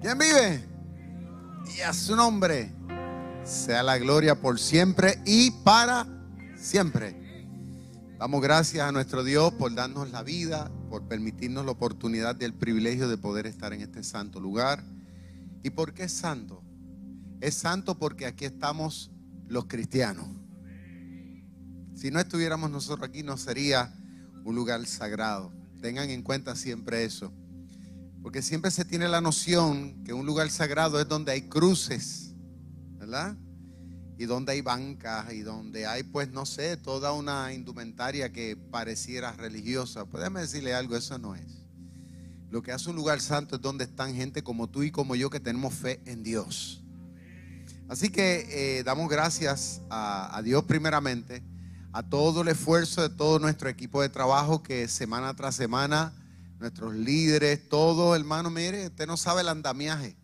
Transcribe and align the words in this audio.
¿Quién 0.00 0.16
vive? 0.16 0.64
Y 1.76 1.82
a 1.82 1.92
su 1.92 2.16
nombre 2.16 2.72
sea 3.44 3.82
la 3.82 3.98
gloria 3.98 4.40
por 4.40 4.58
siempre 4.58 5.20
y 5.26 5.50
para 5.50 6.06
siempre. 6.56 7.14
Damos 8.18 8.40
gracias 8.40 8.88
a 8.88 8.92
nuestro 8.92 9.24
Dios 9.24 9.52
por 9.52 9.74
darnos 9.74 10.10
la 10.10 10.22
vida, 10.22 10.70
por 10.88 11.06
permitirnos 11.06 11.66
la 11.66 11.72
oportunidad 11.72 12.34
y 12.40 12.44
el 12.44 12.54
privilegio 12.54 13.10
de 13.10 13.18
poder 13.18 13.46
estar 13.46 13.74
en 13.74 13.82
este 13.82 14.02
santo 14.02 14.40
lugar. 14.40 14.82
¿Y 15.62 15.68
por 15.68 15.92
qué 15.92 16.04
es 16.04 16.12
santo? 16.12 16.62
Es 17.42 17.54
santo 17.56 17.98
porque 17.98 18.24
aquí 18.24 18.46
estamos 18.46 19.10
los 19.48 19.66
cristianos. 19.66 20.28
Si 21.94 22.10
no 22.10 22.20
estuviéramos 22.20 22.70
nosotros 22.70 23.06
aquí, 23.06 23.22
no 23.22 23.36
sería 23.36 23.94
un 24.44 24.54
lugar 24.54 24.86
sagrado. 24.86 25.52
Tengan 25.82 26.08
en 26.08 26.22
cuenta 26.22 26.56
siempre 26.56 27.04
eso. 27.04 27.34
Porque 28.22 28.42
siempre 28.42 28.70
se 28.70 28.84
tiene 28.84 29.08
la 29.08 29.20
noción 29.20 30.04
que 30.04 30.12
un 30.12 30.26
lugar 30.26 30.50
sagrado 30.50 31.00
es 31.00 31.08
donde 31.08 31.32
hay 31.32 31.42
cruces, 31.42 32.34
¿verdad? 32.98 33.36
Y 34.18 34.26
donde 34.26 34.52
hay 34.52 34.60
bancas 34.60 35.32
y 35.32 35.40
donde 35.40 35.86
hay, 35.86 36.02
pues, 36.02 36.30
no 36.30 36.44
sé, 36.44 36.76
toda 36.76 37.12
una 37.12 37.54
indumentaria 37.54 38.30
que 38.30 38.56
pareciera 38.56 39.32
religiosa. 39.32 40.04
Podemos 40.04 40.42
decirle 40.42 40.74
algo, 40.74 40.96
eso 40.96 41.18
no 41.18 41.34
es. 41.34 41.64
Lo 42.50 42.62
que 42.62 42.72
hace 42.72 42.90
un 42.90 42.96
lugar 42.96 43.20
santo 43.22 43.56
es 43.56 43.62
donde 43.62 43.84
están 43.84 44.14
gente 44.14 44.42
como 44.42 44.68
tú 44.68 44.82
y 44.82 44.90
como 44.90 45.14
yo 45.14 45.30
que 45.30 45.40
tenemos 45.40 45.72
fe 45.72 46.02
en 46.04 46.22
Dios. 46.22 46.84
Así 47.88 48.10
que 48.10 48.78
eh, 48.78 48.82
damos 48.84 49.08
gracias 49.08 49.80
a 49.88 50.40
Dios 50.44 50.64
primeramente, 50.64 51.42
a 51.92 52.02
todo 52.02 52.42
el 52.42 52.48
esfuerzo 52.48 53.00
de 53.02 53.08
todo 53.08 53.38
nuestro 53.38 53.68
equipo 53.68 54.02
de 54.02 54.10
trabajo 54.10 54.62
que 54.62 54.86
semana 54.88 55.34
tras 55.34 55.56
semana 55.56 56.12
nuestros 56.60 56.94
líderes, 56.94 57.68
todo, 57.68 58.14
hermano, 58.14 58.50
mire, 58.50 58.88
usted 58.88 59.06
no 59.06 59.16
sabe 59.16 59.40
el 59.40 59.48
andamiaje 59.48 60.14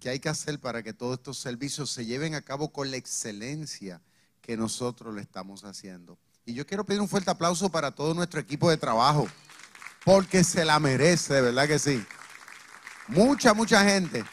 que 0.00 0.10
hay 0.10 0.18
que 0.18 0.28
hacer 0.28 0.60
para 0.60 0.82
que 0.82 0.92
todos 0.92 1.14
estos 1.14 1.38
servicios 1.38 1.90
se 1.90 2.04
lleven 2.04 2.34
a 2.34 2.42
cabo 2.42 2.72
con 2.72 2.90
la 2.90 2.96
excelencia 2.96 4.02
que 4.42 4.56
nosotros 4.56 5.14
le 5.14 5.22
estamos 5.22 5.64
haciendo. 5.64 6.18
Y 6.44 6.54
yo 6.54 6.66
quiero 6.66 6.84
pedir 6.84 7.00
un 7.00 7.08
fuerte 7.08 7.30
aplauso 7.30 7.70
para 7.70 7.92
todo 7.92 8.14
nuestro 8.14 8.40
equipo 8.40 8.68
de 8.68 8.76
trabajo, 8.76 9.28
porque 10.04 10.42
se 10.42 10.64
la 10.64 10.80
merece, 10.80 11.34
de 11.34 11.40
verdad 11.40 11.68
que 11.68 11.78
sí. 11.78 12.04
Mucha, 13.08 13.54
mucha 13.54 13.84
gente. 13.84 14.24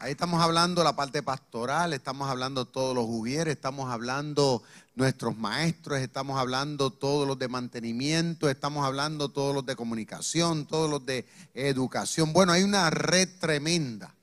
Ahí 0.00 0.10
estamos 0.12 0.42
hablando 0.42 0.82
la 0.82 0.96
parte 0.96 1.22
pastoral, 1.22 1.92
estamos 1.92 2.28
hablando 2.28 2.66
todos 2.66 2.94
los 2.94 3.06
jugieres, 3.06 3.54
estamos 3.54 3.90
hablando 3.90 4.62
nuestros 4.94 5.36
maestros, 5.36 5.98
estamos 5.98 6.38
hablando 6.38 6.90
todos 6.90 7.26
los 7.26 7.38
de 7.38 7.48
mantenimiento, 7.48 8.48
estamos 8.48 8.86
hablando 8.86 9.28
todos 9.28 9.54
los 9.54 9.66
de 9.66 9.74
comunicación, 9.74 10.66
todos 10.66 10.88
los 10.88 11.04
de 11.04 11.26
educación. 11.52 12.32
Bueno, 12.32 12.52
hay 12.52 12.62
una 12.62 12.90
red 12.90 13.28
tremenda 13.40 14.14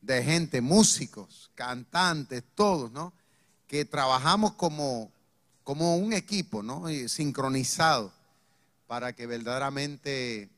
de 0.00 0.22
gente, 0.22 0.60
músicos, 0.60 1.50
cantantes, 1.54 2.42
todos, 2.54 2.92
¿no? 2.92 3.12
Que 3.66 3.84
trabajamos 3.84 4.52
como, 4.52 5.10
como 5.64 5.96
un 5.96 6.12
equipo, 6.12 6.62
¿no? 6.62 6.84
sincronizado 7.08 8.12
para 8.86 9.14
que 9.14 9.26
verdaderamente 9.26 10.50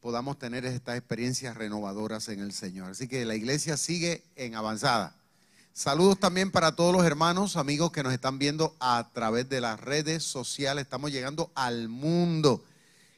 podamos 0.00 0.38
tener 0.38 0.64
estas 0.64 0.98
experiencias 0.98 1.56
renovadoras 1.56 2.28
en 2.28 2.40
el 2.40 2.52
Señor. 2.52 2.90
Así 2.90 3.08
que 3.08 3.24
la 3.24 3.36
iglesia 3.36 3.76
sigue 3.76 4.22
en 4.36 4.54
avanzada. 4.54 5.14
Saludos 5.76 6.20
también 6.20 6.52
para 6.52 6.76
todos 6.76 6.94
los 6.94 7.04
hermanos, 7.04 7.56
amigos 7.56 7.90
que 7.90 8.04
nos 8.04 8.12
están 8.12 8.38
viendo 8.38 8.76
a 8.78 9.10
través 9.12 9.48
de 9.48 9.60
las 9.60 9.80
redes 9.80 10.22
sociales. 10.22 10.84
Estamos 10.84 11.10
llegando 11.10 11.50
al 11.56 11.88
mundo. 11.88 12.62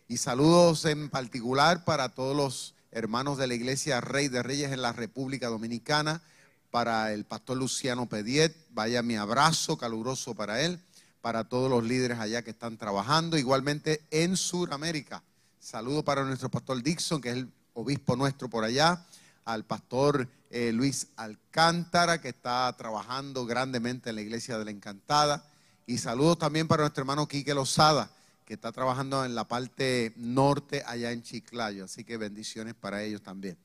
Y 0.09 0.17
saludos 0.17 0.87
en 0.87 1.11
particular 1.11 1.85
para 1.85 2.09
todos 2.09 2.35
los 2.35 2.75
hermanos 2.93 3.37
de 3.37 3.47
la 3.47 3.53
iglesia 3.53 4.01
Rey 4.01 4.29
de 4.29 4.43
Reyes 4.43 4.73
en 4.73 4.81
la 4.81 4.95
República 4.95 5.49
Dominicana, 5.49 6.23
para 6.71 7.13
el 7.13 7.27
pastor 7.27 7.59
Luciano 7.59 8.07
Pediet. 8.07 8.57
Vaya 8.71 9.03
mi 9.03 9.17
abrazo 9.17 9.77
caluroso 9.77 10.35
para 10.35 10.63
él, 10.63 10.81
para 11.21 11.45
todos 11.45 11.69
los 11.69 11.85
líderes 11.85 12.19
allá 12.21 12.41
que 12.41 12.53
están 12.53 12.79
trabajando. 12.79 13.37
Igualmente 13.37 14.01
en 14.11 14.35
Sudamérica. 14.35 15.23
Saludo 15.61 16.03
para 16.03 16.25
nuestro 16.25 16.49
pastor 16.49 16.83
Dixon, 16.83 17.21
que 17.21 17.29
es 17.29 17.37
el 17.37 17.53
obispo 17.75 18.17
nuestro 18.17 18.49
por 18.49 18.65
allá, 18.65 19.05
al 19.47 19.65
pastor 19.65 20.29
eh, 20.51 20.73
Luis 20.73 21.09
Alcántara, 21.17 22.21
que 22.21 22.29
está 22.29 22.73
trabajando 22.77 23.47
grandemente 23.47 24.11
en 24.11 24.17
la 24.17 24.23
iglesia 24.23 24.59
de 24.59 24.67
la 24.67 24.71
Encantada. 24.71 25.45
Y 25.87 25.99
saludos 25.99 26.39
también 26.39 26.69
para 26.69 26.83
nuestro 26.83 27.03
hermano 27.03 27.27
Quique 27.27 27.55
Lozada, 27.55 28.11
que 28.45 28.55
está 28.55 28.73
trabajando 28.73 29.25
en 29.25 29.35
la 29.35 29.49
parte 29.49 30.13
norte 30.17 30.83
allá 30.87 31.13
en 31.13 31.23
Chiclayo. 31.23 31.85
Así 31.85 32.05
que 32.05 32.17
bendiciones 32.17 32.75
para 32.75 33.03
ellos 33.03 33.23
también. 33.23 33.57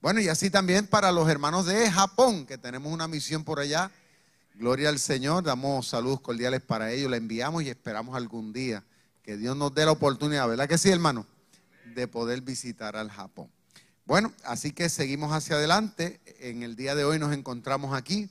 Bueno, 0.00 0.20
y 0.20 0.28
así 0.28 0.50
también 0.50 0.86
para 0.86 1.12
los 1.12 1.28
hermanos 1.28 1.66
de 1.66 1.90
Japón, 1.90 2.46
que 2.46 2.58
tenemos 2.58 2.92
una 2.92 3.06
misión 3.06 3.44
por 3.44 3.60
allá. 3.60 3.90
Gloria 4.54 4.88
al 4.88 4.98
Señor, 4.98 5.44
damos 5.44 5.88
saludos 5.88 6.20
cordiales 6.20 6.62
para 6.62 6.90
ellos, 6.90 7.10
le 7.10 7.18
enviamos 7.18 7.62
y 7.62 7.68
esperamos 7.68 8.16
algún 8.16 8.54
día 8.54 8.82
que 9.22 9.36
Dios 9.36 9.56
nos 9.56 9.74
dé 9.74 9.84
la 9.84 9.90
oportunidad, 9.90 10.48
¿verdad 10.48 10.68
que 10.68 10.78
sí, 10.78 10.88
hermano? 10.88 11.26
De 11.94 12.08
poder 12.08 12.40
visitar 12.40 12.96
al 12.96 13.10
Japón. 13.10 13.50
Bueno, 14.06 14.32
así 14.44 14.70
que 14.70 14.88
seguimos 14.88 15.32
hacia 15.32 15.56
adelante. 15.56 16.20
En 16.38 16.62
el 16.62 16.76
día 16.76 16.94
de 16.94 17.04
hoy 17.04 17.18
nos 17.18 17.34
encontramos 17.34 17.92
aquí 17.92 18.30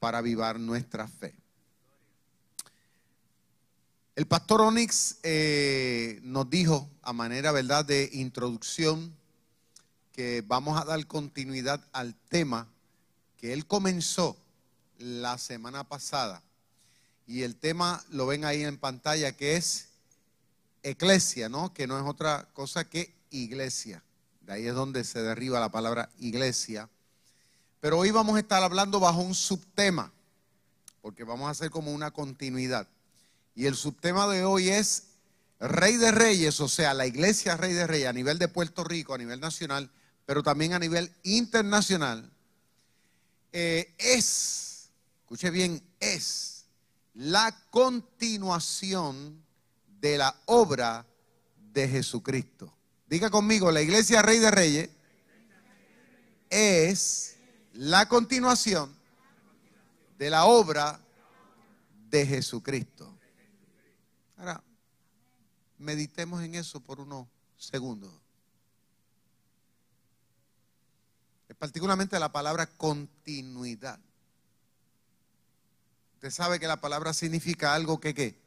para 0.00 0.18
avivar 0.18 0.58
nuestra 0.58 1.06
fe. 1.06 1.36
El 4.16 4.26
pastor 4.26 4.60
Onyx 4.60 5.18
eh, 5.22 6.18
nos 6.24 6.50
dijo 6.50 6.90
a 7.00 7.12
manera, 7.12 7.52
¿verdad?, 7.52 7.84
de 7.84 8.10
introducción 8.12 9.14
que 10.10 10.42
vamos 10.44 10.80
a 10.80 10.84
dar 10.84 11.06
continuidad 11.06 11.80
al 11.92 12.16
tema 12.28 12.66
que 13.36 13.52
él 13.52 13.66
comenzó 13.66 14.36
la 14.98 15.38
semana 15.38 15.84
pasada. 15.84 16.42
Y 17.28 17.42
el 17.42 17.54
tema 17.54 18.04
lo 18.08 18.26
ven 18.26 18.44
ahí 18.44 18.64
en 18.64 18.78
pantalla 18.78 19.30
que 19.36 19.54
es 19.54 19.90
eclesia, 20.82 21.48
¿no? 21.48 21.72
Que 21.72 21.86
no 21.86 22.00
es 22.00 22.04
otra 22.04 22.48
cosa 22.52 22.90
que 22.90 23.14
iglesia. 23.30 24.02
De 24.46 24.52
ahí 24.52 24.66
es 24.66 24.74
donde 24.74 25.04
se 25.04 25.22
derriba 25.22 25.58
la 25.58 25.70
palabra 25.70 26.10
iglesia. 26.18 26.90
Pero 27.80 27.98
hoy 27.98 28.10
vamos 28.10 28.36
a 28.36 28.40
estar 28.40 28.62
hablando 28.62 29.00
bajo 29.00 29.20
un 29.20 29.34
subtema, 29.34 30.12
porque 31.00 31.24
vamos 31.24 31.48
a 31.48 31.50
hacer 31.50 31.70
como 31.70 31.92
una 31.92 32.10
continuidad. 32.10 32.86
Y 33.54 33.66
el 33.66 33.74
subtema 33.74 34.28
de 34.28 34.44
hoy 34.44 34.68
es 34.68 35.04
Rey 35.60 35.96
de 35.96 36.10
Reyes, 36.10 36.60
o 36.60 36.68
sea, 36.68 36.92
la 36.92 37.06
iglesia 37.06 37.56
Rey 37.56 37.72
de 37.72 37.86
Reyes 37.86 38.08
a 38.08 38.12
nivel 38.12 38.38
de 38.38 38.48
Puerto 38.48 38.84
Rico, 38.84 39.14
a 39.14 39.18
nivel 39.18 39.40
nacional, 39.40 39.90
pero 40.26 40.42
también 40.42 40.74
a 40.74 40.78
nivel 40.78 41.10
internacional, 41.22 42.30
eh, 43.52 43.94
es, 43.98 44.90
escuche 45.20 45.48
bien, 45.50 45.82
es 46.00 46.66
la 47.14 47.56
continuación 47.70 49.42
de 50.00 50.18
la 50.18 50.36
obra 50.46 51.06
de 51.72 51.88
Jesucristo. 51.88 52.73
Diga 53.06 53.30
conmigo, 53.30 53.70
la 53.70 53.82
iglesia 53.82 54.22
Rey 54.22 54.38
de 54.38 54.50
Reyes 54.50 54.90
es 56.50 57.36
la 57.72 58.08
continuación 58.08 58.94
de 60.18 60.30
la 60.30 60.46
obra 60.46 61.00
de 62.10 62.26
Jesucristo. 62.26 63.18
Ahora, 64.36 64.62
meditemos 65.78 66.42
en 66.42 66.54
eso 66.54 66.80
por 66.80 67.00
unos 67.00 67.26
segundos. 67.56 68.12
Particularmente 71.58 72.18
la 72.18 72.32
palabra 72.32 72.66
continuidad. 72.66 73.98
Usted 76.16 76.30
sabe 76.30 76.58
que 76.58 76.66
la 76.66 76.80
palabra 76.80 77.12
significa 77.12 77.74
algo 77.74 78.00
que 78.00 78.12
qué? 78.12 78.38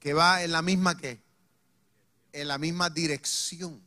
Que 0.00 0.14
va 0.14 0.42
en 0.42 0.52
la 0.52 0.62
misma 0.62 0.96
que 0.96 1.22
en 2.32 2.48
la 2.48 2.58
misma 2.58 2.90
dirección. 2.90 3.80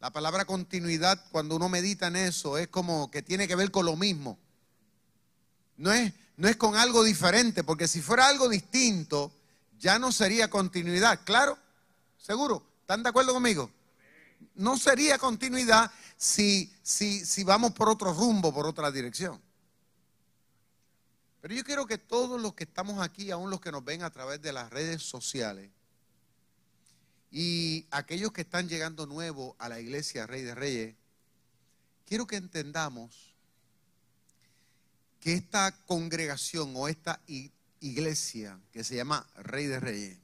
La 0.00 0.12
palabra 0.12 0.44
continuidad, 0.44 1.24
cuando 1.32 1.56
uno 1.56 1.68
medita 1.68 2.06
en 2.06 2.16
eso, 2.16 2.56
es 2.56 2.68
como 2.68 3.10
que 3.10 3.22
tiene 3.22 3.48
que 3.48 3.56
ver 3.56 3.70
con 3.70 3.84
lo 3.84 3.96
mismo. 3.96 4.38
No 5.76 5.92
es, 5.92 6.12
no 6.36 6.48
es 6.48 6.56
con 6.56 6.76
algo 6.76 7.02
diferente, 7.02 7.64
porque 7.64 7.88
si 7.88 8.00
fuera 8.00 8.28
algo 8.28 8.48
distinto, 8.48 9.32
ya 9.78 9.98
no 9.98 10.12
sería 10.12 10.48
continuidad. 10.48 11.20
¿Claro? 11.24 11.58
¿Seguro? 12.16 12.64
¿Están 12.82 13.02
de 13.02 13.08
acuerdo 13.08 13.32
conmigo? 13.32 13.70
No 14.54 14.78
sería 14.78 15.18
continuidad 15.18 15.90
si, 16.16 16.72
si, 16.82 17.24
si 17.24 17.42
vamos 17.42 17.72
por 17.72 17.88
otro 17.88 18.12
rumbo, 18.12 18.52
por 18.52 18.66
otra 18.66 18.90
dirección. 18.90 19.40
Pero 21.40 21.54
yo 21.54 21.64
quiero 21.64 21.86
que 21.86 21.98
todos 21.98 22.40
los 22.40 22.54
que 22.54 22.64
estamos 22.64 23.00
aquí, 23.00 23.30
aún 23.30 23.50
los 23.50 23.60
que 23.60 23.70
nos 23.70 23.84
ven 23.84 24.02
a 24.02 24.10
través 24.10 24.42
de 24.42 24.52
las 24.52 24.70
redes 24.70 25.02
sociales, 25.02 25.70
y 27.30 27.86
aquellos 27.90 28.32
que 28.32 28.40
están 28.40 28.68
llegando 28.68 29.06
nuevos 29.06 29.54
a 29.58 29.68
la 29.68 29.80
iglesia 29.80 30.26
Rey 30.26 30.42
de 30.42 30.54
Reyes, 30.54 30.96
quiero 32.06 32.26
que 32.26 32.36
entendamos 32.36 33.34
que 35.20 35.34
esta 35.34 35.72
congregación 35.86 36.72
o 36.74 36.88
esta 36.88 37.20
iglesia 37.80 38.58
que 38.72 38.82
se 38.82 38.96
llama 38.96 39.26
Rey 39.36 39.66
de 39.66 39.78
Reyes, 39.78 40.18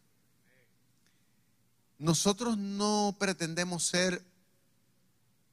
nosotros 1.99 2.59
no 2.59 3.15
pretendemos 3.19 3.87
ser, 3.87 4.25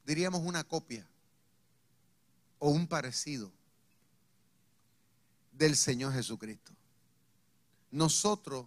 diríamos, 0.05 0.41
una 0.41 0.63
copia 0.63 1.07
o 2.59 2.69
un 2.69 2.87
parecido 2.87 3.51
del 5.61 5.77
Señor 5.77 6.11
Jesucristo. 6.13 6.73
Nosotros 7.91 8.65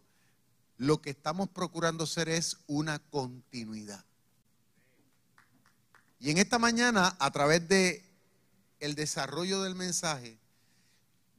lo 0.76 1.02
que 1.02 1.10
estamos 1.10 1.48
procurando 1.48 2.06
ser 2.06 2.28
es 2.28 2.58
una 2.68 3.00
continuidad. 3.00 4.04
Y 6.20 6.30
en 6.30 6.38
esta 6.38 6.60
mañana, 6.60 7.16
a 7.18 7.30
través 7.32 7.68
de 7.68 8.04
el 8.78 8.94
desarrollo 8.94 9.62
del 9.62 9.74
mensaje, 9.74 10.38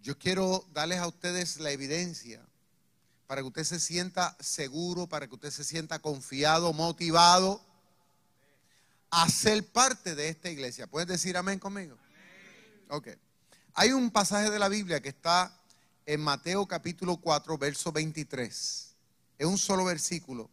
yo 0.03 0.17
quiero 0.17 0.67
darles 0.73 0.99
a 0.99 1.07
ustedes 1.07 1.57
la 1.57 1.71
evidencia 1.71 2.45
para 3.25 3.39
que 3.39 3.47
usted 3.47 3.63
se 3.63 3.79
sienta 3.79 4.35
seguro, 4.41 5.07
para 5.07 5.25
que 5.27 5.35
usted 5.35 5.51
se 5.51 5.63
sienta 5.63 5.99
confiado, 5.99 6.73
motivado 6.73 7.61
a 9.09 9.29
ser 9.29 9.65
parte 9.65 10.15
de 10.15 10.27
esta 10.27 10.49
iglesia. 10.49 10.85
¿Puedes 10.85 11.07
decir 11.07 11.37
amén 11.37 11.59
conmigo? 11.59 11.97
Ok. 12.89 13.07
Hay 13.77 13.91
un 13.91 14.09
pasaje 14.09 14.49
de 14.49 14.57
la 14.57 14.69
Biblia 14.69 15.01
que 15.01 15.09
está 15.09 15.53
en 16.05 16.21
Mateo 16.21 16.65
capítulo 16.65 17.17
4, 17.17 17.57
verso 17.57 17.91
23. 17.91 18.95
Es 19.37 19.45
un 19.45 19.57
solo 19.57 19.83
versículo. 19.83 20.49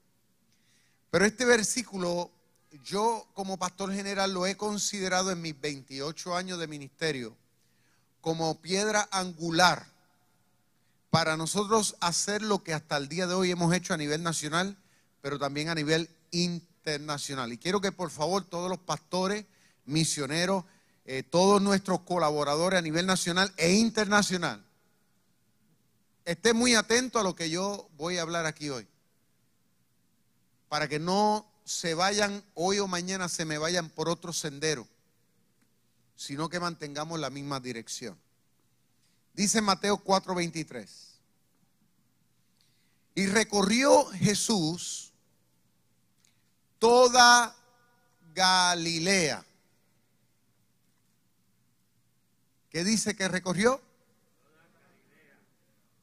Pero 1.08 1.24
este 1.24 1.44
versículo 1.44 2.32
yo 2.84 3.28
como 3.34 3.58
pastor 3.58 3.94
general 3.94 4.34
lo 4.34 4.44
he 4.44 4.56
considerado 4.56 5.30
en 5.30 5.40
mis 5.40 5.58
28 5.60 6.34
años 6.34 6.58
de 6.58 6.66
ministerio 6.66 7.36
como 8.20 8.60
piedra 8.60 9.08
angular 9.12 9.86
para 11.10 11.36
nosotros 11.36 11.94
hacer 12.00 12.42
lo 12.42 12.64
que 12.64 12.74
hasta 12.74 12.96
el 12.96 13.08
día 13.08 13.28
de 13.28 13.34
hoy 13.34 13.52
hemos 13.52 13.72
hecho 13.72 13.94
a 13.94 13.98
nivel 13.98 14.24
nacional, 14.24 14.76
pero 15.20 15.38
también 15.38 15.68
a 15.68 15.76
nivel 15.76 16.10
internacional. 16.32 17.52
Y 17.52 17.58
quiero 17.58 17.80
que 17.80 17.92
por 17.92 18.10
favor 18.10 18.42
todos 18.42 18.68
los 18.68 18.80
pastores, 18.80 19.44
misioneros, 19.84 20.64
eh, 21.04 21.22
todos 21.22 21.60
nuestros 21.60 22.00
colaboradores 22.00 22.78
a 22.78 22.82
nivel 22.82 23.06
nacional 23.06 23.52
e 23.56 23.72
internacional 23.72 24.64
estén 26.24 26.56
muy 26.56 26.74
atentos 26.74 27.20
a 27.20 27.24
lo 27.24 27.34
que 27.34 27.50
yo 27.50 27.88
voy 27.96 28.18
a 28.18 28.22
hablar 28.22 28.46
aquí 28.46 28.70
hoy. 28.70 28.86
Para 30.68 30.88
que 30.88 30.98
no 30.98 31.46
se 31.64 31.94
vayan 31.94 32.42
hoy 32.54 32.78
o 32.78 32.88
mañana, 32.88 33.28
se 33.28 33.44
me 33.44 33.58
vayan 33.58 33.90
por 33.90 34.08
otro 34.08 34.32
sendero, 34.32 34.86
sino 36.16 36.48
que 36.48 36.60
mantengamos 36.60 37.18
la 37.20 37.30
misma 37.30 37.60
dirección. 37.60 38.18
Dice 39.34 39.60
Mateo 39.60 39.98
4:23. 39.98 40.88
Y 43.14 43.26
recorrió 43.26 44.06
Jesús 44.12 45.12
toda 46.78 47.54
Galilea. 48.34 49.44
¿Qué 52.72 52.84
dice 52.84 53.14
que 53.14 53.28
recorrió? 53.28 53.82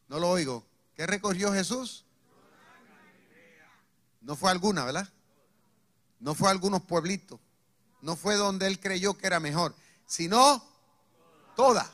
No 0.07 0.19
lo 0.19 0.30
oigo. 0.30 0.63
¿Qué 0.95 1.07
recorrió 1.07 1.51
Jesús? 1.51 2.06
No 4.21 4.36
fue 4.36 4.51
alguna, 4.51 4.86
¿verdad? 4.86 5.10
No 6.19 6.36
fue 6.36 6.48
a 6.48 6.51
algunos 6.51 6.83
pueblitos. 6.83 7.39
No 8.01 8.16
fue 8.16 8.36
donde 8.36 8.68
él 8.68 8.80
creyó 8.80 9.18
que 9.18 9.25
era 9.25 9.39
mejor, 9.39 9.75
sino 10.06 10.63
toda. 11.56 11.92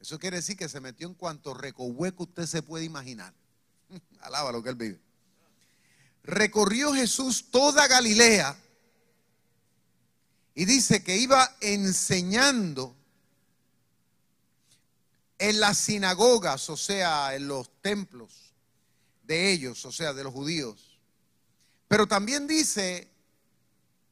Eso 0.00 0.18
quiere 0.18 0.38
decir 0.38 0.56
que 0.56 0.68
se 0.68 0.80
metió 0.80 1.06
en 1.06 1.14
cuanto 1.14 1.54
recohueco 1.54 2.24
usted 2.24 2.46
se 2.46 2.62
puede 2.62 2.84
imaginar. 2.84 3.32
Alaba 4.20 4.50
lo 4.50 4.62
que 4.62 4.70
él 4.70 4.74
vive. 4.74 5.00
Recorrió 6.24 6.92
Jesús 6.92 7.50
toda 7.50 7.86
Galilea 7.86 8.56
y 10.54 10.64
dice 10.64 11.02
que 11.02 11.16
iba 11.16 11.56
enseñando 11.60 12.94
en 15.38 15.60
las 15.60 15.78
sinagogas, 15.78 16.68
o 16.70 16.76
sea, 16.76 17.34
en 17.34 17.48
los 17.48 17.70
templos 17.80 18.54
de 19.24 19.52
ellos, 19.52 19.84
o 19.84 19.92
sea, 19.92 20.12
de 20.12 20.24
los 20.24 20.32
judíos. 20.32 20.98
Pero 21.88 22.06
también 22.06 22.46
dice 22.46 23.08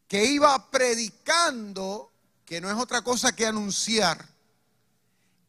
que 0.09 0.25
iba 0.25 0.71
predicando, 0.71 2.13
que 2.45 2.61
no 2.61 2.71
es 2.71 2.77
otra 2.77 3.03
cosa 3.03 3.35
que 3.37 3.47
anunciar, 3.47 4.27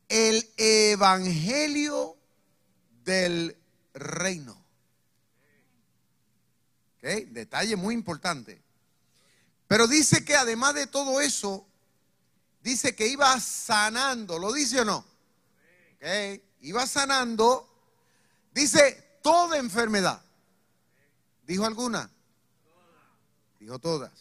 el 0.08 0.48
evangelio 0.58 2.18
del 3.04 3.58
reino. 3.94 4.62
Detalle 7.02 7.76
muy 7.76 7.96
importante. 7.96 8.61
Pero 9.72 9.88
dice 9.88 10.26
que 10.26 10.36
además 10.36 10.74
de 10.74 10.86
todo 10.86 11.22
eso, 11.22 11.66
dice 12.62 12.94
que 12.94 13.08
iba 13.08 13.40
sanando, 13.40 14.38
¿lo 14.38 14.52
dice 14.52 14.82
o 14.82 14.84
no? 14.84 15.06
Iba 16.60 16.86
sanando, 16.86 17.70
dice 18.54 19.20
toda 19.24 19.58
enfermedad. 19.58 20.22
¿Dijo 21.48 21.66
alguna? 21.66 22.12
Dijo 23.62 23.80
todas. 23.80 24.12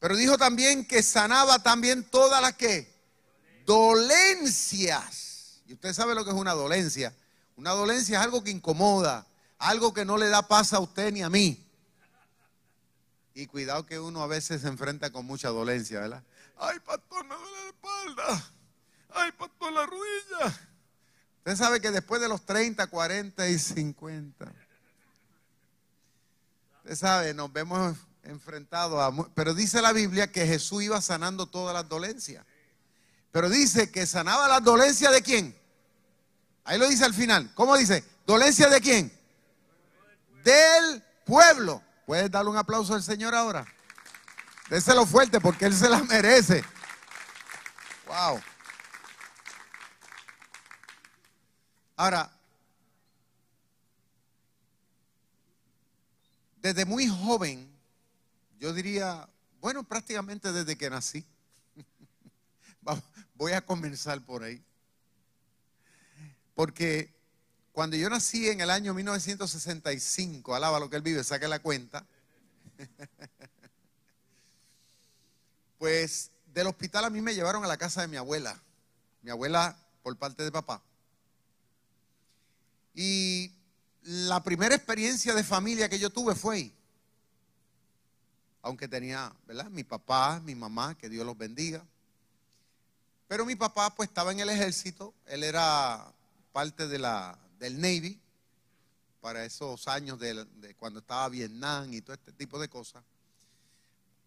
Pero 0.00 0.16
dijo 0.16 0.36
también 0.36 0.84
que 0.84 1.04
sanaba 1.04 1.62
también 1.62 2.02
todas 2.02 2.42
las 2.42 2.54
que 2.54 2.92
dolencias. 3.64 5.62
Y 5.68 5.74
usted 5.74 5.92
sabe 5.94 6.16
lo 6.16 6.24
que 6.24 6.32
es 6.32 6.36
una 6.36 6.54
dolencia. 6.54 7.14
Una 7.54 7.70
dolencia 7.70 8.18
es 8.18 8.24
algo 8.24 8.42
que 8.42 8.50
incomoda, 8.50 9.28
algo 9.58 9.94
que 9.94 10.04
no 10.04 10.18
le 10.18 10.28
da 10.28 10.42
paz 10.42 10.72
a 10.72 10.80
usted 10.80 11.12
ni 11.12 11.22
a 11.22 11.30
mí. 11.30 11.69
Y 13.34 13.46
cuidado 13.46 13.86
que 13.86 14.00
uno 14.00 14.22
a 14.22 14.26
veces 14.26 14.62
se 14.62 14.68
enfrenta 14.68 15.10
con 15.10 15.24
mucha 15.24 15.48
dolencia, 15.48 16.00
¿verdad? 16.00 16.22
Ay, 16.56 16.78
pastor, 16.80 17.24
me 17.24 17.34
duele 17.34 17.50
la 17.62 17.68
espalda. 17.68 18.52
Ay, 19.10 19.32
pastor, 19.32 19.72
la 19.72 19.86
rodilla. 19.86 20.60
Usted 21.38 21.56
sabe 21.56 21.80
que 21.80 21.90
después 21.90 22.20
de 22.20 22.28
los 22.28 22.44
30, 22.44 22.86
40 22.86 23.48
y 23.48 23.58
50, 23.58 24.52
usted 26.78 26.96
sabe, 26.96 27.32
nos 27.32 27.52
vemos 27.52 27.96
enfrentados 28.24 29.00
a... 29.00 29.32
Pero 29.34 29.54
dice 29.54 29.80
la 29.80 29.92
Biblia 29.92 30.30
que 30.30 30.46
Jesús 30.46 30.82
iba 30.82 31.00
sanando 31.00 31.46
todas 31.46 31.72
las 31.72 31.88
dolencias. 31.88 32.44
Pero 33.32 33.48
dice 33.48 33.90
que 33.90 34.06
sanaba 34.06 34.48
las 34.48 34.62
dolencias 34.62 35.12
de 35.12 35.22
quién. 35.22 35.56
Ahí 36.64 36.78
lo 36.78 36.88
dice 36.88 37.04
al 37.04 37.14
final. 37.14 37.52
¿Cómo 37.54 37.76
dice? 37.76 38.04
¿Dolencia 38.26 38.68
de 38.68 38.80
quién? 38.80 39.12
Del 40.44 41.02
pueblo. 41.24 41.82
¿Puedes 42.10 42.28
darle 42.28 42.50
un 42.50 42.56
aplauso 42.56 42.92
al 42.92 43.04
Señor 43.04 43.36
ahora? 43.36 43.64
Déselo 44.68 45.06
fuerte 45.06 45.40
porque 45.40 45.66
Él 45.66 45.72
se 45.72 45.88
la 45.88 46.02
merece. 46.02 46.64
Wow. 48.04 48.40
Ahora, 51.94 52.28
desde 56.56 56.84
muy 56.84 57.06
joven, 57.06 57.72
yo 58.58 58.72
diría, 58.72 59.28
bueno, 59.60 59.84
prácticamente 59.84 60.50
desde 60.50 60.76
que 60.76 60.90
nací, 60.90 61.24
voy 63.34 63.52
a 63.52 63.64
comenzar 63.64 64.20
por 64.20 64.42
ahí. 64.42 64.60
Porque 66.56 67.14
cuando 67.80 67.96
yo 67.96 68.10
nací 68.10 68.46
en 68.46 68.60
el 68.60 68.68
año 68.68 68.92
1965, 68.92 70.54
alaba 70.54 70.78
lo 70.78 70.90
que 70.90 70.96
él 70.96 71.02
vive, 71.02 71.24
saque 71.24 71.48
la 71.48 71.60
cuenta, 71.60 72.04
pues 75.78 76.30
del 76.52 76.66
hospital 76.66 77.06
a 77.06 77.08
mí 77.08 77.22
me 77.22 77.34
llevaron 77.34 77.64
a 77.64 77.66
la 77.66 77.78
casa 77.78 78.02
de 78.02 78.08
mi 78.08 78.18
abuela, 78.18 78.60
mi 79.22 79.30
abuela 79.30 79.74
por 80.02 80.14
parte 80.18 80.42
de 80.42 80.52
papá. 80.52 80.82
Y 82.94 83.50
la 84.02 84.42
primera 84.42 84.74
experiencia 84.74 85.32
de 85.32 85.42
familia 85.42 85.88
que 85.88 85.98
yo 85.98 86.10
tuve 86.10 86.34
fue 86.34 86.70
aunque 88.60 88.88
tenía, 88.88 89.32
¿verdad? 89.46 89.70
Mi 89.70 89.84
papá, 89.84 90.38
mi 90.44 90.54
mamá, 90.54 90.98
que 90.98 91.08
Dios 91.08 91.24
los 91.24 91.38
bendiga. 91.38 91.82
Pero 93.26 93.46
mi 93.46 93.56
papá 93.56 93.94
pues 93.94 94.10
estaba 94.10 94.32
en 94.32 94.40
el 94.40 94.50
ejército, 94.50 95.14
él 95.24 95.44
era 95.44 96.12
parte 96.52 96.86
de 96.86 96.98
la, 96.98 97.38
del 97.60 97.80
Navy 97.80 98.18
para 99.20 99.44
esos 99.44 99.86
años 99.86 100.18
de, 100.18 100.74
cuando 100.78 101.00
estaba 101.00 101.28
Vietnam 101.28 101.92
y 101.92 102.00
todo 102.00 102.14
este 102.14 102.32
tipo 102.32 102.58
de 102.58 102.68
cosas. 102.68 103.04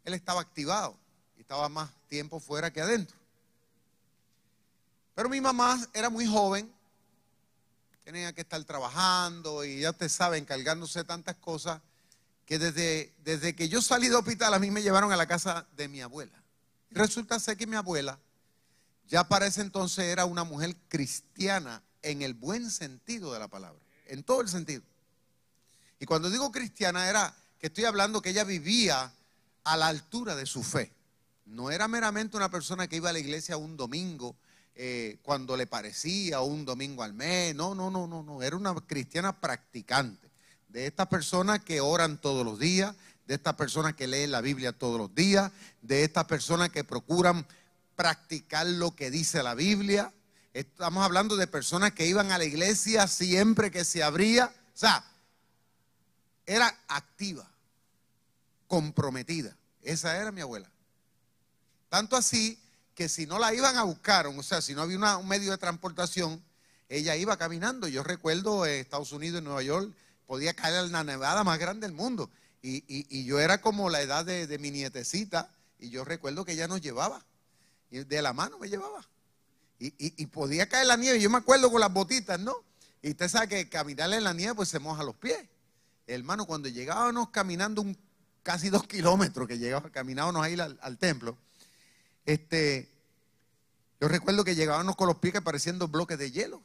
Él 0.06 0.14
estaba 0.14 0.40
activado 0.40 0.96
y 1.36 1.42
estaba 1.42 1.68
más 1.68 1.90
tiempo 2.08 2.40
fuera 2.40 2.72
que 2.72 2.80
adentro. 2.80 3.18
Pero 5.16 5.30
mi 5.30 5.42
mamá 5.42 5.80
era 5.94 6.10
muy 6.10 6.28
joven, 6.28 6.72
tenía 8.04 8.34
que 8.34 8.42
estar 8.42 8.64
trabajando 8.64 9.66
y 9.66 9.82
ya 9.82 9.92
usted 9.92 10.10
sabe, 10.10 10.38
encargándose 10.38 11.04
tantas 11.04 11.36
cosas, 11.38 11.82
que 12.46 12.60
desde, 12.60 13.14
desde 13.24 13.56
que 13.56 13.70
yo 13.70 13.82
salí 13.82 14.10
de 14.10 14.16
hospital 14.16 14.54
a 14.54 14.60
mí 14.60 14.70
me 14.70 14.82
llevaron 14.84 15.12
a 15.12 15.16
la 15.16 15.26
casa 15.26 15.66
de 15.76 15.88
mi 15.88 16.02
abuela. 16.02 16.44
Y 16.92 16.96
resulta 16.96 17.40
ser 17.40 17.58
que 17.58 17.66
mi 17.66 17.76
abuela 17.76 18.20
ya 19.08 19.28
para 19.28 19.48
ese 19.48 19.62
entonces 19.62 20.06
era 20.06 20.26
una 20.26 20.44
mujer 20.44 20.76
cristiana 20.88 21.82
en 22.04 22.22
el 22.22 22.34
buen 22.36 22.70
sentido 22.70 23.34
de 23.34 23.40
la 23.40 23.48
palabra, 23.48 23.82
en 24.06 24.24
todo 24.24 24.42
el 24.42 24.50
sentido. 24.50 24.84
Y 26.00 26.06
cuando 26.06 26.30
digo 26.30 26.52
cristiana 26.52 27.10
era 27.10 27.34
que 27.60 27.68
estoy 27.68 27.86
hablando 27.86 28.22
que 28.22 28.30
ella 28.30 28.44
vivía 28.44 29.12
a 29.64 29.78
la 29.78 29.88
altura 29.88 30.36
de 30.36 30.46
su 30.46 30.64
fe. 30.64 30.92
No 31.46 31.72
era 31.72 31.88
meramente 31.88 32.38
una 32.38 32.52
persona 32.52 32.88
que 32.88 32.98
iba 32.98 33.10
a 33.10 33.14
la 33.14 33.20
iglesia 33.20 33.58
un 33.58 33.76
domingo 33.76 34.36
eh, 34.76 35.20
cuando 35.22 35.56
le 35.56 35.68
parecía 35.68 36.42
un 36.42 36.66
domingo 36.66 37.04
al 37.04 37.14
mes. 37.14 37.56
No, 37.56 37.76
no, 37.76 37.92
no, 37.92 38.08
no, 38.08 38.24
no. 38.24 38.42
Era 38.42 38.56
una 38.56 38.74
cristiana 38.76 39.40
practicante. 39.40 40.30
De 40.68 40.88
estas 40.88 41.08
personas 41.08 41.64
que 41.64 41.82
oran 41.82 42.20
todos 42.20 42.46
los 42.46 42.60
días, 42.60 42.96
de 43.28 43.36
estas 43.36 43.56
personas 43.56 43.94
que 43.94 44.08
leen 44.08 44.32
la 44.32 44.42
Biblia 44.42 44.74
todos 44.74 44.98
los 44.98 45.14
días, 45.14 45.52
de 45.82 46.04
estas 46.04 46.26
personas 46.26 46.70
que 46.70 46.84
procuran 46.84 47.46
practicar 47.96 48.66
lo 48.66 48.96
que 48.96 49.12
dice 49.12 49.44
la 49.44 49.56
Biblia. 49.56 50.12
Estamos 50.54 51.04
hablando 51.04 51.36
de 51.36 51.48
personas 51.48 51.94
que 51.94 52.06
iban 52.06 52.32
a 52.32 52.38
la 52.38 52.46
iglesia 52.46 53.08
siempre 53.08 53.72
que 53.72 53.84
se 53.84 54.04
abría. 54.04 54.46
O 54.46 54.78
sea, 54.78 55.04
era 56.46 56.78
activa, 56.88 57.50
comprometida. 58.68 59.56
Esa 59.82 60.18
era 60.18 60.32
mi 60.32 60.42
abuela. 60.42 60.70
Tanto 61.90 62.16
así 62.16 62.60
que 62.96 63.10
si 63.10 63.26
no 63.26 63.40
la 63.40 63.54
iban 63.54 63.78
a 63.78 63.84
buscar, 63.84 64.28
o 64.28 64.44
sea, 64.44 64.62
si 64.62 64.76
no 64.76 64.82
había 64.84 65.18
un 65.18 65.28
medio 65.28 65.52
de 65.52 65.58
transportación, 65.58 66.42
ella 66.90 67.16
iba 67.16 67.38
caminando. 67.38 67.88
Yo 67.88 68.04
recuerdo 68.04 68.66
en 68.66 68.80
Estados 68.80 69.12
Unidos, 69.12 69.40
en 69.40 69.46
Nueva 69.46 69.64
York, 69.64 69.92
podía 70.28 70.54
caer 70.54 70.86
en 70.86 70.92
la 70.92 71.04
nevada 71.04 71.44
más 71.44 71.58
grande 71.60 71.88
del 71.88 71.96
mundo. 71.96 72.30
Y, 72.62 73.26
yo 73.26 73.40
era 73.40 73.60
como 73.60 73.90
la 73.90 74.02
edad 74.02 74.24
de, 74.26 74.58
mi 74.58 74.72
nietecita, 74.72 75.50
y 75.80 75.90
yo 75.90 76.06
recuerdo 76.06 76.46
que 76.46 76.54
ella 76.54 76.68
nos 76.68 76.82
llevaba, 76.82 77.26
y 77.92 78.00
de 78.06 78.22
la 78.22 78.32
mano 78.32 78.58
me 78.58 78.70
llevaba. 78.70 79.06
Y, 79.86 80.26
podía 80.28 80.70
caer 80.70 80.88
la 80.88 80.96
nieve. 80.96 81.20
Yo 81.20 81.30
me 81.30 81.40
acuerdo 81.40 81.70
con 81.70 81.82
las 81.82 81.92
botitas, 81.92 82.40
¿no? 82.40 82.56
Y 83.02 83.12
usted 83.12 83.28
sabe 83.28 83.50
que 83.50 83.70
caminar 83.70 84.14
en 84.14 84.24
la 84.24 84.34
nieve, 84.34 84.56
pues 84.56 84.70
se 84.70 84.80
moja 84.80 85.04
los 85.04 85.16
pies. 85.16 85.46
Hermano, 86.08 86.46
cuando 86.46 86.70
llegábamos 86.70 87.30
caminando 87.30 87.82
un, 87.82 87.98
casi 88.44 88.70
dos 88.70 88.88
kilómetros, 88.88 89.48
que 89.48 89.58
llegábamos, 89.58 89.92
caminábamos 89.92 90.44
a 90.44 90.50
ir 90.50 90.62
al 90.62 90.98
templo, 90.98 91.38
este, 92.26 92.90
yo 94.00 94.08
recuerdo 94.08 94.44
que 94.44 94.56
llegábamos 94.56 94.96
con 94.96 95.08
los 95.08 95.18
pies 95.18 95.34
pareciendo 95.42 95.88
bloques 95.88 96.18
de 96.18 96.32
hielo. 96.32 96.62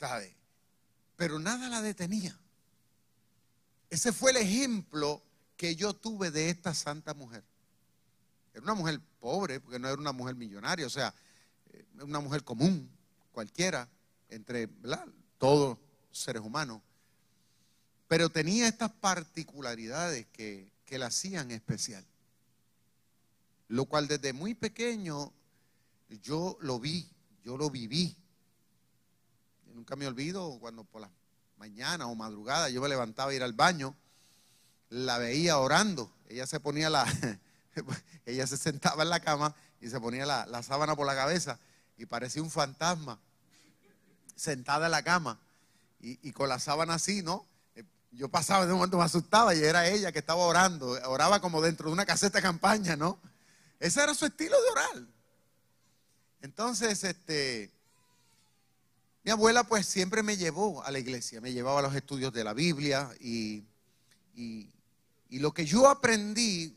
¿Sabe? 0.00 0.34
Pero 1.16 1.38
nada 1.38 1.68
la 1.68 1.80
detenía. 1.80 2.36
Ese 3.88 4.12
fue 4.12 4.32
el 4.32 4.38
ejemplo 4.38 5.22
que 5.56 5.76
yo 5.76 5.94
tuve 5.94 6.30
de 6.30 6.50
esta 6.50 6.74
santa 6.74 7.14
mujer. 7.14 7.44
Era 8.52 8.62
una 8.62 8.74
mujer 8.74 9.00
pobre, 9.20 9.60
porque 9.60 9.78
no 9.78 9.88
era 9.88 10.00
una 10.00 10.10
mujer 10.10 10.34
millonaria, 10.34 10.86
o 10.86 10.90
sea, 10.90 11.14
una 12.00 12.20
mujer 12.20 12.44
común, 12.44 12.90
cualquiera, 13.32 13.88
entre 14.28 14.68
todos 15.38 15.78
seres 16.10 16.42
humanos. 16.42 16.80
Pero 18.08 18.28
tenía 18.28 18.68
estas 18.68 18.90
particularidades 18.90 20.26
que, 20.32 20.70
que 20.84 20.98
la 20.98 21.06
hacían 21.06 21.50
especial 21.50 22.04
lo 23.72 23.86
cual 23.86 24.06
desde 24.06 24.34
muy 24.34 24.54
pequeño 24.54 25.32
yo 26.22 26.58
lo 26.60 26.78
vi, 26.78 27.08
yo 27.42 27.56
lo 27.56 27.70
viví. 27.70 28.14
nunca 29.72 29.96
me 29.96 30.06
olvido 30.06 30.58
cuando 30.60 30.84
por 30.84 31.00
la 31.00 31.10
mañana 31.56 32.06
o 32.06 32.14
madrugada 32.14 32.68
yo 32.68 32.82
me 32.82 32.90
levantaba 32.90 33.30
a 33.30 33.34
ir 33.34 33.42
al 33.42 33.54
baño, 33.54 33.96
la 34.90 35.16
veía 35.16 35.56
orando. 35.56 36.14
Ella 36.28 36.46
se 36.46 36.60
ponía 36.60 36.90
la, 36.90 37.06
ella 38.26 38.46
se 38.46 38.58
sentaba 38.58 39.04
en 39.04 39.08
la 39.08 39.20
cama 39.20 39.54
y 39.82 39.90
se 39.90 40.00
ponía 40.00 40.24
la, 40.24 40.62
sábana 40.62 40.96
por 40.96 41.06
la 41.06 41.14
cabeza 41.14 41.58
y 41.98 42.06
parecía 42.06 42.42
un 42.42 42.50
fantasma 42.50 43.18
sentada 44.34 44.86
en 44.86 44.92
la 44.92 45.02
cama 45.02 45.38
y, 46.00 46.18
y, 46.26 46.32
con 46.32 46.48
la 46.48 46.58
sábana 46.58 46.94
así, 46.94 47.22
¿no? 47.22 47.46
Yo 48.12 48.28
pasaba 48.28 48.64
de 48.64 48.72
un 48.72 48.78
momento 48.78 48.96
me 48.96 49.04
asustaba 49.04 49.54
y 49.54 49.62
era 49.62 49.86
ella 49.86 50.12
que 50.12 50.18
estaba 50.20 50.42
orando, 50.42 50.98
oraba 51.06 51.40
como 51.40 51.60
dentro 51.60 51.88
de 51.88 51.92
una 51.92 52.06
caseta 52.06 52.38
de 52.38 52.42
campaña, 52.42 52.96
¿no? 52.96 53.18
Ese 53.78 54.02
era 54.02 54.14
su 54.14 54.26
estilo 54.26 54.56
de 54.62 54.70
orar. 54.70 55.06
Entonces, 56.42 57.04
este, 57.04 57.70
mi 59.24 59.30
abuela 59.30 59.64
pues 59.64 59.86
siempre 59.86 60.22
me 60.22 60.36
llevó 60.36 60.82
a 60.82 60.90
la 60.90 60.98
iglesia, 60.98 61.40
me 61.40 61.52
llevaba 61.52 61.78
a 61.78 61.82
los 61.82 61.94
estudios 61.94 62.32
de 62.32 62.42
la 62.42 62.54
Biblia 62.54 63.10
y, 63.20 63.64
y, 64.34 64.68
lo 65.38 65.54
que 65.54 65.64
yo 65.64 65.88
aprendí, 65.88 66.76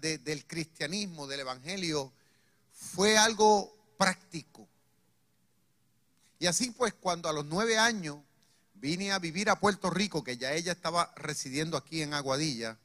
del 0.00 0.46
cristianismo, 0.46 1.26
del 1.26 1.40
evangelio, 1.40 2.12
fue 2.72 3.16
algo 3.16 3.74
práctico. 3.96 4.68
Y 6.38 6.46
así 6.46 6.70
pues 6.70 6.92
cuando 6.94 7.28
a 7.28 7.32
los 7.32 7.44
nueve 7.46 7.78
años 7.78 8.18
vine 8.74 9.12
a 9.12 9.18
vivir 9.18 9.48
a 9.50 9.58
Puerto 9.58 9.90
Rico, 9.90 10.22
que 10.22 10.36
ya 10.36 10.52
ella 10.52 10.72
estaba 10.72 11.12
residiendo 11.16 11.76
aquí 11.76 12.02
en 12.02 12.14
Aguadilla, 12.14 12.76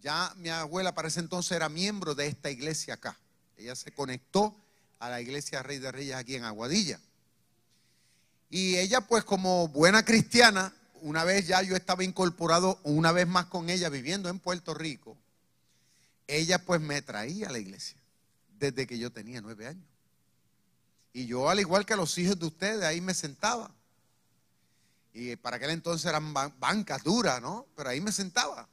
ya 0.00 0.32
mi 0.36 0.48
abuela 0.48 0.94
para 0.94 1.08
ese 1.08 1.20
entonces 1.20 1.52
era 1.52 1.68
miembro 1.68 2.14
de 2.14 2.26
esta 2.26 2.50
iglesia 2.50 2.94
acá. 2.94 3.16
Ella 3.56 3.74
se 3.74 3.92
conectó 3.92 4.54
a 4.98 5.08
la 5.08 5.20
iglesia 5.20 5.62
Rey 5.62 5.78
de 5.78 5.92
Reyes 5.92 6.14
aquí 6.14 6.36
en 6.36 6.44
Aguadilla. 6.44 7.00
Y 8.50 8.76
ella 8.76 9.00
pues 9.00 9.24
como 9.24 9.68
buena 9.68 10.04
cristiana, 10.04 10.72
una 11.02 11.24
vez 11.24 11.46
ya 11.46 11.62
yo 11.62 11.76
estaba 11.76 12.04
incorporado 12.04 12.80
una 12.82 13.12
vez 13.12 13.26
más 13.26 13.46
con 13.46 13.70
ella 13.70 13.88
viviendo 13.88 14.28
en 14.28 14.38
Puerto 14.38 14.74
Rico, 14.74 15.16
ella 16.28 16.64
pues 16.64 16.80
me 16.80 17.02
traía 17.02 17.48
a 17.48 17.52
la 17.52 17.58
iglesia 17.58 17.98
desde 18.58 18.86
que 18.86 18.98
yo 18.98 19.10
tenía 19.10 19.40
nueve 19.40 19.66
años. 19.66 19.86
Y 21.12 21.26
yo 21.26 21.48
al 21.48 21.58
igual 21.58 21.84
que 21.84 21.96
los 21.96 22.16
hijos 22.18 22.38
de 22.38 22.46
ustedes 22.46 22.84
ahí 22.84 23.00
me 23.00 23.14
sentaba. 23.14 23.74
Y 25.12 25.34
para 25.36 25.56
aquel 25.56 25.70
entonces 25.70 26.06
eran 26.06 26.32
bancas 26.32 27.02
duras, 27.02 27.40
¿no? 27.40 27.66
Pero 27.74 27.88
ahí 27.88 28.00
me 28.00 28.12
sentaba. 28.12 28.68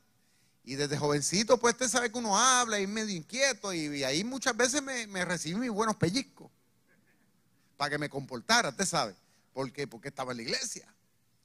Y 0.64 0.76
desde 0.76 0.98
jovencito, 0.98 1.58
pues 1.58 1.74
usted 1.76 1.88
sabe 1.88 2.12
que 2.12 2.18
uno 2.18 2.38
habla 2.38 2.80
y 2.80 2.88
medio 2.88 3.16
inquieto 3.16 3.74
y, 3.74 4.04
ahí 4.04 4.24
muchas 4.24 4.56
veces 4.56 4.82
me, 4.82 5.08
me 5.08 5.24
recibí 5.24 5.56
mis 5.56 5.70
buenos 5.70 5.96
pellizcos 5.96 6.52
para 7.78 7.92
que 7.92 7.98
me 7.98 8.10
comportara, 8.10 8.70
usted 8.70 8.86
sabe. 8.86 9.16
¿Por 9.54 9.72
qué? 9.72 9.88
Porque 9.88 10.10
estaba 10.10 10.32
en 10.32 10.38
la 10.38 10.44
iglesia. 10.44 10.94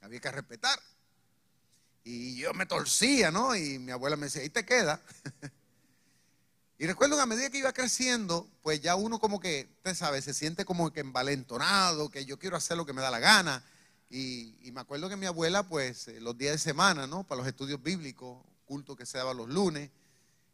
Había 0.00 0.20
que 0.20 0.30
respetar. 0.30 0.78
Y 2.02 2.36
yo 2.36 2.52
me 2.54 2.66
torcía, 2.66 3.30
¿no? 3.30 3.54
Y 3.54 3.78
mi 3.78 3.92
abuela 3.92 4.16
me 4.16 4.26
decía, 4.26 4.42
ahí 4.42 4.50
te 4.50 4.64
queda. 4.64 5.00
y 6.80 6.86
recuerdo 6.86 7.16
que 7.16 7.22
a 7.22 7.26
medida 7.26 7.50
que 7.50 7.58
iba 7.58 7.74
creciendo, 7.74 8.48
pues 8.62 8.80
ya 8.80 8.96
uno 8.96 9.18
como 9.18 9.38
que, 9.38 9.68
usted 9.76 9.94
sabe, 9.94 10.22
se 10.22 10.32
siente 10.32 10.64
como 10.64 10.90
que 10.90 11.00
envalentonado, 11.00 12.08
que 12.08 12.24
yo 12.24 12.38
quiero 12.38 12.56
hacer 12.56 12.78
lo 12.78 12.86
que 12.86 12.94
me 12.94 13.02
da 13.02 13.10
la 13.10 13.18
gana. 13.18 13.62
Y, 14.08 14.54
me 14.72 14.80
acuerdo 14.80 15.10
que 15.10 15.16
mi 15.16 15.26
abuela, 15.26 15.62
pues 15.62 16.08
eh, 16.08 16.22
los 16.22 16.38
días 16.38 16.52
de 16.52 16.58
semana, 16.58 17.06
¿no? 17.06 17.22
Para 17.24 17.40
los 17.40 17.48
estudios 17.48 17.82
bíblicos, 17.82 18.42
culto 18.64 18.96
que 18.96 19.04
se 19.04 19.18
daba 19.18 19.34
los 19.34 19.50
lunes. 19.50 19.90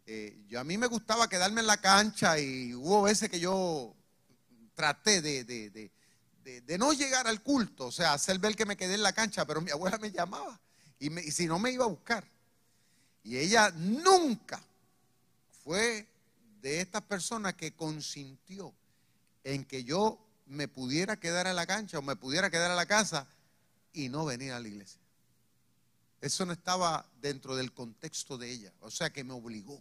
Eh, 0.04 0.36
yo, 0.48 0.58
a 0.58 0.64
mí 0.64 0.76
me 0.76 0.88
gustaba 0.88 1.28
quedarme 1.28 1.60
en 1.60 1.68
la 1.68 1.80
cancha 1.80 2.40
y 2.40 2.74
hubo 2.74 3.02
veces 3.02 3.30
que 3.30 3.38
yo 3.38 3.94
traté 4.74 5.22
de, 5.22 5.44
de, 5.44 6.78
no 6.78 6.92
llegar 6.92 7.28
al 7.28 7.40
culto, 7.40 7.86
o 7.86 7.92
sea, 7.92 8.14
hacer 8.14 8.40
ver 8.40 8.56
que 8.56 8.66
me 8.66 8.76
quedé 8.76 8.94
en 8.94 9.04
la 9.04 9.12
cancha, 9.12 9.44
pero 9.44 9.60
mi 9.60 9.70
abuela 9.70 9.96
me 9.98 10.10
llamaba 10.10 10.58
y 10.98 11.08
si 11.30 11.46
no 11.46 11.60
me 11.60 11.70
iba 11.70 11.84
a 11.84 11.88
buscar. 11.88 12.24
Y 13.22 13.36
ella 13.36 13.70
nunca 13.70 14.60
fue 15.62 16.08
de 16.66 16.80
estas 16.80 17.02
personas 17.02 17.54
que 17.54 17.76
consintió 17.76 18.74
en 19.44 19.64
que 19.64 19.84
yo 19.84 20.18
me 20.46 20.66
pudiera 20.66 21.16
quedar 21.16 21.46
en 21.46 21.54
la 21.54 21.64
cancha 21.64 22.00
o 22.00 22.02
me 22.02 22.16
pudiera 22.16 22.50
quedar 22.50 22.72
en 22.72 22.76
la 22.76 22.86
casa 22.86 23.28
y 23.92 24.08
no 24.08 24.24
venir 24.24 24.50
a 24.50 24.58
la 24.58 24.66
iglesia. 24.66 25.00
Eso 26.20 26.44
no 26.44 26.52
estaba 26.52 27.08
dentro 27.20 27.54
del 27.54 27.72
contexto 27.72 28.36
de 28.36 28.50
ella, 28.50 28.72
o 28.80 28.90
sea 28.90 29.10
que 29.10 29.22
me 29.22 29.32
obligó. 29.32 29.80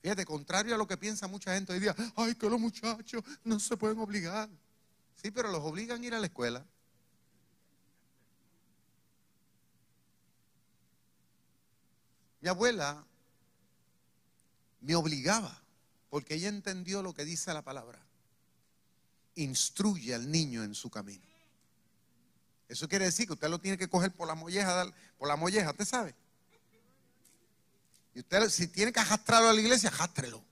Fíjate, 0.00 0.24
contrario 0.24 0.76
a 0.76 0.78
lo 0.78 0.86
que 0.86 0.96
piensa 0.96 1.26
mucha 1.26 1.54
gente 1.54 1.72
hoy 1.72 1.80
día, 1.80 1.96
ay, 2.14 2.36
que 2.36 2.48
los 2.48 2.60
muchachos 2.60 3.24
no 3.42 3.58
se 3.58 3.76
pueden 3.76 3.98
obligar. 3.98 4.48
Sí, 5.20 5.32
pero 5.32 5.50
los 5.50 5.64
obligan 5.64 6.00
a 6.00 6.06
ir 6.06 6.14
a 6.14 6.20
la 6.20 6.26
escuela. 6.26 6.64
Mi 12.40 12.48
abuela 12.48 13.04
me 14.80 14.94
obligaba, 14.94 15.62
porque 16.08 16.34
ella 16.34 16.48
entendió 16.48 17.02
lo 17.02 17.14
que 17.14 17.24
dice 17.24 17.52
la 17.52 17.62
palabra. 17.62 17.98
Instruye 19.34 20.14
al 20.14 20.30
niño 20.30 20.64
en 20.64 20.74
su 20.74 20.90
camino. 20.90 21.24
Eso 22.68 22.88
quiere 22.88 23.06
decir 23.06 23.26
que 23.26 23.32
usted 23.32 23.48
lo 23.48 23.58
tiene 23.58 23.76
que 23.76 23.88
coger 23.88 24.12
por 24.12 24.28
la 24.28 24.34
molleja, 24.34 24.92
por 25.18 25.28
la 25.28 25.36
molleja, 25.36 25.70
¿usted 25.70 25.84
sabe? 25.84 26.14
Y 28.14 28.20
usted, 28.20 28.48
si 28.48 28.68
tiene 28.68 28.92
que 28.92 29.00
arrastrarlo 29.00 29.48
a 29.48 29.52
la 29.52 29.60
iglesia, 29.60 29.88
arrástrelo. 29.88 30.42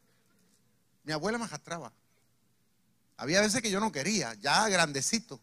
Mi 1.04 1.12
abuela 1.12 1.38
me 1.38 1.44
arrastraba. 1.44 1.92
Había 3.16 3.40
veces 3.40 3.62
que 3.62 3.70
yo 3.70 3.80
no 3.80 3.90
quería, 3.90 4.35
ya 4.35 4.68
grandecito. 4.68 5.40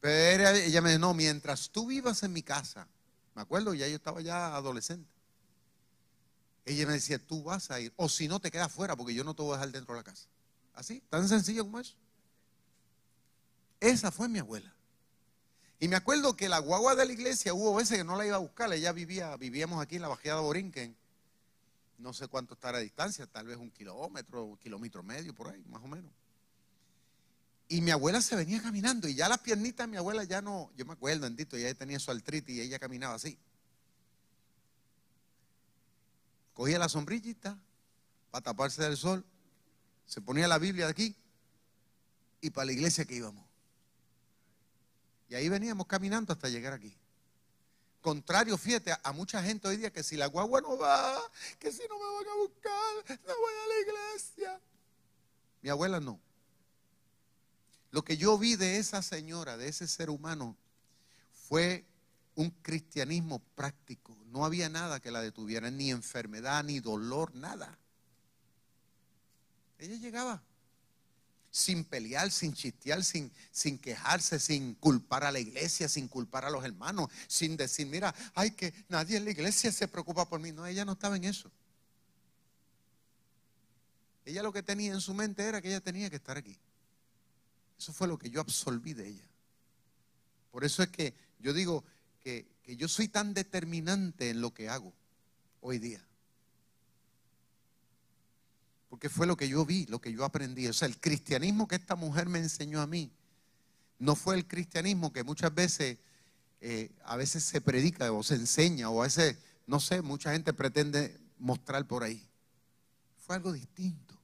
Pero 0.00 0.48
ella 0.48 0.82
me 0.82 0.90
dijo, 0.90 1.00
no, 1.00 1.14
mientras 1.14 1.70
tú 1.70 1.86
vivas 1.86 2.22
en 2.22 2.32
mi 2.32 2.42
casa, 2.42 2.86
me 3.34 3.42
acuerdo, 3.42 3.72
ya 3.74 3.88
yo 3.88 3.96
estaba 3.96 4.20
ya 4.20 4.54
adolescente. 4.54 5.13
Ella 6.64 6.86
me 6.86 6.94
decía, 6.94 7.18
tú 7.18 7.42
vas 7.42 7.70
a 7.70 7.80
ir, 7.80 7.92
o 7.96 8.08
si 8.08 8.26
no 8.26 8.40
te 8.40 8.50
quedas 8.50 8.72
fuera, 8.72 8.96
porque 8.96 9.14
yo 9.14 9.22
no 9.24 9.34
te 9.34 9.42
voy 9.42 9.52
a 9.52 9.56
dejar 9.56 9.72
dentro 9.72 9.94
de 9.94 10.00
la 10.00 10.04
casa. 10.04 10.26
Así, 10.74 11.02
tan 11.10 11.28
sencillo 11.28 11.64
como 11.64 11.78
eso. 11.78 11.94
Esa 13.80 14.10
fue 14.10 14.28
mi 14.28 14.38
abuela. 14.38 14.74
Y 15.78 15.88
me 15.88 15.96
acuerdo 15.96 16.36
que 16.36 16.48
la 16.48 16.58
guagua 16.58 16.94
de 16.94 17.04
la 17.04 17.12
iglesia 17.12 17.52
hubo 17.52 17.74
veces 17.74 17.98
que 17.98 18.04
no 18.04 18.16
la 18.16 18.26
iba 18.26 18.36
a 18.36 18.38
buscar. 18.38 18.72
Ella 18.72 18.92
vivía, 18.92 19.36
vivíamos 19.36 19.82
aquí 19.82 19.96
en 19.96 20.02
la 20.02 20.08
Bajada 20.08 20.40
Borinquen. 20.40 20.96
No 21.98 22.12
sé 22.12 22.26
cuánto 22.28 22.54
estará 22.54 22.78
a 22.78 22.80
distancia, 22.80 23.26
tal 23.26 23.46
vez 23.46 23.56
un 23.56 23.70
kilómetro, 23.70 24.44
un 24.44 24.56
kilómetro 24.56 25.02
medio 25.02 25.34
por 25.34 25.48
ahí, 25.48 25.62
más 25.68 25.82
o 25.82 25.86
menos. 25.86 26.10
Y 27.68 27.80
mi 27.80 27.90
abuela 27.90 28.20
se 28.20 28.36
venía 28.36 28.62
caminando 28.62 29.08
y 29.08 29.14
ya 29.14 29.28
las 29.28 29.38
piernitas 29.38 29.86
de 29.86 29.90
mi 29.90 29.96
abuela 29.96 30.24
ya 30.24 30.42
no, 30.42 30.70
yo 30.76 30.84
me 30.84 30.92
acuerdo, 30.92 31.22
bendito, 31.22 31.56
ella 31.56 31.74
tenía 31.74 31.98
su 31.98 32.10
artritis 32.10 32.56
y 32.56 32.60
ella 32.60 32.78
caminaba 32.78 33.14
así. 33.14 33.38
Cogía 36.54 36.78
la 36.78 36.88
sombrillita 36.88 37.58
para 38.30 38.42
taparse 38.42 38.82
del 38.82 38.96
sol, 38.96 39.24
se 40.06 40.20
ponía 40.20 40.48
la 40.48 40.58
Biblia 40.58 40.88
aquí 40.88 41.14
y 42.40 42.50
para 42.50 42.66
la 42.66 42.72
iglesia 42.72 43.04
que 43.04 43.16
íbamos. 43.16 43.44
Y 45.28 45.34
ahí 45.34 45.48
veníamos 45.48 45.86
caminando 45.86 46.32
hasta 46.32 46.48
llegar 46.48 46.72
aquí. 46.72 46.96
Contrario, 48.00 48.58
fíjate, 48.58 48.94
a 49.02 49.12
mucha 49.12 49.42
gente 49.42 49.66
hoy 49.66 49.78
día 49.78 49.90
que 49.90 50.02
si 50.02 50.16
la 50.16 50.26
guagua 50.26 50.60
no 50.60 50.76
va, 50.76 51.18
que 51.58 51.72
si 51.72 51.82
no 51.88 51.98
me 51.98 52.04
van 52.04 52.28
a 52.28 52.36
buscar, 52.36 53.18
no 53.26 53.34
voy 53.34 53.54
a 53.54 53.68
la 53.68 53.80
iglesia. 53.80 54.60
Mi 55.62 55.70
abuela 55.70 56.00
no. 56.00 56.20
Lo 57.90 58.04
que 58.04 58.16
yo 58.16 58.36
vi 58.36 58.56
de 58.56 58.76
esa 58.76 59.00
señora, 59.00 59.56
de 59.56 59.68
ese 59.68 59.88
ser 59.88 60.10
humano, 60.10 60.56
fue 61.48 61.86
un 62.34 62.50
cristianismo 62.62 63.40
práctico. 63.54 64.16
No 64.26 64.44
había 64.44 64.68
nada 64.68 65.00
que 65.00 65.10
la 65.10 65.22
detuviera, 65.22 65.70
ni 65.70 65.90
enfermedad, 65.90 66.64
ni 66.64 66.80
dolor, 66.80 67.34
nada. 67.34 67.78
Ella 69.78 69.96
llegaba 69.96 70.42
sin 71.54 71.84
pelear, 71.84 72.32
sin 72.32 72.52
chistear, 72.52 73.04
sin, 73.04 73.30
sin 73.52 73.78
quejarse, 73.78 74.40
sin 74.40 74.74
culpar 74.74 75.22
a 75.22 75.30
la 75.30 75.38
iglesia, 75.38 75.88
sin 75.88 76.08
culpar 76.08 76.44
a 76.44 76.50
los 76.50 76.64
hermanos, 76.64 77.08
sin 77.28 77.56
decir, 77.56 77.86
mira, 77.86 78.12
ay, 78.34 78.50
que 78.50 78.74
nadie 78.88 79.18
en 79.18 79.24
la 79.24 79.30
iglesia 79.30 79.70
se 79.70 79.86
preocupa 79.86 80.28
por 80.28 80.40
mí. 80.40 80.50
No, 80.50 80.66
ella 80.66 80.84
no 80.84 80.92
estaba 80.92 81.16
en 81.16 81.24
eso. 81.24 81.48
Ella 84.24 84.42
lo 84.42 84.52
que 84.52 84.64
tenía 84.64 84.92
en 84.92 85.00
su 85.00 85.14
mente 85.14 85.44
era 85.44 85.62
que 85.62 85.68
ella 85.68 85.80
tenía 85.80 86.10
que 86.10 86.16
estar 86.16 86.36
aquí. 86.36 86.58
Eso 87.78 87.92
fue 87.92 88.08
lo 88.08 88.18
que 88.18 88.30
yo 88.30 88.40
absorbí 88.40 88.92
de 88.92 89.06
ella. 89.06 89.28
Por 90.50 90.64
eso 90.64 90.82
es 90.82 90.88
que 90.88 91.14
yo 91.38 91.52
digo 91.52 91.84
que, 92.24 92.46
yo 92.76 92.88
soy 92.88 93.08
tan 93.08 93.34
determinante 93.34 94.30
en 94.30 94.40
lo 94.40 94.54
que 94.54 94.68
hago 94.70 94.92
hoy 95.60 95.78
día. 95.78 96.02
Porque 98.88 99.10
fue 99.10 99.26
lo 99.26 99.36
que 99.36 99.48
yo 99.48 99.66
vi, 99.66 99.84
lo 99.86 100.00
que 100.00 100.12
yo 100.12 100.24
aprendí. 100.24 100.66
O 100.66 100.72
sea, 100.72 100.88
el 100.88 100.98
cristianismo 100.98 101.68
que 101.68 101.76
esta 101.76 101.94
mujer 101.94 102.28
me 102.28 102.38
enseñó 102.38 102.80
a 102.80 102.86
mí, 102.86 103.12
no 103.98 104.16
fue 104.16 104.34
el 104.34 104.46
cristianismo 104.46 105.12
que 105.12 105.22
muchas 105.22 105.54
veces, 105.54 105.98
eh, 106.60 106.90
a 107.04 107.16
veces 107.16 107.44
se 107.44 107.60
predica 107.60 108.10
o 108.12 108.22
se 108.22 108.36
enseña, 108.36 108.88
o 108.88 109.02
a 109.02 109.04
veces, 109.04 109.36
no 109.66 109.78
sé, 109.78 110.00
mucha 110.00 110.32
gente 110.32 110.54
pretende 110.54 111.20
mostrar 111.38 111.86
por 111.86 112.02
ahí. 112.02 112.26
Fue 113.18 113.36
algo 113.36 113.52
distinto. 113.52 114.18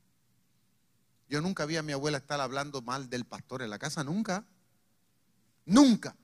Yo 1.28 1.40
nunca 1.40 1.66
vi 1.66 1.76
a 1.76 1.82
mi 1.82 1.92
abuela 1.92 2.18
estar 2.18 2.40
hablando 2.40 2.80
mal 2.80 3.10
del 3.10 3.24
pastor 3.24 3.62
en 3.62 3.70
la 3.70 3.78
casa, 3.78 4.02
nunca. 4.02 4.44
Nunca. 5.66 6.16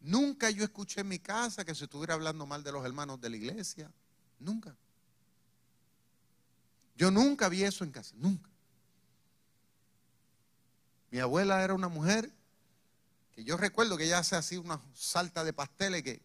Nunca 0.00 0.50
yo 0.50 0.64
escuché 0.64 1.00
en 1.00 1.08
mi 1.08 1.18
casa 1.18 1.64
que 1.64 1.74
se 1.74 1.84
estuviera 1.84 2.14
hablando 2.14 2.46
mal 2.46 2.62
de 2.62 2.72
los 2.72 2.84
hermanos 2.84 3.20
de 3.20 3.30
la 3.30 3.36
iglesia. 3.36 3.92
Nunca. 4.38 4.76
Yo 6.96 7.10
nunca 7.10 7.48
vi 7.48 7.62
eso 7.62 7.84
en 7.84 7.92
casa, 7.92 8.14
nunca. 8.16 8.50
Mi 11.10 11.20
abuela 11.20 11.62
era 11.62 11.74
una 11.74 11.88
mujer 11.88 12.30
que 13.32 13.44
yo 13.44 13.56
recuerdo 13.56 13.96
que 13.96 14.04
ella 14.04 14.18
hace 14.18 14.36
así 14.36 14.56
una 14.56 14.80
salta 14.94 15.44
de 15.44 15.52
pasteles 15.52 16.02
que, 16.02 16.20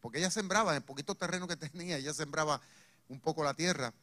porque 0.00 0.18
ella 0.18 0.30
sembraba, 0.30 0.72
en 0.72 0.78
el 0.78 0.82
poquito 0.82 1.14
terreno 1.14 1.48
que 1.48 1.56
tenía, 1.56 1.96
ella 1.96 2.12
sembraba 2.12 2.60
un 3.08 3.20
poco 3.20 3.44
la 3.44 3.54
tierra 3.54 3.94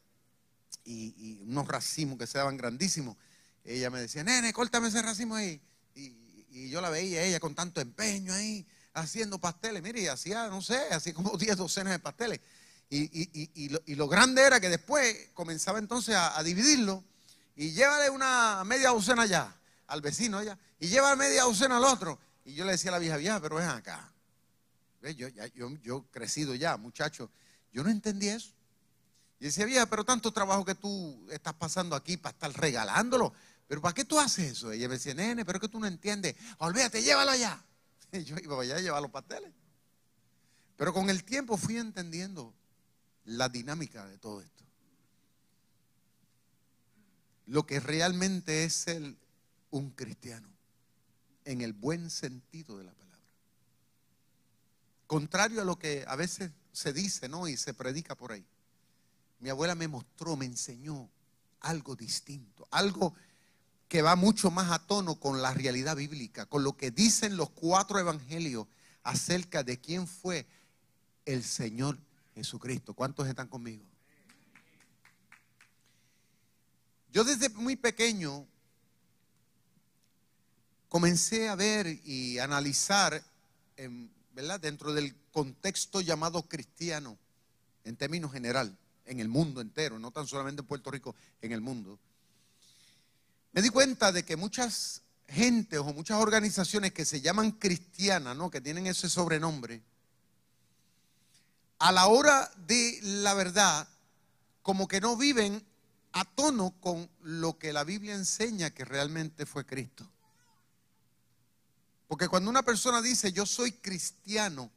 y, 0.84 1.42
unos 1.42 1.68
racimos 1.68 2.18
que 2.18 2.26
se 2.26 2.38
daban 2.38 2.56
grandísimos. 2.56 3.16
Ella 3.64 3.90
me 3.90 4.00
decía, 4.00 4.24
nene, 4.24 4.52
córtame 4.52 4.88
ese 4.88 5.02
racimo 5.02 5.34
ahí. 5.34 5.60
Y, 5.94 6.23
yo 6.70 6.80
la 6.80 6.90
veía 6.90 7.22
ella 7.22 7.40
con 7.40 7.54
tanto 7.54 7.80
empeño 7.80 8.32
ahí, 8.32 8.66
haciendo 8.92 9.38
pasteles. 9.38 9.82
Mire, 9.82 10.02
y 10.02 10.06
hacía, 10.06 10.48
no 10.48 10.62
sé, 10.62 10.78
así 10.90 11.12
como 11.12 11.36
10 11.38 11.56
docenas 11.56 11.92
de 11.92 11.98
pasteles. 11.98 12.40
Y, 12.90 13.96
lo, 13.96 14.08
grande 14.08 14.42
era 14.42 14.60
que 14.60 14.68
después 14.68 15.30
comenzaba 15.34 15.78
entonces 15.78 16.14
a, 16.14 16.40
dividirlo 16.44 17.02
y 17.56 17.72
llévale 17.72 18.10
una 18.10 18.62
media 18.64 18.90
docena 18.90 19.22
allá 19.22 19.56
al 19.88 20.00
vecino 20.00 20.38
allá 20.38 20.56
y 20.78 20.88
lleva 20.88 21.16
media 21.16 21.42
docena 21.42 21.78
al 21.78 21.84
otro. 21.84 22.18
Y 22.44 22.54
yo 22.54 22.64
le 22.64 22.72
decía 22.72 22.90
a 22.90 22.92
la 22.92 22.98
vieja, 22.98 23.16
vieja, 23.16 23.40
pero 23.40 23.56
ven 23.56 23.68
acá. 23.68 24.12
Yo, 25.16 25.28
yo, 25.28 25.70
yo 25.82 26.04
crecido 26.10 26.54
ya, 26.54 26.76
muchacho, 26.76 27.30
yo 27.72 27.82
no 27.82 27.90
entendí 27.90 28.28
eso. 28.28 28.52
Y 29.40 29.46
decía, 29.46 29.66
vieja, 29.66 29.86
pero 29.86 30.04
tanto 30.04 30.32
trabajo 30.32 30.64
que 30.64 30.74
tú 30.74 31.26
estás 31.30 31.54
pasando 31.54 31.96
aquí 31.96 32.16
para 32.16 32.32
estar 32.32 32.52
regalándolo. 32.52 33.32
¿Pero 33.66 33.80
para 33.80 33.94
qué 33.94 34.04
tú 34.04 34.18
haces 34.18 34.52
eso? 34.52 34.72
Ella 34.72 34.88
me 34.88 34.94
decía, 34.94 35.14
nene, 35.14 35.44
pero 35.44 35.56
es 35.56 35.60
que 35.60 35.68
tú 35.68 35.80
no 35.80 35.86
entiendes. 35.86 36.36
Olvídate, 36.58 37.02
llévalo 37.02 37.30
allá. 37.30 37.62
Y 38.12 38.22
yo 38.22 38.36
iba 38.36 38.60
allá 38.60 38.76
a 38.76 38.80
llevar 38.80 39.02
los 39.02 39.10
pasteles. 39.10 39.52
Pero 40.76 40.92
con 40.92 41.10
el 41.10 41.24
tiempo 41.24 41.56
fui 41.56 41.78
entendiendo 41.78 42.54
la 43.24 43.48
dinámica 43.48 44.06
de 44.06 44.18
todo 44.18 44.40
esto. 44.40 44.64
Lo 47.46 47.66
que 47.66 47.80
realmente 47.80 48.64
es 48.64 48.74
ser 48.74 49.16
un 49.70 49.90
cristiano, 49.90 50.48
en 51.44 51.60
el 51.60 51.72
buen 51.72 52.08
sentido 52.08 52.78
de 52.78 52.84
la 52.84 52.92
palabra. 52.92 53.20
Contrario 55.06 55.62
a 55.62 55.64
lo 55.64 55.78
que 55.78 56.04
a 56.06 56.16
veces 56.16 56.50
se 56.72 56.92
dice, 56.92 57.28
¿no? 57.28 57.48
Y 57.48 57.56
se 57.56 57.74
predica 57.74 58.14
por 58.14 58.32
ahí 58.32 58.46
mi 59.44 59.50
abuela 59.50 59.74
me 59.74 59.88
mostró, 59.88 60.38
me 60.38 60.46
enseñó 60.46 61.10
algo 61.60 61.94
distinto, 61.94 62.66
algo 62.70 63.14
que 63.94 64.02
va 64.02 64.16
mucho 64.16 64.50
más 64.50 64.72
a 64.72 64.80
tono 64.80 65.20
con 65.20 65.40
la 65.40 65.54
realidad 65.54 65.94
bíblica, 65.94 66.46
con 66.46 66.64
lo 66.64 66.76
que 66.76 66.90
dicen 66.90 67.36
los 67.36 67.50
cuatro 67.50 68.00
evangelios 68.00 68.66
acerca 69.04 69.62
de 69.62 69.80
quién 69.80 70.08
fue 70.08 70.48
el 71.24 71.44
Señor 71.44 71.96
Jesucristo. 72.34 72.94
¿Cuántos 72.94 73.28
están 73.28 73.46
conmigo? 73.46 73.84
Yo 77.12 77.22
desde 77.22 77.50
muy 77.50 77.76
pequeño 77.76 78.44
comencé 80.88 81.48
a 81.48 81.54
ver 81.54 81.86
y 82.04 82.40
analizar, 82.40 83.22
¿verdad? 84.34 84.58
dentro 84.58 84.92
del 84.92 85.14
contexto 85.30 86.00
llamado 86.00 86.42
cristiano, 86.48 87.16
en 87.84 87.94
términos 87.94 88.32
general, 88.32 88.76
en 89.04 89.20
el 89.20 89.28
mundo 89.28 89.60
entero, 89.60 90.00
no 90.00 90.10
tan 90.10 90.26
solamente 90.26 90.62
en 90.62 90.66
Puerto 90.66 90.90
Rico, 90.90 91.14
en 91.40 91.52
el 91.52 91.60
mundo. 91.60 92.00
Me 93.54 93.62
di 93.62 93.70
cuenta 93.70 94.10
de 94.10 94.24
que 94.24 94.36
muchas 94.36 95.02
gentes 95.28 95.78
o 95.78 95.84
muchas 95.92 96.20
organizaciones 96.20 96.92
que 96.92 97.04
se 97.04 97.20
llaman 97.20 97.52
cristianas, 97.52 98.36
¿no? 98.36 98.50
que 98.50 98.60
tienen 98.60 98.88
ese 98.88 99.08
sobrenombre, 99.08 99.80
a 101.78 101.92
la 101.92 102.06
hora 102.08 102.50
de 102.66 102.98
la 103.00 103.32
verdad, 103.34 103.86
como 104.62 104.88
que 104.88 105.00
no 105.00 105.16
viven 105.16 105.64
a 106.14 106.24
tono 106.24 106.74
con 106.80 107.08
lo 107.22 107.56
que 107.56 107.72
la 107.72 107.84
Biblia 107.84 108.14
enseña 108.14 108.70
que 108.70 108.84
realmente 108.84 109.46
fue 109.46 109.64
Cristo. 109.64 110.04
Porque 112.08 112.26
cuando 112.26 112.50
una 112.50 112.64
persona 112.64 113.00
dice 113.00 113.32
yo 113.32 113.46
soy 113.46 113.70
cristiano, 113.70 114.68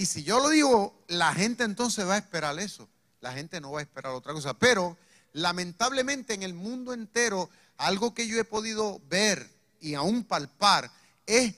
Y 0.00 0.06
si 0.06 0.22
yo 0.22 0.40
lo 0.40 0.48
digo, 0.48 1.04
la 1.08 1.34
gente 1.34 1.62
entonces 1.62 2.08
va 2.08 2.14
a 2.14 2.18
esperar 2.18 2.58
eso. 2.58 2.88
La 3.20 3.34
gente 3.34 3.60
no 3.60 3.72
va 3.72 3.80
a 3.80 3.82
esperar 3.82 4.12
otra 4.12 4.32
cosa. 4.32 4.54
Pero 4.54 4.96
lamentablemente 5.34 6.32
en 6.32 6.42
el 6.42 6.54
mundo 6.54 6.94
entero, 6.94 7.50
algo 7.76 8.14
que 8.14 8.26
yo 8.26 8.40
he 8.40 8.44
podido 8.44 8.98
ver 9.10 9.46
y 9.78 9.92
aún 9.92 10.24
palpar 10.24 10.90
es 11.26 11.52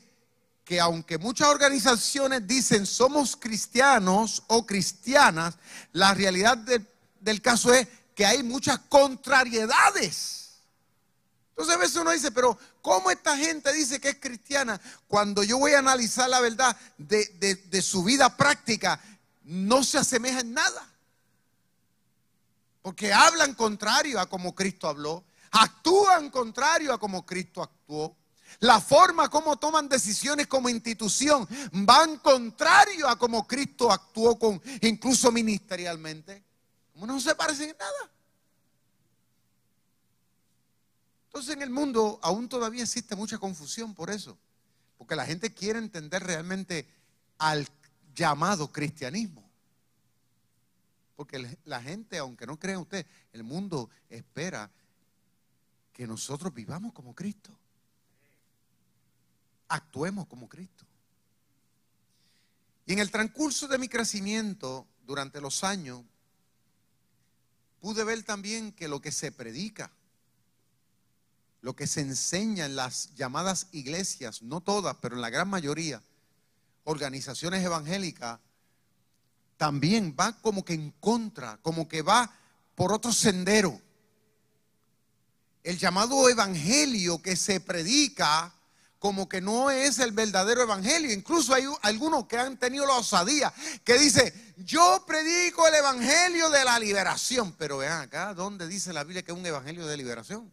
que 0.64 0.80
aunque 0.80 1.18
muchas 1.18 1.46
organizaciones 1.46 2.44
dicen 2.44 2.84
somos 2.84 3.36
cristianos 3.36 4.42
o 4.48 4.66
cristianas, 4.66 5.54
la 5.92 6.12
realidad 6.12 6.58
del 7.20 7.42
caso 7.42 7.72
es 7.72 7.86
que 8.12 8.26
hay 8.26 8.42
muchas 8.42 8.80
contrariedades. 8.88 10.41
Entonces 11.52 11.74
a 11.74 11.78
veces 11.78 11.96
uno 11.96 12.10
dice, 12.12 12.30
pero 12.30 12.58
¿cómo 12.80 13.10
esta 13.10 13.36
gente 13.36 13.70
dice 13.74 14.00
que 14.00 14.08
es 14.10 14.16
cristiana 14.18 14.80
cuando 15.06 15.42
yo 15.42 15.58
voy 15.58 15.72
a 15.72 15.80
analizar 15.80 16.28
la 16.30 16.40
verdad 16.40 16.74
de, 16.96 17.82
su 17.82 18.02
vida 18.02 18.34
práctica? 18.38 18.98
No 19.44 19.84
se 19.84 19.98
asemeja 19.98 20.40
en 20.40 20.54
nada. 20.54 20.88
Porque 22.80 23.12
hablan 23.12 23.54
contrario 23.54 24.18
a 24.18 24.26
como 24.26 24.54
Cristo 24.54 24.88
habló, 24.88 25.24
actúan 25.50 26.30
contrario 26.30 26.92
a 26.92 26.98
como 26.98 27.24
Cristo 27.26 27.62
actuó. 27.62 28.16
La 28.60 28.80
forma 28.80 29.28
como 29.28 29.56
toman 29.56 29.88
decisiones 29.88 30.46
como 30.46 30.70
institución 30.70 31.46
van 31.72 32.16
contrario 32.18 33.08
a 33.08 33.18
como 33.18 33.46
Cristo 33.46 33.92
actuó 33.92 34.38
con 34.38 34.60
incluso 34.80 35.30
ministerialmente. 35.30 36.42
No 36.94 37.20
se 37.20 37.34
parecen 37.34 37.70
en 37.70 37.76
nada. 37.78 38.10
Entonces 41.32 41.54
en 41.54 41.62
el 41.62 41.70
mundo 41.70 42.20
aún 42.22 42.46
todavía 42.46 42.82
existe 42.82 43.16
mucha 43.16 43.38
confusión 43.38 43.94
por 43.94 44.10
eso. 44.10 44.36
Porque 44.98 45.16
la 45.16 45.24
gente 45.24 45.54
quiere 45.54 45.78
entender 45.78 46.22
realmente 46.22 46.86
al 47.38 47.66
llamado 48.14 48.70
cristianismo. 48.70 49.42
Porque 51.16 51.58
la 51.64 51.80
gente, 51.80 52.18
aunque 52.18 52.46
no 52.46 52.58
crea 52.58 52.78
usted, 52.78 53.06
el 53.32 53.44
mundo 53.44 53.88
espera 54.10 54.70
que 55.94 56.06
nosotros 56.06 56.52
vivamos 56.52 56.92
como 56.92 57.14
Cristo. 57.14 57.50
Actuemos 59.68 60.26
como 60.26 60.50
Cristo. 60.50 60.84
Y 62.84 62.92
en 62.92 62.98
el 62.98 63.10
transcurso 63.10 63.68
de 63.68 63.78
mi 63.78 63.88
crecimiento 63.88 64.86
durante 65.06 65.40
los 65.40 65.64
años, 65.64 66.02
pude 67.80 68.04
ver 68.04 68.22
también 68.22 68.72
que 68.72 68.86
lo 68.86 69.00
que 69.00 69.12
se 69.12 69.32
predica, 69.32 69.90
lo 71.62 71.74
que 71.74 71.86
se 71.86 72.00
enseña 72.00 72.66
en 72.66 72.76
las 72.76 73.14
llamadas 73.14 73.68
iglesias, 73.72 74.42
no 74.42 74.60
todas, 74.60 74.96
pero 75.00 75.14
en 75.14 75.22
la 75.22 75.30
gran 75.30 75.48
mayoría, 75.48 76.02
organizaciones 76.84 77.64
evangélicas, 77.64 78.40
también 79.56 80.14
va 80.18 80.32
como 80.40 80.64
que 80.64 80.74
en 80.74 80.90
contra, 80.98 81.56
como 81.62 81.88
que 81.88 82.02
va 82.02 82.34
por 82.74 82.92
otro 82.92 83.12
sendero. 83.12 83.80
El 85.62 85.78
llamado 85.78 86.28
evangelio 86.28 87.22
que 87.22 87.36
se 87.36 87.60
predica 87.60 88.52
como 88.98 89.28
que 89.28 89.40
no 89.40 89.70
es 89.70 90.00
el 90.00 90.10
verdadero 90.10 90.62
evangelio. 90.62 91.12
Incluso 91.12 91.54
hay 91.54 91.64
algunos 91.82 92.26
que 92.26 92.38
han 92.38 92.56
tenido 92.56 92.86
la 92.86 92.94
osadía 92.94 93.52
que 93.84 93.98
dice, 93.98 94.54
yo 94.58 95.04
predico 95.06 95.66
el 95.68 95.74
evangelio 95.74 96.50
de 96.50 96.64
la 96.64 96.78
liberación. 96.80 97.52
Pero 97.58 97.78
vean 97.78 98.02
acá, 98.02 98.34
¿dónde 98.34 98.66
dice 98.66 98.92
la 98.92 99.04
Biblia 99.04 99.22
que 99.22 99.30
es 99.30 99.38
un 99.38 99.46
evangelio 99.46 99.86
de 99.86 99.96
liberación? 99.96 100.52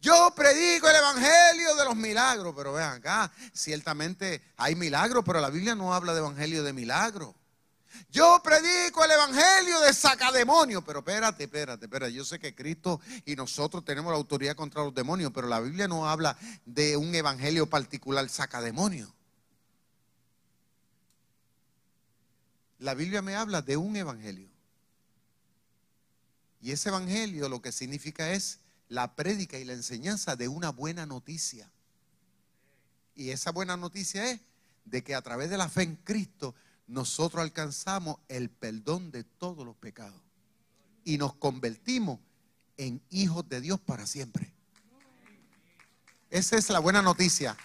Yo 0.00 0.32
predico 0.34 0.88
el 0.88 0.96
evangelio 0.96 1.74
de 1.74 1.84
los 1.84 1.96
milagros, 1.96 2.54
pero 2.56 2.72
vean 2.72 2.98
acá, 2.98 3.32
ciertamente 3.52 4.42
hay 4.56 4.76
milagros, 4.76 5.24
pero 5.26 5.40
la 5.40 5.50
Biblia 5.50 5.74
no 5.74 5.92
habla 5.92 6.12
de 6.12 6.20
evangelio 6.20 6.62
de 6.62 6.72
milagros. 6.72 7.34
Yo 8.10 8.40
predico 8.44 9.04
el 9.04 9.10
evangelio 9.10 9.80
de 9.80 9.92
sacademonio, 9.92 10.84
pero 10.84 11.00
espérate, 11.00 11.44
espérate, 11.44 11.86
espérate. 11.86 12.12
Yo 12.12 12.24
sé 12.24 12.38
que 12.38 12.54
Cristo 12.54 13.00
y 13.24 13.34
nosotros 13.34 13.84
tenemos 13.84 14.12
la 14.12 14.18
autoridad 14.18 14.54
contra 14.54 14.84
los 14.84 14.94
demonios, 14.94 15.32
pero 15.34 15.48
la 15.48 15.60
Biblia 15.60 15.88
no 15.88 16.08
habla 16.08 16.36
de 16.64 16.96
un 16.96 17.14
evangelio 17.14 17.68
particular 17.68 18.28
sacademonio. 18.28 19.12
La 22.78 22.94
Biblia 22.94 23.20
me 23.22 23.34
habla 23.34 23.62
de 23.62 23.76
un 23.76 23.96
evangelio. 23.96 24.48
Y 26.60 26.70
ese 26.70 26.90
evangelio 26.90 27.48
lo 27.48 27.60
que 27.60 27.72
significa 27.72 28.30
es 28.32 28.60
la 28.88 29.14
prédica 29.14 29.58
y 29.58 29.64
la 29.64 29.74
enseñanza 29.74 30.36
de 30.36 30.48
una 30.48 30.70
buena 30.70 31.06
noticia. 31.06 31.70
Y 33.14 33.30
esa 33.30 33.50
buena 33.50 33.76
noticia 33.76 34.30
es 34.30 34.40
de 34.84 35.02
que 35.02 35.14
a 35.14 35.22
través 35.22 35.50
de 35.50 35.58
la 35.58 35.68
fe 35.68 35.82
en 35.82 35.96
Cristo 35.96 36.54
nosotros 36.86 37.42
alcanzamos 37.42 38.18
el 38.28 38.48
perdón 38.48 39.10
de 39.10 39.24
todos 39.24 39.64
los 39.66 39.76
pecados 39.76 40.20
y 41.04 41.18
nos 41.18 41.34
convertimos 41.34 42.20
en 42.76 43.02
hijos 43.10 43.48
de 43.48 43.60
Dios 43.60 43.80
para 43.80 44.06
siempre. 44.06 44.52
Esa 46.30 46.56
es 46.56 46.68
la 46.70 46.78
buena 46.78 47.02
noticia. 47.02 47.56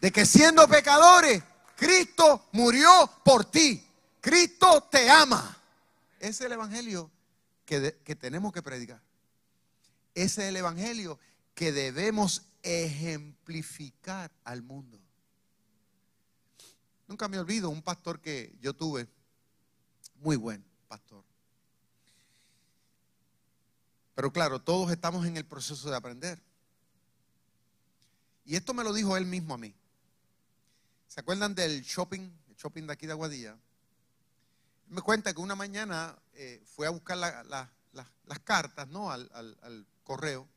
De 0.00 0.10
que 0.10 0.26
siendo 0.26 0.66
pecadores, 0.68 1.42
Cristo 1.76 2.48
murió 2.52 3.10
por 3.24 3.44
ti. 3.44 3.84
Cristo 4.20 4.88
te 4.90 5.08
ama. 5.10 5.56
Es 6.18 6.40
el 6.40 6.52
evangelio 6.52 7.10
que, 7.64 7.98
que 8.04 8.14
tenemos 8.14 8.52
que 8.52 8.62
predicar. 8.62 9.00
Ese 10.14 10.42
es 10.42 10.48
el 10.48 10.56
evangelio 10.56 11.18
que 11.54 11.72
debemos 11.72 12.42
ejemplificar 12.62 14.30
al 14.44 14.62
mundo. 14.62 15.00
Nunca 17.06 17.28
me 17.28 17.38
olvido 17.38 17.68
un 17.68 17.82
pastor 17.82 18.20
que 18.20 18.56
yo 18.60 18.74
tuve, 18.74 19.08
muy 20.16 20.36
buen 20.36 20.64
pastor. 20.88 21.24
Pero 24.14 24.32
claro, 24.32 24.60
todos 24.60 24.90
estamos 24.90 25.26
en 25.26 25.36
el 25.36 25.44
proceso 25.44 25.90
de 25.90 25.96
aprender. 25.96 26.40
Y 28.44 28.56
esto 28.56 28.74
me 28.74 28.84
lo 28.84 28.92
dijo 28.92 29.16
él 29.16 29.26
mismo 29.26 29.54
a 29.54 29.58
mí. 29.58 29.74
¿Se 31.08 31.20
acuerdan 31.20 31.54
del 31.54 31.82
shopping, 31.82 32.30
el 32.48 32.56
shopping 32.56 32.86
de 32.86 32.92
aquí 32.92 33.06
de 33.06 33.12
Aguadilla? 33.12 33.56
Me 34.88 35.00
cuenta 35.00 35.32
que 35.32 35.40
una 35.40 35.54
mañana 35.54 36.18
eh, 36.34 36.62
fue 36.64 36.86
a 36.86 36.90
buscar 36.90 37.16
las 37.16 38.38
cartas, 38.44 38.88
¿no? 38.88 39.10
Al 39.10 39.86
correo. 40.04 40.48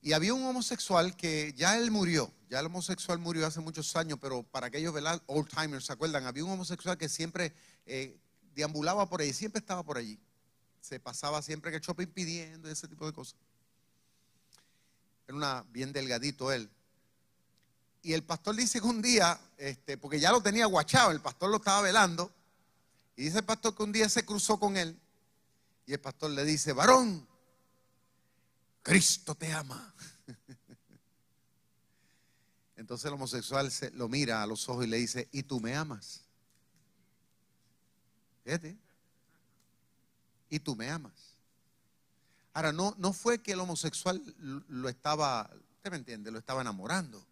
Y 0.00 0.12
había 0.12 0.32
un 0.32 0.44
homosexual 0.44 1.16
que 1.16 1.52
ya 1.56 1.76
él 1.76 1.90
murió, 1.90 2.32
ya 2.48 2.60
el 2.60 2.66
homosexual 2.66 3.18
murió 3.18 3.46
hace 3.46 3.60
muchos 3.60 3.94
años, 3.96 4.18
pero 4.20 4.42
para 4.42 4.68
aquellos 4.68 4.94
old 5.26 5.48
timers, 5.48 5.86
¿se 5.86 5.92
acuerdan? 5.92 6.26
Había 6.26 6.44
un 6.44 6.52
homosexual 6.52 6.96
que 6.96 7.08
siempre 7.08 7.52
eh, 7.84 8.16
deambulaba 8.54 9.08
por 9.08 9.20
ahí, 9.20 9.32
siempre 9.32 9.58
estaba 9.58 9.82
por 9.82 9.98
allí. 9.98 10.18
Se 10.80 11.00
pasaba 11.00 11.42
siempre 11.42 11.70
que 11.70 11.80
shopping 11.80 12.06
pidiendo 12.06 12.70
ese 12.70 12.88
tipo 12.88 13.04
de 13.06 13.12
cosas. 13.12 13.36
Era 15.26 15.36
una, 15.36 15.64
bien 15.70 15.92
delgadito 15.92 16.50
él. 16.52 16.70
Y 18.02 18.12
el 18.12 18.22
pastor 18.22 18.54
dice 18.54 18.80
que 18.80 18.86
un 18.86 19.02
día, 19.02 19.38
este, 19.58 19.98
porque 19.98 20.20
ya 20.20 20.30
lo 20.30 20.40
tenía 20.40 20.66
guachado, 20.66 21.10
el 21.10 21.20
pastor 21.20 21.50
lo 21.50 21.56
estaba 21.56 21.82
velando, 21.82 22.32
y 23.16 23.24
dice 23.24 23.38
el 23.38 23.44
pastor 23.44 23.74
que 23.74 23.82
un 23.82 23.92
día 23.92 24.08
se 24.08 24.24
cruzó 24.24 24.58
con 24.58 24.76
él, 24.76 24.98
y 25.84 25.92
el 25.92 26.00
pastor 26.00 26.30
le 26.30 26.44
dice, 26.44 26.72
varón, 26.72 27.28
Cristo 28.88 29.34
te 29.34 29.52
ama. 29.52 29.94
Entonces 32.76 33.04
el 33.04 33.12
homosexual 33.12 33.70
se, 33.70 33.90
lo 33.90 34.08
mira 34.08 34.42
a 34.42 34.46
los 34.46 34.66
ojos 34.66 34.86
y 34.86 34.88
le 34.88 34.96
dice, 34.96 35.28
¿y 35.30 35.42
tú 35.42 35.60
me 35.60 35.76
amas? 35.76 36.22
Fíjate. 38.44 38.78
¿Y 40.48 40.58
tú 40.60 40.74
me 40.74 40.88
amas? 40.88 41.36
Ahora, 42.54 42.72
no, 42.72 42.94
no 42.96 43.12
fue 43.12 43.42
que 43.42 43.52
el 43.52 43.60
homosexual 43.60 44.22
lo 44.38 44.88
estaba, 44.88 45.50
usted 45.76 45.90
me 45.90 45.98
entiende, 45.98 46.30
lo 46.30 46.38
estaba 46.38 46.62
enamorando. 46.62 47.22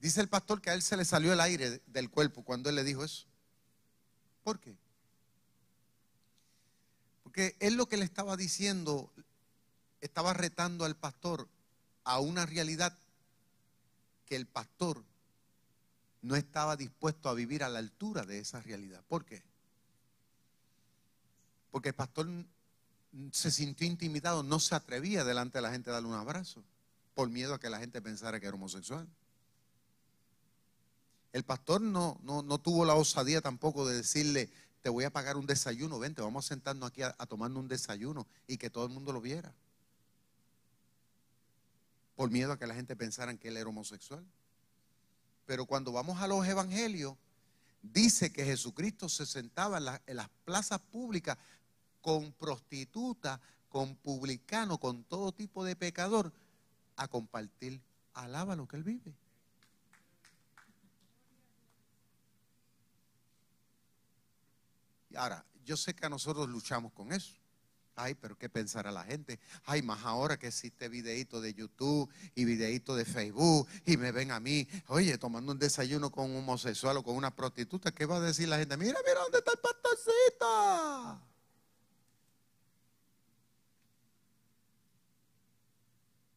Dice 0.00 0.20
el 0.20 0.28
pastor 0.28 0.60
que 0.60 0.70
a 0.70 0.74
él 0.74 0.82
se 0.82 0.96
le 0.96 1.04
salió 1.04 1.32
el 1.32 1.40
aire 1.40 1.80
del 1.86 2.10
cuerpo 2.10 2.42
cuando 2.42 2.68
él 2.68 2.74
le 2.74 2.82
dijo 2.82 3.04
eso. 3.04 3.24
¿Por 4.42 4.58
qué? 4.58 4.76
Porque 7.38 7.54
él 7.60 7.76
lo 7.76 7.86
que 7.86 7.96
le 7.96 8.04
estaba 8.04 8.36
diciendo, 8.36 9.12
estaba 10.00 10.34
retando 10.34 10.84
al 10.84 10.96
pastor 10.96 11.46
a 12.02 12.18
una 12.18 12.44
realidad 12.46 12.98
que 14.26 14.34
el 14.34 14.44
pastor 14.44 15.04
no 16.20 16.34
estaba 16.34 16.74
dispuesto 16.74 17.28
a 17.28 17.34
vivir 17.34 17.62
a 17.62 17.68
la 17.68 17.78
altura 17.78 18.26
de 18.26 18.40
esa 18.40 18.60
realidad. 18.60 19.04
¿Por 19.06 19.24
qué? 19.24 19.40
Porque 21.70 21.90
el 21.90 21.94
pastor 21.94 22.26
se 23.30 23.52
sintió 23.52 23.86
intimidado, 23.86 24.42
no 24.42 24.58
se 24.58 24.74
atrevía 24.74 25.22
delante 25.22 25.58
de 25.58 25.62
la 25.62 25.70
gente 25.70 25.90
a 25.90 25.92
darle 25.92 26.08
un 26.08 26.14
abrazo, 26.14 26.64
por 27.14 27.28
miedo 27.28 27.54
a 27.54 27.60
que 27.60 27.70
la 27.70 27.78
gente 27.78 28.02
pensara 28.02 28.40
que 28.40 28.46
era 28.46 28.56
homosexual. 28.56 29.06
El 31.32 31.44
pastor 31.44 31.82
no, 31.82 32.18
no, 32.24 32.58
tuvo 32.58 32.84
la 32.84 32.96
osadía 32.96 33.40
tampoco 33.40 33.86
de 33.86 33.98
decirle, 33.98 34.50
te 34.82 34.88
voy 34.88 35.04
a 35.04 35.10
pagar 35.10 35.36
un 35.36 35.46
desayuno, 35.46 35.98
vente, 35.98 36.22
vamos 36.22 36.46
a 36.46 36.48
sentarnos 36.48 36.88
aquí 36.88 37.02
a, 37.02 37.14
a 37.18 37.26
un 37.30 37.68
desayuno 37.68 38.26
y 38.46 38.56
que 38.58 38.70
todo 38.70 38.84
el 38.86 38.90
mundo 38.90 39.12
lo 39.12 39.20
viera. 39.20 39.52
Por 42.14 42.30
miedo 42.30 42.52
a 42.52 42.58
que 42.58 42.66
la 42.66 42.74
gente 42.74 42.96
pensara 42.96 43.34
que 43.36 43.48
él 43.48 43.56
era 43.56 43.68
homosexual. 43.68 44.24
Pero 45.46 45.66
cuando 45.66 45.92
vamos 45.92 46.20
a 46.20 46.26
los 46.26 46.46
evangelios, 46.46 47.16
dice 47.82 48.32
que 48.32 48.44
Jesucristo 48.44 49.08
se 49.08 49.26
sentaba 49.26 49.78
en, 50.06 50.16
las 50.16 50.28
plazas 50.44 50.80
públicas 50.80 51.38
con 52.00 52.32
prostitutas, 52.32 53.40
con 53.68 53.96
publicanos, 53.96 54.78
con 54.78 55.04
todo 55.04 55.32
tipo 55.32 55.64
de 55.64 55.76
pecador, 55.76 56.32
a 56.96 57.08
compartir. 57.08 57.80
Alaba 58.14 58.56
lo 58.56 58.66
que 58.66 58.76
él 58.76 58.82
vive. 58.82 59.14
Ahora, 65.16 65.44
yo 65.64 65.76
sé 65.76 65.94
que 65.94 66.06
a 66.06 66.08
nosotros 66.08 66.48
luchamos 66.48 66.92
con 66.92 67.12
eso. 67.12 67.34
Ay, 67.94 68.14
pero 68.14 68.38
¿qué 68.38 68.48
pensará 68.48 68.92
la 68.92 69.02
gente? 69.02 69.40
Ay, 69.64 69.82
más 69.82 70.04
ahora 70.04 70.38
que 70.38 70.46
existe 70.46 70.88
videíto 70.88 71.40
de 71.40 71.52
YouTube 71.52 72.08
y 72.36 72.44
videíto 72.44 72.94
de 72.94 73.04
Facebook 73.04 73.66
y 73.84 73.96
me 73.96 74.12
ven 74.12 74.30
a 74.30 74.38
mí, 74.38 74.68
oye, 74.86 75.18
tomando 75.18 75.50
un 75.50 75.58
desayuno 75.58 76.10
con 76.10 76.30
un 76.30 76.36
homosexual 76.36 76.96
o 76.98 77.02
con 77.02 77.16
una 77.16 77.34
prostituta, 77.34 77.90
¿qué 77.90 78.06
va 78.06 78.18
a 78.18 78.20
decir 78.20 78.48
la 78.48 78.56
gente? 78.56 78.76
Mira, 78.76 79.00
mira, 79.04 79.20
¿dónde 79.20 79.38
está 79.38 79.50
el 79.50 79.58
pastorcito? 79.58 81.28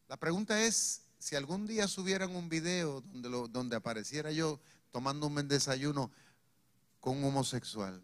La 0.07 0.17
pregunta 0.17 0.62
es, 0.62 1.03
si 1.19 1.36
algún 1.36 1.67
día 1.67 1.88
subieran 1.88 2.36
un 2.36 2.49
video 2.49 3.01
donde, 3.01 3.75
apareciera 3.75 4.31
yo 4.31 4.60
tomando 4.91 5.27
un 5.27 5.47
desayuno 5.47 6.12
con 6.99 7.17
un 7.17 7.25
homosexual, 7.25 8.03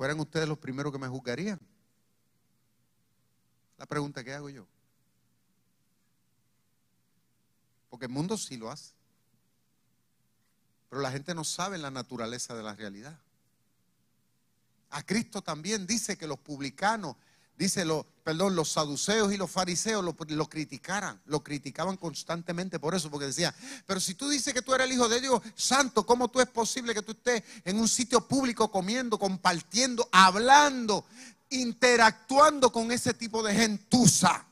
¿fueran 0.00 0.18
ustedes 0.18 0.48
los 0.48 0.56
primeros 0.56 0.90
que 0.90 0.98
me 0.98 1.08
juzgarían? 1.08 1.60
La 3.76 3.84
pregunta 3.84 4.24
que 4.24 4.32
hago 4.32 4.48
yo. 4.48 4.66
Porque 7.90 8.06
el 8.06 8.10
mundo 8.10 8.38
sí 8.38 8.56
lo 8.56 8.70
hace. 8.70 8.94
Pero 10.88 11.02
la 11.02 11.12
gente 11.12 11.34
no 11.34 11.44
sabe 11.44 11.76
la 11.76 11.90
naturaleza 11.90 12.54
de 12.54 12.62
la 12.62 12.74
realidad. 12.74 13.20
A 14.88 15.02
Cristo 15.02 15.42
también 15.42 15.86
dice 15.86 16.16
que 16.16 16.26
los 16.26 16.38
publicanos 16.38 17.16
dice, 17.60 17.84
lo, 17.84 18.06
perdón, 18.24 18.56
los 18.56 18.72
saduceos 18.72 19.34
y 19.34 19.36
los 19.36 19.50
fariseos 19.50 20.02
lo, 20.02 20.16
lo, 20.28 20.48
criticaran, 20.48 21.20
lo 21.26 21.44
criticaban 21.44 21.98
constantemente 21.98 22.78
por 22.78 22.94
eso, 22.94 23.10
porque 23.10 23.26
decían, 23.26 23.54
pero 23.86 24.00
si 24.00 24.14
tú 24.14 24.30
dices 24.30 24.54
que 24.54 24.62
tú 24.62 24.74
eres 24.74 24.86
el 24.86 24.94
Hijo 24.94 25.10
de 25.10 25.20
Dios 25.20 25.42
Santo, 25.54 26.06
¿cómo 26.06 26.28
tú 26.28 26.40
es 26.40 26.48
posible 26.48 26.94
que 26.94 27.02
tú 27.02 27.12
estés 27.12 27.42
en 27.66 27.78
un 27.78 27.86
sitio 27.86 28.26
público 28.26 28.70
comiendo, 28.70 29.18
compartiendo, 29.18 30.08
hablando, 30.10 31.04
interactuando 31.50 32.72
con 32.72 32.90
ese 32.92 33.12
tipo 33.12 33.42
de 33.42 33.54
gentuza? 33.54 34.46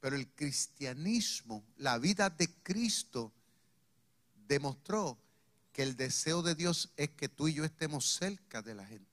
Pero 0.00 0.16
el 0.16 0.28
cristianismo, 0.28 1.62
la 1.76 1.98
vida 1.98 2.30
de 2.30 2.48
Cristo, 2.62 3.30
demostró 4.48 5.18
que 5.74 5.82
el 5.82 5.96
deseo 5.96 6.40
de 6.40 6.54
Dios 6.54 6.90
es 6.96 7.10
que 7.10 7.28
tú 7.28 7.48
y 7.48 7.54
yo 7.54 7.64
estemos 7.64 8.14
cerca 8.14 8.62
de 8.62 8.76
la 8.76 8.86
gente. 8.86 9.10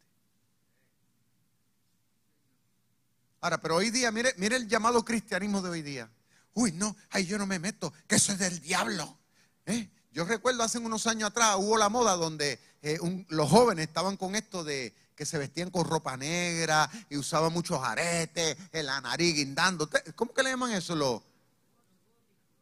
Ahora, 3.41 3.59
pero 3.59 3.77
hoy 3.77 3.89
día, 3.89 4.11
mire, 4.11 4.35
mire 4.37 4.57
el 4.57 4.67
llamado 4.69 5.03
cristianismo 5.03 5.63
de 5.63 5.69
hoy 5.71 5.81
día. 5.81 6.07
Uy, 6.53 6.71
no, 6.71 6.95
ay, 7.09 7.25
yo 7.25 7.39
no 7.39 7.47
me 7.47 7.57
meto, 7.57 7.91
que 8.07 8.15
eso 8.15 8.31
es 8.31 8.37
del 8.37 8.59
diablo. 8.59 9.17
¿Eh? 9.65 9.89
Yo 10.11 10.23
recuerdo 10.23 10.61
hace 10.61 10.77
unos 10.77 11.07
años 11.07 11.31
atrás 11.31 11.55
hubo 11.57 11.77
la 11.77 11.89
moda 11.89 12.15
donde 12.15 12.59
eh, 12.83 12.99
los 13.29 13.49
jóvenes 13.49 13.87
estaban 13.87 14.15
con 14.15 14.35
esto 14.35 14.63
de 14.63 14.93
que 15.15 15.25
se 15.25 15.39
vestían 15.39 15.71
con 15.71 15.85
ropa 15.85 16.15
negra 16.15 16.87
y 17.09 17.17
usaban 17.17 17.51
muchos 17.51 17.81
aretes 17.83 18.55
en 18.71 18.85
la 18.85 19.01
nariz 19.01 19.33
guindando. 19.33 19.89
¿Cómo 20.15 20.31
que 20.31 20.43
le 20.43 20.51
llaman 20.51 20.73
eso? 20.73 20.95
Los, 20.95 21.23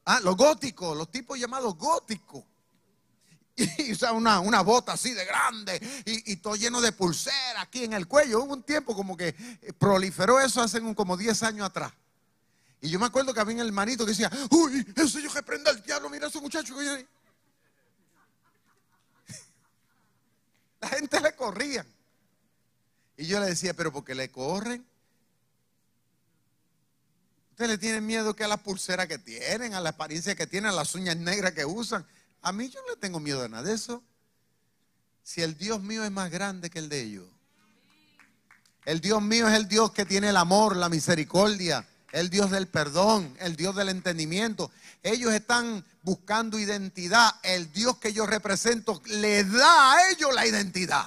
ah, 0.05 0.21
los 0.21 0.37
góticos, 0.37 0.95
los 0.95 1.11
tipos 1.11 1.37
llamados 1.37 1.75
góticos 1.75 2.45
y 3.77 3.91
usaba 3.91 4.13
una, 4.13 4.39
una, 4.39 4.61
bota 4.61 4.93
así 4.93 5.13
de 5.13 5.25
grande 5.25 5.81
y, 6.05 6.37
todo 6.37 6.55
lleno 6.55 6.79
de 6.81 6.91
pulseras 6.91 7.61
aquí 7.63 7.83
en 7.83 7.93
el 7.93 8.07
cuello. 8.07 8.43
Hubo 8.43 8.53
un 8.53 8.63
tiempo 8.63 8.95
como 8.95 9.17
que 9.17 9.33
proliferó 9.77 10.39
eso 10.39 10.61
hace 10.61 10.81
como 10.95 11.17
10 11.17 11.43
años 11.43 11.65
atrás. 11.65 11.91
Y 12.81 12.89
yo 12.89 12.99
me 12.99 13.07
acuerdo 13.07 13.33
que 13.33 13.41
había 13.41 13.55
un 13.55 13.61
hermanito 13.61 14.05
que 14.05 14.11
decía, 14.11 14.31
uy, 14.51 14.85
eso 14.95 15.19
yo 15.19 15.31
que 15.33 15.43
prenda 15.43 15.71
el 15.71 15.81
diablo, 15.83 16.09
mira 16.09 16.27
a 16.27 16.29
ese 16.29 16.39
muchacho 16.39 16.75
que 16.77 17.05
La 20.79 20.87
gente 20.87 21.19
le 21.19 21.35
corría. 21.35 21.85
Y 23.17 23.27
yo 23.27 23.41
le 23.41 23.47
decía, 23.47 23.73
pero 23.73 23.91
¿por 23.91 24.05
qué 24.05 24.15
le 24.15 24.31
corren? 24.31 24.85
Ustedes 27.51 27.71
le 27.71 27.77
tienen 27.77 28.05
miedo 28.05 28.33
que 28.33 28.45
a 28.45 28.47
las 28.47 28.61
pulseras 28.61 29.07
que 29.07 29.17
tienen, 29.17 29.73
a 29.73 29.81
la 29.81 29.89
apariencia 29.89 30.33
que 30.33 30.47
tienen, 30.47 30.71
a 30.71 30.73
las 30.73 30.95
uñas 30.95 31.17
negras 31.17 31.51
que 31.51 31.65
usan. 31.65 32.07
A 32.41 32.51
mí 32.51 32.69
yo 32.69 32.81
no 32.81 32.89
le 32.89 32.97
tengo 32.97 33.19
miedo 33.19 33.43
a 33.43 33.49
nada 33.49 33.63
de 33.63 33.73
eso. 33.73 34.03
Si 35.23 35.41
el 35.41 35.57
Dios 35.57 35.81
mío 35.81 36.03
es 36.03 36.11
más 36.11 36.31
grande 36.31 36.69
que 36.69 36.79
el 36.79 36.89
de 36.89 37.01
ellos. 37.01 37.27
El 38.85 39.01
Dios 39.01 39.21
mío 39.21 39.47
es 39.47 39.55
el 39.55 39.67
Dios 39.67 39.91
que 39.91 40.05
tiene 40.05 40.29
el 40.29 40.37
amor, 40.37 40.75
la 40.75 40.89
misericordia, 40.89 41.87
el 42.11 42.29
Dios 42.29 42.49
del 42.49 42.67
perdón, 42.67 43.35
el 43.39 43.55
Dios 43.55 43.75
del 43.75 43.89
entendimiento. 43.89 44.71
Ellos 45.03 45.33
están 45.33 45.85
buscando 46.01 46.57
identidad. 46.57 47.29
El 47.43 47.71
Dios 47.71 47.97
que 47.97 48.13
yo 48.13 48.25
represento 48.25 49.01
le 49.05 49.43
da 49.43 49.93
a 49.93 50.09
ellos 50.09 50.33
la 50.33 50.47
identidad. 50.47 51.05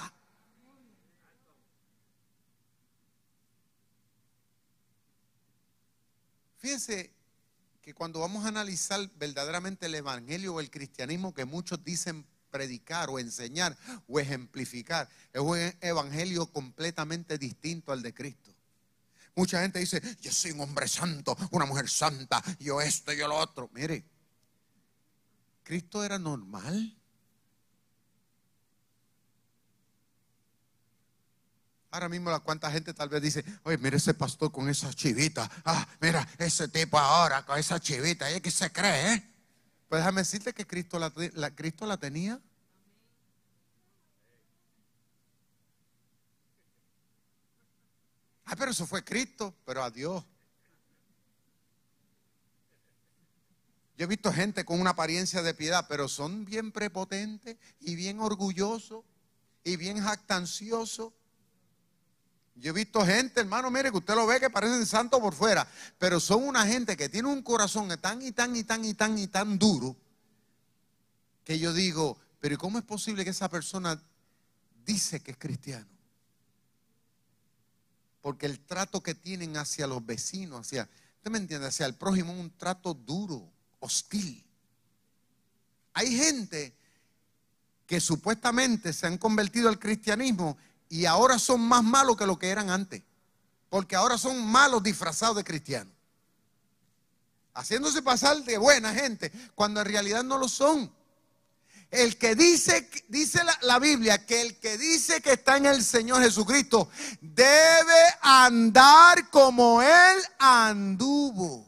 Fíjense 6.59 7.11
que 7.83 7.93
cuando 7.93 8.21
vamos 8.21 8.45
a 8.45 8.47
analizar 8.47 9.09
verdaderamente 9.17 9.87
el 9.87 9.95
evangelio 9.95 10.55
o 10.55 10.61
el 10.61 10.71
cristianismo 10.71 11.33
que 11.33 11.43
muchos 11.43 11.83
dicen 11.83 12.25
predicar 12.49 13.09
o 13.09 13.19
enseñar 13.19 13.77
o 14.07 14.21
ejemplificar, 14.21 15.09
es 15.33 15.41
un 15.41 15.57
evangelio 15.81 16.45
completamente 16.45 17.37
distinto 17.37 17.91
al 17.91 18.01
de 18.01 18.13
Cristo. 18.13 18.55
Mucha 19.35 19.61
gente 19.61 19.79
dice, 19.79 20.01
yo 20.21 20.31
soy 20.31 20.51
un 20.51 20.61
hombre 20.61 20.87
santo, 20.87 21.35
una 21.51 21.65
mujer 21.65 21.89
santa, 21.89 22.41
yo 22.57 22.79
esto, 22.79 23.11
yo 23.11 23.27
lo 23.27 23.35
otro. 23.35 23.69
Mire, 23.73 24.05
Cristo 25.63 26.05
era 26.05 26.17
normal. 26.17 26.95
Ahora 31.93 32.09
mismo 32.09 32.31
la 32.31 32.39
cuanta 32.39 32.71
gente 32.71 32.91
tal 32.91 33.07
vez 33.07 33.21
dice, 33.21 33.45
oye, 33.61 33.77
mira 33.77 33.97
ese 33.97 34.15
pastor 34.15 34.51
con 34.51 34.67
esa 34.67 34.91
chivita. 34.91 35.47
Ah, 35.63 35.87
mira, 36.01 36.27
ese 36.39 36.67
tipo 36.67 36.97
ahora 36.97 37.45
con 37.45 37.59
esa 37.59 37.79
chivita. 37.79 38.35
¿Y 38.35 38.41
que 38.41 38.49
se 38.49 38.71
cree? 38.71 39.13
Eh? 39.13 39.23
Pues 39.87 40.01
déjame 40.01 40.21
decirte 40.21 40.53
que 40.53 40.65
Cristo 40.65 40.97
la, 40.97 41.51
Cristo 41.51 41.85
la 41.85 41.97
tenía. 41.97 42.41
Ah, 48.45 48.55
pero 48.57 48.71
eso 48.71 48.87
fue 48.87 49.03
Cristo, 49.03 49.53
pero 49.63 49.83
a 49.83 49.91
Dios. 49.91 50.23
Yo 53.97 54.05
he 54.05 54.07
visto 54.07 54.33
gente 54.33 54.65
con 54.65 54.81
una 54.81 54.89
apariencia 54.89 55.43
de 55.43 55.53
piedad, 55.53 55.85
pero 55.87 56.07
son 56.07 56.43
bien 56.43 56.71
prepotentes 56.71 57.55
y 57.79 57.93
bien 57.93 58.19
orgullosos 58.19 59.05
y 59.63 59.75
bien 59.75 60.01
jactanciosos 60.01 61.13
yo 62.55 62.69
he 62.69 62.73
visto 62.73 63.05
gente, 63.05 63.39
hermano, 63.39 63.71
mire 63.71 63.91
que 63.91 63.97
usted 63.97 64.15
lo 64.15 64.27
ve 64.27 64.39
que 64.39 64.49
parecen 64.49 64.85
santos 64.85 65.19
por 65.19 65.33
fuera, 65.33 65.67
pero 65.97 66.19
son 66.19 66.47
una 66.47 66.65
gente 66.65 66.95
que 66.95 67.09
tiene 67.09 67.27
un 67.27 67.41
corazón 67.41 67.89
tan 67.99 68.21
y 68.21 68.31
tan 68.31 68.55
y 68.55 68.63
tan 68.63 68.85
y 68.85 68.93
tan 68.93 69.17
y 69.17 69.27
tan 69.27 69.57
duro 69.57 69.95
que 71.43 71.57
yo 71.59 71.73
digo, 71.73 72.17
pero 72.39 72.57
¿cómo 72.57 72.77
es 72.77 72.85
posible 72.85 73.23
que 73.23 73.31
esa 73.31 73.49
persona 73.49 74.01
dice 74.85 75.21
que 75.21 75.31
es 75.31 75.37
cristiano? 75.37 75.87
Porque 78.21 78.45
el 78.45 78.59
trato 78.59 79.01
que 79.01 79.15
tienen 79.15 79.57
hacia 79.57 79.87
los 79.87 80.05
vecinos, 80.05 80.61
hacia, 80.61 80.87
¿usted 81.17 81.31
me 81.31 81.39
entiende? 81.39 81.67
Hacia 81.67 81.85
el 81.85 81.95
prójimo 81.95 82.31
es 82.33 82.39
un 82.39 82.51
trato 82.51 82.93
duro, 82.93 83.51
hostil. 83.79 84.45
Hay 85.93 86.15
gente 86.15 86.73
que 87.85 87.99
supuestamente 87.99 88.93
se 88.93 89.07
han 89.07 89.17
convertido 89.17 89.67
al 89.67 89.79
cristianismo 89.79 90.57
y 90.93 91.07
ahora 91.07 91.39
son 91.39 91.59
más 91.59 91.83
malos 91.83 92.15
que 92.15 92.27
lo 92.27 92.37
que 92.37 92.49
eran 92.49 92.69
antes. 92.69 93.01
Porque 93.67 93.95
ahora 93.95 94.15
son 94.15 94.45
malos 94.45 94.83
disfrazados 94.83 95.37
de 95.37 95.43
cristianos. 95.43 95.91
Haciéndose 97.55 98.03
pasar 98.03 98.37
de 98.43 98.59
buena 98.59 98.93
gente 98.93 99.31
cuando 99.55 99.79
en 99.81 99.87
realidad 99.87 100.23
no 100.23 100.37
lo 100.37 100.47
son. 100.47 100.93
el 101.89 102.15
que 102.19 102.35
dice, 102.35 102.91
dice 103.07 103.41
la, 103.63 103.79
Biblia, 103.79 104.23
que 104.23 104.41
el 104.41 104.59
que 104.59 104.77
dice 104.77 105.19
que 105.19 105.33
está 105.33 105.57
en 105.57 105.65
el 105.65 105.83
Señor 105.83 106.21
Jesucristo 106.21 106.87
debe 107.19 108.03
andar 108.21 109.31
como 109.31 109.81
Él 109.81 110.23
anduvo. 110.37 111.67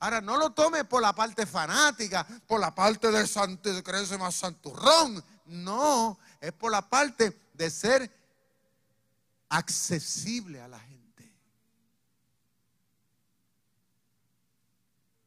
Ahora, 0.00 0.22
no 0.22 0.38
lo 0.38 0.52
tome 0.52 0.84
por 0.84 1.02
la 1.02 1.14
parte 1.14 1.44
fanática, 1.44 2.26
por 2.46 2.58
la 2.58 2.74
parte 2.74 3.10
de, 3.10 3.26
santo, 3.26 3.70
de 3.70 3.82
creerse 3.82 4.16
más 4.16 4.34
santurrón. 4.34 5.22
No, 5.44 6.18
es 6.46 6.52
por 6.52 6.70
la 6.70 6.88
parte 6.88 7.36
de 7.54 7.70
ser 7.70 8.10
accesible 9.48 10.60
a 10.60 10.68
la 10.68 10.78
gente. 10.78 11.32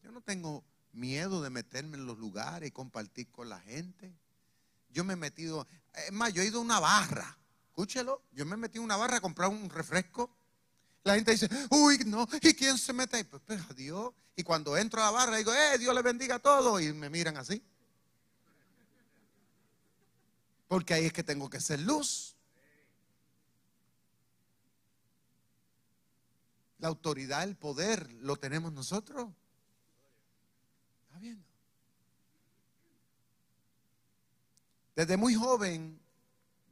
Yo 0.04 0.12
no 0.12 0.22
tengo 0.22 0.64
miedo 0.94 1.42
de 1.42 1.50
meterme 1.50 1.98
en 1.98 2.06
los 2.06 2.18
lugares 2.18 2.70
y 2.70 2.72
compartir 2.72 3.32
con 3.32 3.50
la 3.50 3.60
gente. 3.60 4.14
Yo 4.90 5.04
me 5.04 5.14
he 5.14 5.18
metido, 5.18 5.68
es 5.94 6.12
más, 6.12 6.34
yo 6.34 6.42
he 6.42 6.46
ido 6.46 6.60
a 6.60 6.64
una 6.64 6.80
barra, 6.80 7.38
escúchelo, 7.68 8.22
yo 8.32 8.46
me 8.46 8.56
he 8.56 8.58
metido 8.58 8.82
en 8.82 8.86
una 8.86 8.98
barra 8.98 9.18
a 9.18 9.22
comprar 9.22 9.50
un 9.50 9.70
refresco. 9.70 10.30
La 11.04 11.16
gente 11.16 11.32
dice, 11.32 11.50
uy, 11.70 12.00
no, 12.06 12.28
¿y 12.42 12.54
quién 12.54 12.78
se 12.78 12.94
mete 12.94 13.18
ahí? 13.18 13.24
Pues, 13.24 13.42
pues 13.46 13.76
Dios. 13.76 14.14
Y 14.36 14.44
cuando 14.44 14.78
entro 14.78 15.02
a 15.02 15.06
la 15.06 15.12
barra 15.12 15.38
digo, 15.38 15.54
eh, 15.54 15.78
Dios 15.78 15.96
le 15.96 16.02
bendiga 16.02 16.36
a 16.36 16.40
todos. 16.40 16.82
Y 16.82 16.94
me 16.94 17.10
miran 17.10 17.38
así. 17.38 17.64
Porque 20.68 20.94
ahí 20.94 21.06
es 21.06 21.14
que 21.14 21.24
tengo 21.24 21.50
que 21.50 21.62
ser 21.62 21.80
luz. 21.80 22.36
La 26.80 26.90
autoridad, 26.90 27.44
el 27.44 27.56
poder, 27.56 28.12
lo 28.14 28.36
tenemos 28.36 28.72
nosotros. 28.72 29.30
¿Está 31.08 31.20
viendo? 31.20 31.44
Desde 34.96 35.18
muy 35.18 35.36
joven, 35.36 36.00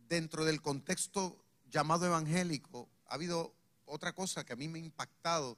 dentro 0.09 0.45
del 0.45 0.61
contexto 0.61 1.37
llamado 1.69 2.05
evangélico, 2.05 2.89
ha 3.07 3.15
habido 3.15 3.53
otra 3.85 4.13
cosa 4.13 4.43
que 4.43 4.53
a 4.53 4.55
mí 4.55 4.67
me 4.67 4.79
ha 4.79 4.83
impactado 4.83 5.57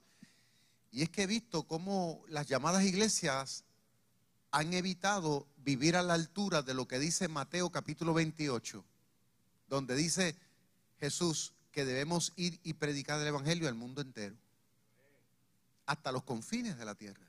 y 0.91 1.03
es 1.03 1.09
que 1.09 1.23
he 1.23 1.27
visto 1.27 1.63
cómo 1.63 2.23
las 2.27 2.47
llamadas 2.47 2.83
iglesias 2.83 3.63
han 4.51 4.73
evitado 4.73 5.47
vivir 5.57 5.95
a 5.95 6.03
la 6.03 6.13
altura 6.13 6.61
de 6.61 6.73
lo 6.73 6.87
que 6.87 6.99
dice 6.99 7.27
Mateo 7.27 7.69
capítulo 7.69 8.13
28, 8.13 8.83
donde 9.67 9.95
dice 9.95 10.35
Jesús 10.99 11.53
que 11.71 11.85
debemos 11.85 12.33
ir 12.37 12.59
y 12.63 12.73
predicar 12.73 13.19
el 13.19 13.27
Evangelio 13.27 13.67
al 13.67 13.75
mundo 13.75 14.01
entero, 14.01 14.35
hasta 15.85 16.11
los 16.11 16.23
confines 16.23 16.77
de 16.77 16.85
la 16.85 16.95
tierra. 16.95 17.26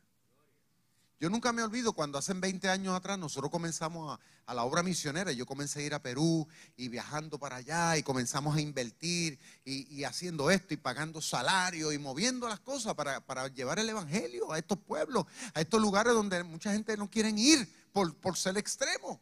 Yo 1.20 1.28
nunca 1.30 1.52
me 1.52 1.64
olvido 1.64 1.92
cuando 1.94 2.16
hace 2.16 2.32
20 2.32 2.68
años 2.68 2.94
atrás 2.94 3.18
nosotros 3.18 3.50
comenzamos 3.50 4.18
a, 4.46 4.54
la 4.54 4.62
obra 4.62 4.84
misionera. 4.84 5.32
Yo 5.32 5.46
comencé 5.46 5.80
a 5.80 5.82
ir 5.82 5.94
a 5.94 6.00
Perú 6.00 6.46
y 6.76 6.88
viajando 6.88 7.40
para 7.40 7.56
allá 7.56 7.96
y 7.96 8.04
comenzamos 8.04 8.56
a 8.56 8.60
invertir 8.60 9.38
y, 9.64 10.04
haciendo 10.04 10.48
esto 10.50 10.74
y 10.74 10.76
pagando 10.76 11.20
salario 11.20 11.92
y 11.92 11.98
moviendo 11.98 12.48
las 12.48 12.60
cosas 12.60 12.94
para, 12.94 13.48
llevar 13.48 13.80
el 13.80 13.88
evangelio 13.88 14.52
a 14.52 14.58
estos 14.58 14.78
pueblos, 14.78 15.26
a 15.54 15.60
estos 15.60 15.80
lugares 15.80 16.12
donde 16.12 16.44
mucha 16.44 16.72
gente 16.72 16.96
no 16.96 17.10
quiere 17.10 17.30
ir 17.30 17.68
por, 17.92 18.14
por 18.14 18.36
ser 18.36 18.56
extremo. 18.56 19.20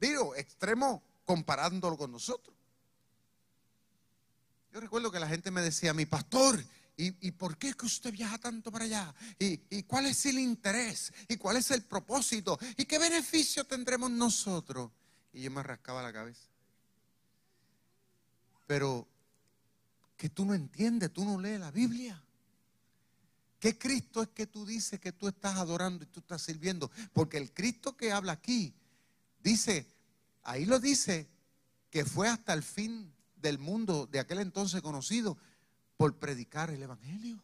Digo, 0.00 0.34
extremo 0.34 1.00
comparándolo 1.24 1.96
con 1.96 2.10
nosotros. 2.10 2.56
Yo 4.72 4.80
recuerdo 4.80 5.12
que 5.12 5.20
la 5.20 5.28
gente 5.28 5.52
me 5.52 5.62
decía, 5.62 5.94
mi 5.94 6.06
pastor, 6.06 6.60
¿Y, 7.02 7.30
por 7.30 7.56
qué 7.56 7.68
es 7.70 7.76
que 7.76 7.86
usted 7.86 8.12
viaja 8.12 8.36
tanto 8.36 8.70
para 8.70 8.84
allá? 8.84 9.14
¿Y, 9.38 9.82
cuál 9.84 10.04
es 10.04 10.26
el 10.26 10.38
interés? 10.38 11.10
¿Y 11.28 11.38
cuál 11.38 11.56
es 11.56 11.70
el 11.70 11.82
propósito? 11.82 12.58
¿Y 12.76 12.84
qué 12.84 12.98
beneficio 12.98 13.64
tendremos 13.64 14.10
nosotros? 14.10 14.90
Y 15.32 15.40
yo 15.40 15.50
me 15.50 15.62
rascaba 15.62 16.02
la 16.02 16.12
cabeza. 16.12 16.42
Pero 18.66 19.08
que 20.14 20.28
tú 20.28 20.44
no 20.44 20.52
entiendes, 20.52 21.10
tú 21.10 21.24
no 21.24 21.40
lees 21.40 21.58
la 21.58 21.70
Biblia. 21.70 22.22
¿Qué 23.58 23.78
Cristo 23.78 24.22
es 24.22 24.28
que 24.28 24.46
tú 24.46 24.66
dices 24.66 25.00
que 25.00 25.12
tú 25.12 25.26
estás 25.26 25.56
adorando 25.56 26.04
y 26.04 26.06
tú 26.06 26.20
estás 26.20 26.42
sirviendo? 26.42 26.90
Porque 27.14 27.38
el 27.38 27.54
Cristo 27.54 27.96
que 27.96 28.12
habla 28.12 28.32
aquí 28.32 28.74
dice, 29.42 29.86
ahí 30.42 30.66
lo 30.66 30.78
dice, 30.78 31.30
que 31.88 32.04
fue 32.04 32.28
hasta 32.28 32.52
el 32.52 32.62
fin 32.62 33.10
del 33.36 33.58
mundo 33.58 34.06
de 34.06 34.20
aquel 34.20 34.40
entonces 34.40 34.82
conocido 34.82 35.38
por 36.00 36.14
predicar 36.14 36.70
el 36.70 36.82
Evangelio. 36.82 37.38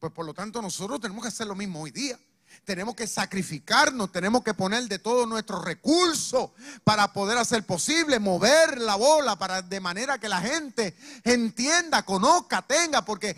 Pues 0.00 0.12
por 0.12 0.26
lo 0.26 0.34
tanto 0.34 0.60
nosotros 0.60 1.00
tenemos 1.00 1.22
que 1.22 1.28
hacer 1.28 1.46
lo 1.46 1.54
mismo 1.54 1.80
hoy 1.80 1.92
día. 1.92 2.18
Tenemos 2.64 2.94
que 2.94 3.06
sacrificarnos, 3.06 4.12
tenemos 4.12 4.42
que 4.42 4.54
poner 4.54 4.84
de 4.84 4.98
todo 4.98 5.26
nuestro 5.26 5.60
recurso 5.60 6.54
para 6.84 7.12
poder 7.12 7.38
hacer 7.38 7.64
posible, 7.64 8.18
mover 8.18 8.78
la 8.78 8.94
bola 8.96 9.36
para 9.36 9.62
de 9.62 9.80
manera 9.80 10.18
que 10.18 10.28
la 10.28 10.40
gente 10.40 10.96
entienda, 11.24 12.04
conozca, 12.04 12.62
tenga, 12.62 13.04
porque 13.04 13.30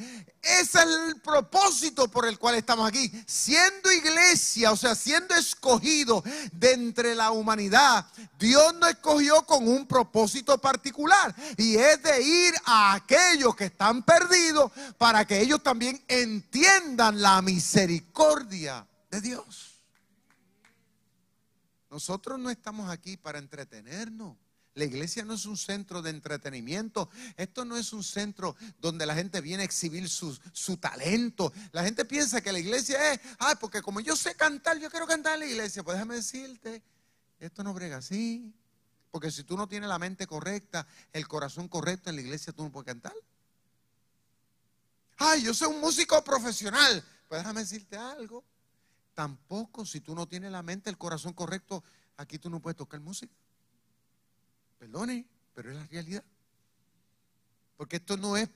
ese 0.45 0.79
es 0.79 0.85
el 0.85 1.21
propósito 1.23 2.09
por 2.09 2.27
el 2.27 2.39
cual 2.39 2.57
estamos 2.57 2.87
aquí. 2.87 3.11
Siendo 3.27 3.91
iglesia, 3.91 4.73
o 4.73 4.77
sea, 4.77 4.95
siendo 4.95 5.35
escogido 5.35 6.23
de 6.53 6.73
entre 6.73 7.15
la 7.15 7.31
humanidad, 7.31 8.07
Dios 8.39 8.75
nos 8.75 8.91
escogió 8.91 9.47
con 9.47 9.67
un 9.67 9.87
propósito 9.87 10.59
particular 10.59 11.35
y 11.57 11.77
es 11.77 12.03
de 12.03 12.23
ir 12.23 12.55
a 12.67 12.95
aquellos 12.95 13.57
que 13.57 13.67
están 13.67 14.03
perdidos 14.03 14.71
para 14.99 15.25
que 15.25 15.41
ellos 15.41 15.63
también 15.63 16.03
entiendan 16.09 17.23
la 17.23 17.41
misericordia 17.41 18.87
de 19.15 19.21
Dios. 19.21 19.81
Nosotros 21.91 22.39
no 22.39 22.51
estamos 22.51 22.91
aquí 22.91 23.17
para 23.17 23.39
entretenernos. 23.39 24.37
La 24.75 24.85
iglesia 24.85 25.25
no 25.25 25.35
es 25.35 25.47
un 25.47 25.57
centro 25.57 26.03
de 26.03 26.11
entretenimiento. 26.11 27.09
Esto 27.37 27.65
no 27.65 27.77
es 27.77 27.93
un 27.93 28.03
centro 28.03 28.57
donde 28.81 29.07
la 29.07 29.15
gente 29.15 29.41
viene 29.41 29.63
a 29.63 29.67
exhibir 29.67 30.09
su, 30.09 30.37
su, 30.53 30.77
talento. 30.79 31.53
La 31.71 31.85
gente 31.85 32.05
piensa 32.05 32.41
que 32.41 32.51
la 32.51 32.59
iglesia 32.59 33.13
es, 33.13 33.21
ah, 33.39 33.57
porque 33.61 33.81
como 33.81 34.01
yo 34.01 34.17
sé 34.17 34.35
cantar, 34.35 34.79
yo 34.81 34.91
quiero 34.91 35.07
cantar 35.07 35.35
en 35.35 35.41
la 35.41 35.47
iglesia. 35.47 35.85
Pues 35.85 35.97
déjame 35.97 36.17
decirte, 36.17 36.83
esto 37.39 37.63
no 37.63 37.73
brega 37.73 37.99
así. 37.99 38.53
Porque 39.13 39.31
si 39.31 39.45
tú 39.45 39.57
no 39.57 39.69
tienes 39.69 39.89
la 39.89 40.01
mente 40.01 40.27
correcta, 40.27 40.89
el 41.13 41.29
corazón 41.29 41.69
correcto 41.69 42.11
en 42.11 42.17
la 42.17 42.23
iglesia, 42.23 42.53
tú 42.53 42.65
no 42.65 42.73
puedes 42.73 42.87
cantar. 42.87 43.15
Ay, 45.19 45.45
yo 45.45 45.55
soy 45.55 45.69
un 45.69 45.81
músico 45.81 46.23
profesional. 46.25 47.05
Pues 47.29 47.41
déjame 47.41 47.61
decirte 47.61 47.97
algo. 47.97 48.45
Tampoco 49.15 49.87
si 49.87 50.01
tú 50.01 50.15
no 50.15 50.27
tienes 50.27 50.51
la 50.51 50.63
mente, 50.63 50.91
el 50.91 50.99
corazón 50.99 51.33
correcto, 51.33 51.83
aquí 52.17 52.39
tú 52.39 52.51
no 52.51 52.61
puedes 52.61 52.77
tocar 52.77 53.01
música. 53.01 53.33
Perdone, 54.79 55.25
pero 55.55 55.71
es 55.71 55.77
la 55.77 55.87
realidad. 55.87 56.25
Porque 57.77 57.97
esto 57.97 58.17
no 58.17 58.37
es 58.37 58.49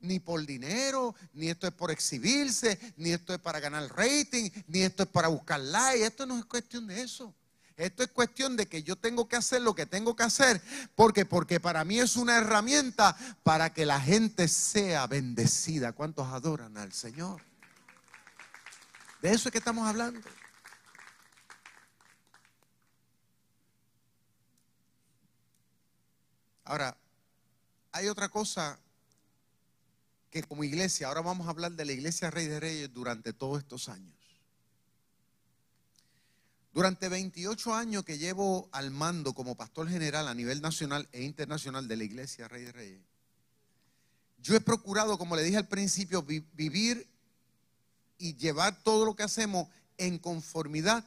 ni 0.00 0.18
por 0.18 0.44
dinero, 0.46 1.14
ni 1.32 1.48
esto 1.48 1.66
es 1.66 1.72
por 1.72 1.90
exhibirse, 1.90 2.78
ni 2.96 3.10
esto 3.10 3.34
es 3.34 3.40
para 3.40 3.60
ganar 3.60 3.88
rating, 3.94 4.50
ni 4.66 4.80
esto 4.80 5.02
es 5.02 5.08
para 5.08 5.28
buscar 5.28 5.60
like. 5.60 6.04
Esto 6.04 6.26
no 6.26 6.38
es 6.38 6.44
cuestión 6.44 6.86
de 6.86 7.02
eso. 7.02 7.34
Esto 7.76 8.02
es 8.02 8.10
cuestión 8.10 8.56
de 8.56 8.66
que 8.66 8.82
yo 8.82 8.96
tengo 8.96 9.26
que 9.26 9.36
hacer 9.36 9.62
lo 9.62 9.74
que 9.74 9.86
tengo 9.86 10.14
que 10.14 10.22
hacer. 10.22 10.60
porque 10.94 11.24
Porque 11.24 11.60
para 11.60 11.84
mí 11.84 11.98
es 11.98 12.16
una 12.16 12.36
herramienta 12.36 13.16
para 13.42 13.72
que 13.72 13.86
la 13.86 14.00
gente 14.00 14.48
sea 14.48 15.06
bendecida. 15.06 15.92
¿Cuántos 15.92 16.26
adoran 16.28 16.76
al 16.76 16.92
Señor? 16.92 17.49
De 19.20 19.30
eso 19.30 19.48
es 19.48 19.52
que 19.52 19.58
estamos 19.58 19.86
hablando. 19.86 20.20
Ahora, 26.64 26.96
hay 27.92 28.08
otra 28.08 28.28
cosa 28.28 28.78
que 30.30 30.42
como 30.44 30.62
iglesia, 30.64 31.08
ahora 31.08 31.20
vamos 31.20 31.46
a 31.46 31.50
hablar 31.50 31.72
de 31.72 31.84
la 31.84 31.92
iglesia 31.92 32.30
Rey 32.30 32.46
de 32.46 32.60
Reyes 32.60 32.92
durante 32.92 33.32
todos 33.32 33.58
estos 33.58 33.88
años. 33.88 34.14
Durante 36.72 37.08
28 37.08 37.74
años 37.74 38.04
que 38.04 38.16
llevo 38.16 38.68
al 38.70 38.92
mando 38.92 39.34
como 39.34 39.56
pastor 39.56 39.88
general 39.88 40.28
a 40.28 40.34
nivel 40.34 40.62
nacional 40.62 41.08
e 41.10 41.24
internacional 41.24 41.88
de 41.88 41.96
la 41.96 42.04
iglesia 42.04 42.46
Rey 42.46 42.62
de 42.62 42.72
Reyes, 42.72 43.00
yo 44.38 44.54
he 44.54 44.60
procurado, 44.60 45.18
como 45.18 45.34
le 45.34 45.42
dije 45.42 45.56
al 45.56 45.66
principio, 45.66 46.22
vivir 46.22 47.06
y 48.20 48.36
llevar 48.36 48.82
todo 48.84 49.04
lo 49.04 49.16
que 49.16 49.24
hacemos 49.24 49.66
en 49.96 50.18
conformidad 50.18 51.04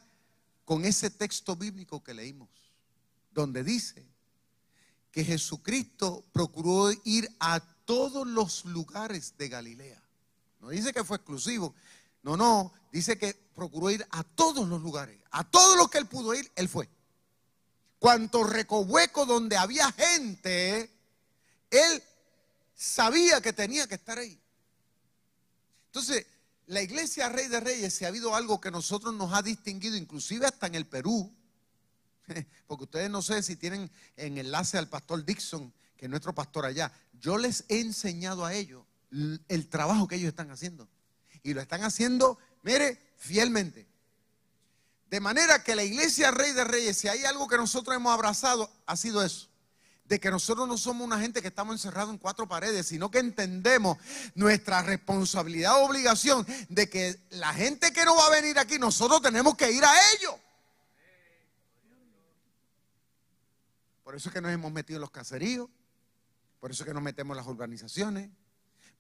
con 0.66 0.84
ese 0.84 1.10
texto 1.10 1.56
bíblico 1.56 2.04
que 2.04 2.14
leímos, 2.14 2.50
donde 3.32 3.64
dice 3.64 4.06
que 5.12 5.24
Jesucristo 5.24 6.26
procuró 6.34 6.92
ir 7.06 7.30
a 7.40 7.60
todos 7.86 8.26
los 8.28 8.66
lugares 8.66 9.38
de 9.38 9.48
Galilea. 9.48 10.02
No 10.60 10.70
dice 10.70 10.92
que 10.92 11.04
fue 11.04 11.18
exclusivo, 11.18 11.76
no, 12.24 12.36
no, 12.36 12.74
dice 12.92 13.18
que 13.18 13.34
procuró 13.34 13.92
ir 13.92 14.06
a 14.10 14.24
todos 14.24 14.68
los 14.68 14.82
lugares, 14.82 15.22
a 15.30 15.44
todos 15.44 15.78
los 15.78 15.90
que 15.90 16.00
él 16.00 16.08
pudo 16.08 16.34
ir, 16.34 16.52
él 16.56 16.68
fue. 16.68 16.90
Cuanto 18.00 18.44
recoveco 18.44 19.26
donde 19.26 19.56
había 19.56 19.92
gente, 19.92 20.90
él 21.70 22.04
sabía 22.74 23.40
que 23.40 23.54
tenía 23.54 23.88
que 23.88 23.96
estar 23.96 24.18
ahí. 24.18 24.40
Entonces, 25.88 26.26
la 26.74 26.82
iglesia 26.82 27.30
Rey 27.30 27.48
de 27.48 27.60
Reyes, 27.60 27.94
si 27.94 28.06
ha 28.06 28.10
habido 28.10 28.36
algo 28.36 28.60
que 28.60 28.72
nosotros 28.72 29.14
nos 29.14 29.34
ha 29.34 29.42
distinguido, 29.42 29.96
inclusive 29.96 30.46
hasta 30.46 30.68
en 30.68 30.76
el 30.76 30.86
Perú, 30.86 31.32
porque 32.68 32.84
ustedes 32.86 33.10
no 33.10 33.22
sé 33.22 33.44
si 33.44 33.56
tienen 33.56 33.90
en 34.18 34.38
enlace 34.38 34.78
al 34.78 34.90
pastor 34.90 35.24
Dixon, 35.24 35.72
que 35.96 36.06
es 36.06 36.10
nuestro 36.10 36.34
pastor 36.34 36.66
allá, 36.66 36.92
yo 37.20 37.38
les 37.38 37.64
he 37.70 37.80
enseñado 37.80 38.46
a 38.46 38.54
ellos 38.54 38.84
el 39.12 39.68
trabajo 39.70 40.08
que 40.08 40.16
ellos 40.16 40.30
están 40.30 40.50
haciendo. 40.50 40.90
Y 41.44 41.54
lo 41.54 41.62
están 41.62 41.84
haciendo, 41.84 42.38
mire, 42.64 43.00
fielmente. 43.18 43.88
De 45.10 45.20
manera 45.20 45.64
que 45.64 45.76
la 45.76 45.84
iglesia 45.84 46.32
Rey 46.32 46.54
de 46.54 46.64
Reyes, 46.64 46.98
si 46.98 47.08
hay 47.08 47.24
algo 47.26 47.48
que 47.48 47.58
nosotros 47.58 47.96
hemos 47.96 48.12
abrazado, 48.12 48.72
ha 48.88 48.98
sido 48.98 49.24
eso 49.24 49.53
de 50.06 50.20
que 50.20 50.30
nosotros 50.30 50.68
no 50.68 50.78
somos 50.78 51.06
una 51.06 51.20
gente 51.20 51.42
que 51.42 51.48
estamos 51.48 51.74
encerrados 51.74 52.12
en 52.12 52.18
cuatro 52.18 52.48
paredes, 52.48 52.88
sino 52.88 53.10
que 53.10 53.20
entendemos 53.20 53.98
nuestra 54.36 54.82
responsabilidad 54.82 55.82
o 55.82 55.86
obligación 55.86 56.46
de 56.70 56.90
que 56.90 57.20
la 57.32 57.54
gente 57.54 57.94
que 57.94 58.06
no 58.06 58.16
va 58.16 58.28
a 58.28 58.42
venir 58.42 58.60
aquí, 58.60 58.78
nosotros 58.78 59.22
tenemos 59.22 59.56
que 59.56 59.72
ir 59.72 59.84
a 59.84 59.94
ellos. 60.14 60.36
Por 64.04 64.16
eso 64.16 64.30
es 64.30 64.34
que 64.34 64.42
nos 64.42 64.52
hemos 64.52 64.72
metido 64.72 64.98
en 64.98 65.02
los 65.02 65.12
caseríos, 65.12 65.70
por 66.60 66.72
eso 66.72 66.84
es 66.84 66.88
que 66.88 66.94
nos 66.94 67.04
metemos 67.04 67.36
en 67.36 67.38
las 67.38 67.48
organizaciones, 67.48 68.30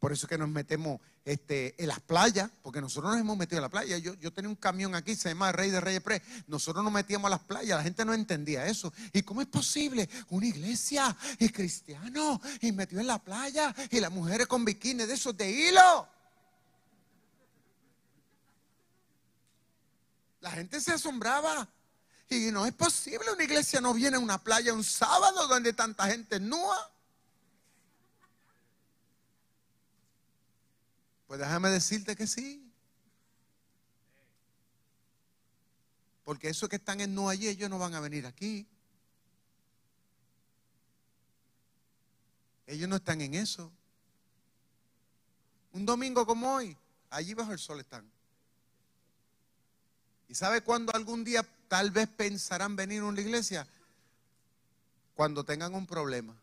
por 0.03 0.11
eso 0.11 0.25
es 0.25 0.29
que 0.29 0.37
nos 0.37 0.49
metemos 0.49 0.99
este, 1.23 1.81
en 1.81 1.87
las 1.87 2.01
playas, 2.01 2.51
porque 2.61 2.81
nosotros 2.81 3.13
nos 3.13 3.21
hemos 3.21 3.37
metido 3.37 3.59
en 3.59 3.61
la 3.61 3.69
playa. 3.69 3.97
Yo, 3.99 4.15
yo 4.15 4.33
tenía 4.33 4.49
un 4.49 4.57
camión 4.57 4.95
aquí, 4.95 5.15
se 5.15 5.29
llama 5.29 5.53
Rey 5.53 5.69
de 5.69 5.79
Reyes 5.79 6.01
Pre. 6.01 6.21
Nosotros 6.47 6.83
nos 6.83 6.91
metíamos 6.91 7.27
a 7.27 7.29
las 7.29 7.39
playas, 7.39 7.77
la 7.77 7.83
gente 7.83 8.03
no 8.03 8.13
entendía 8.13 8.65
eso. 8.65 8.91
¿Y 9.13 9.21
cómo 9.21 9.39
es 9.39 9.47
posible? 9.47 10.09
Una 10.27 10.45
iglesia 10.45 11.15
y 11.39 11.47
cristiano 11.47 12.41
y 12.59 12.73
metido 12.73 12.99
en 12.99 13.07
la 13.07 13.17
playa 13.17 13.73
y 13.89 14.01
las 14.01 14.11
mujeres 14.11 14.45
con 14.47 14.65
bikini 14.65 15.05
de 15.05 15.13
esos 15.13 15.37
de 15.37 15.49
hilo. 15.49 16.05
La 20.41 20.51
gente 20.51 20.81
se 20.81 20.91
asombraba. 20.91 21.65
Y 22.27 22.51
no 22.51 22.65
es 22.65 22.73
posible, 22.73 23.31
una 23.31 23.43
iglesia 23.45 23.79
no 23.79 23.93
viene 23.93 24.17
a 24.17 24.19
una 24.19 24.37
playa 24.37 24.73
un 24.73 24.83
sábado 24.83 25.47
donde 25.47 25.71
tanta 25.71 26.07
gente 26.07 26.41
nua. 26.41 26.92
Pues 31.33 31.41
déjame 31.41 31.69
decirte 31.69 32.15
que 32.15 32.27
sí. 32.27 32.63
Porque 36.23 36.47
esos 36.47 36.69
que 36.69 36.75
están 36.75 37.01
en 37.01 37.15
no 37.15 37.27
allí, 37.27 37.47
ellos 37.47 37.71
no 37.71 37.79
van 37.79 37.95
a 37.95 37.99
venir 37.99 38.27
aquí. 38.27 38.67
Ellos 42.67 42.87
no 42.87 42.97
están 42.97 43.19
en 43.21 43.33
eso. 43.33 43.71
Un 45.71 45.87
domingo 45.87 46.23
como 46.23 46.53
hoy, 46.53 46.77
allí 47.09 47.33
bajo 47.33 47.51
el 47.51 47.57
sol 47.57 47.79
están. 47.79 48.07
¿Y 50.29 50.35
sabe 50.35 50.61
cuándo 50.61 50.93
algún 50.93 51.23
día 51.23 51.43
tal 51.67 51.89
vez 51.89 52.07
pensarán 52.09 52.75
venir 52.75 53.01
a 53.01 53.05
una 53.05 53.21
iglesia? 53.21 53.67
Cuando 55.15 55.43
tengan 55.43 55.73
un 55.73 55.87
problema. 55.87 56.39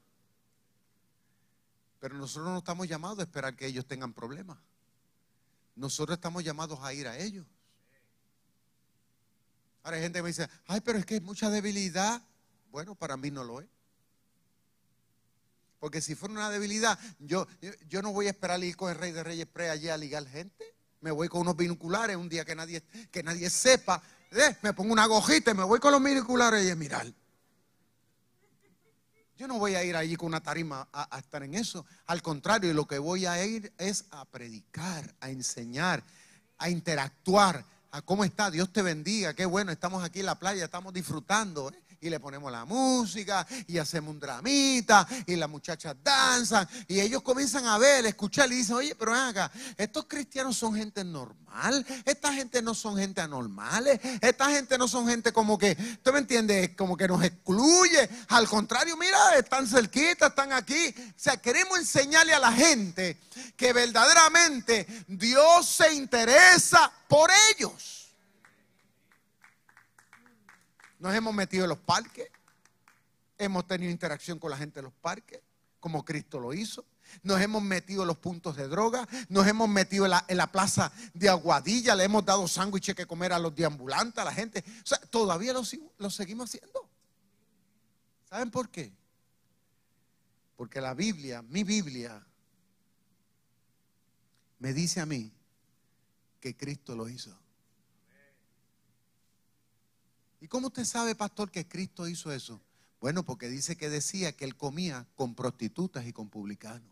Pero 2.00 2.16
nosotros 2.16 2.50
no 2.50 2.58
estamos 2.58 2.88
llamados 2.88 3.20
a 3.20 3.22
esperar 3.22 3.54
que 3.54 3.66
ellos 3.66 3.86
tengan 3.86 4.12
problemas. 4.12 4.58
Nosotros 5.80 6.18
estamos 6.18 6.44
llamados 6.44 6.78
a 6.82 6.92
ir 6.92 7.08
a 7.08 7.16
ellos. 7.16 7.46
Ahora 9.82 9.96
hay 9.96 10.02
gente 10.02 10.18
que 10.18 10.22
me 10.22 10.28
dice, 10.28 10.46
ay, 10.66 10.82
pero 10.82 10.98
es 10.98 11.06
que 11.06 11.14
hay 11.14 11.20
mucha 11.20 11.48
debilidad. 11.48 12.22
Bueno, 12.70 12.94
para 12.94 13.16
mí 13.16 13.30
no 13.30 13.44
lo 13.44 13.62
es. 13.62 13.68
Porque 15.78 16.02
si 16.02 16.14
fuera 16.14 16.34
una 16.34 16.50
debilidad, 16.50 16.98
yo, 17.18 17.48
yo 17.88 18.02
no 18.02 18.12
voy 18.12 18.26
a 18.26 18.30
esperar 18.30 18.62
ir 18.62 18.76
con 18.76 18.90
el 18.90 18.98
Rey 18.98 19.12
de 19.12 19.24
Reyes 19.24 19.46
Pre 19.46 19.70
allí 19.70 19.88
a 19.88 19.96
ligar 19.96 20.28
gente. 20.28 20.76
Me 21.00 21.10
voy 21.10 21.28
con 21.28 21.40
unos 21.40 21.56
binoculares 21.56 22.14
un 22.14 22.28
día 22.28 22.44
que 22.44 22.54
nadie, 22.54 22.82
que 23.10 23.22
nadie 23.22 23.48
sepa. 23.48 24.02
Eh, 24.32 24.56
me 24.60 24.74
pongo 24.74 24.92
una 24.92 25.06
gojita 25.06 25.52
y 25.52 25.54
me 25.54 25.64
voy 25.64 25.80
con 25.80 25.92
los 25.92 26.04
binoculares 26.04 26.70
y 26.70 26.76
mirar. 26.76 27.10
Yo 29.40 29.48
no 29.48 29.58
voy 29.58 29.74
a 29.74 29.82
ir 29.82 29.96
allí 29.96 30.16
con 30.16 30.26
una 30.26 30.42
tarima 30.42 30.86
a, 30.92 31.18
estar 31.18 31.42
en 31.42 31.54
eso. 31.54 31.86
Al 32.04 32.20
contrario, 32.20 32.74
lo 32.74 32.86
que 32.86 32.98
voy 32.98 33.24
a 33.24 33.42
ir 33.42 33.72
es 33.78 34.04
a 34.10 34.26
predicar, 34.26 35.14
a 35.18 35.30
enseñar, 35.30 36.02
a 36.58 36.68
interactuar. 36.68 37.64
A 37.90 38.02
cómo 38.02 38.22
está, 38.22 38.50
Dios 38.50 38.70
te 38.70 38.82
bendiga, 38.82 39.32
qué 39.32 39.46
bueno, 39.46 39.72
estamos 39.72 40.04
aquí 40.04 40.20
en 40.20 40.26
la 40.26 40.38
playa, 40.38 40.66
estamos 40.66 40.92
disfrutando. 40.92 41.70
¿eh? 41.70 41.89
Y 42.00 42.08
le 42.08 42.18
ponemos 42.18 42.50
la 42.50 42.64
música 42.64 43.46
y 43.66 43.78
hacemos 43.78 44.14
un 44.14 44.20
dramita 44.20 45.06
y 45.26 45.36
las 45.36 45.48
muchachas 45.48 45.96
danzan 46.02 46.66
y 46.88 46.98
ellos 47.00 47.22
comienzan 47.22 47.66
a 47.66 47.78
ver, 47.78 48.06
a 48.06 48.08
escuchar 48.08 48.50
y 48.50 48.56
dicen, 48.56 48.76
oye, 48.76 48.94
pero 48.94 49.14
acá, 49.14 49.50
estos 49.76 50.06
cristianos 50.06 50.56
son 50.56 50.74
gente 50.74 51.04
normal, 51.04 51.84
esta 52.04 52.32
gente 52.32 52.62
no 52.62 52.74
son 52.74 52.96
gente 52.96 53.20
anormales, 53.20 54.00
esta 54.20 54.50
gente 54.50 54.78
no 54.78 54.88
son 54.88 55.06
gente 55.08 55.32
como 55.32 55.58
que, 55.58 55.74
¿tú 56.02 56.12
me 56.12 56.20
entiendes? 56.20 56.70
Como 56.76 56.96
que 56.96 57.06
nos 57.06 57.22
excluye, 57.22 58.08
al 58.28 58.48
contrario, 58.48 58.96
mira, 58.96 59.34
están 59.36 59.66
cerquita, 59.66 60.28
están 60.28 60.52
aquí, 60.52 60.94
o 60.98 61.12
sea, 61.16 61.36
queremos 61.36 61.78
enseñarle 61.78 62.32
a 62.32 62.38
la 62.38 62.52
gente 62.52 63.18
que 63.56 63.72
verdaderamente 63.72 64.86
Dios 65.06 65.66
se 65.66 65.92
interesa 65.92 66.90
por 67.08 67.30
ellos. 67.54 67.99
Nos 71.00 71.14
hemos 71.14 71.34
metido 71.34 71.64
en 71.64 71.70
los 71.70 71.78
parques, 71.78 72.30
hemos 73.38 73.66
tenido 73.66 73.90
interacción 73.90 74.38
con 74.38 74.50
la 74.50 74.58
gente 74.58 74.80
en 74.80 74.84
los 74.84 74.92
parques, 74.92 75.40
como 75.80 76.04
Cristo 76.04 76.38
lo 76.38 76.52
hizo. 76.52 76.84
Nos 77.22 77.40
hemos 77.40 77.62
metido 77.62 78.02
en 78.02 78.08
los 78.08 78.18
puntos 78.18 78.54
de 78.54 78.68
droga, 78.68 79.08
nos 79.30 79.46
hemos 79.46 79.68
metido 79.68 80.04
en 80.04 80.36
la, 80.36 80.52
plaza 80.52 80.92
de 81.14 81.28
Aguadilla, 81.28 81.96
le 81.96 82.04
hemos 82.04 82.24
dado 82.24 82.46
sándwiches 82.46 82.94
que 82.94 83.06
comer 83.06 83.32
a 83.32 83.38
los 83.38 83.54
deambulantes, 83.54 84.18
a 84.18 84.24
la 84.24 84.32
gente. 84.32 84.62
O 84.84 84.86
sea, 84.86 84.98
todavía 84.98 85.54
lo, 85.54 85.62
lo 85.98 86.10
seguimos 86.10 86.50
haciendo. 86.50 86.86
¿Saben 88.28 88.50
por 88.50 88.68
qué? 88.68 88.92
Porque 90.54 90.80
la 90.80 90.92
Biblia, 90.92 91.42
mi 91.42 91.64
Biblia, 91.64 92.24
me 94.58 94.74
dice 94.74 95.00
a 95.00 95.06
mí 95.06 95.32
que 96.38 96.54
Cristo 96.54 96.94
lo 96.94 97.08
hizo. 97.08 97.36
¿Y 100.40 100.48
cómo 100.48 100.68
usted 100.68 100.84
sabe, 100.84 101.14
pastor, 101.14 101.50
que 101.50 101.68
Cristo 101.68 102.08
hizo 102.08 102.32
eso? 102.32 102.60
Bueno, 103.00 103.24
porque 103.24 103.48
dice 103.48 103.76
que 103.76 103.88
decía 103.88 104.32
que 104.32 104.44
él 104.44 104.56
comía 104.56 105.06
con 105.14 105.34
prostitutas 105.34 106.06
y 106.06 106.12
con 106.12 106.30
publicanos. 106.30 106.90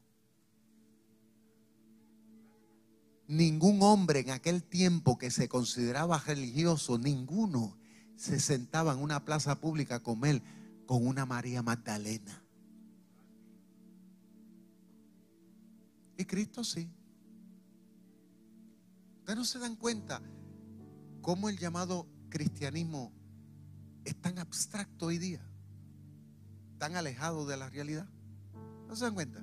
Ningún 3.27 3.83
hombre 3.83 4.21
en 4.21 4.31
aquel 4.31 4.63
tiempo 4.63 5.19
que 5.19 5.31
se 5.31 5.49
consideraba 5.49 6.19
religioso, 6.19 6.99
ninguno 6.99 7.79
se 8.17 8.41
sentaba 8.41 8.95
en 8.95 9.01
una 9.01 9.25
plaza 9.25 9.61
pública 9.61 9.97
a 9.97 10.03
comer 10.03 10.43
con 10.87 11.07
una 11.07 11.27
María 11.27 11.63
Magdalena. 11.63 12.43
Y 16.17 16.25
Cristo 16.25 16.65
sí. 16.65 16.91
Ustedes 19.21 19.37
no 19.37 19.45
se 19.45 19.59
dan 19.59 19.77
cuenta 19.77 20.23
cómo 21.21 21.51
el 21.51 21.59
llamado 21.59 22.09
cristianismo 22.31 23.13
es 24.09 24.21
tan 24.21 24.39
abstracto 24.39 25.07
hoy 25.07 25.19
día, 25.19 25.41
tan 26.79 26.97
alejado 26.97 27.47
de 27.47 27.57
la 27.57 27.69
realidad. 27.69 28.09
¿No 28.87 28.97
se 28.97 29.05
dan 29.05 29.15
cuenta? 29.15 29.41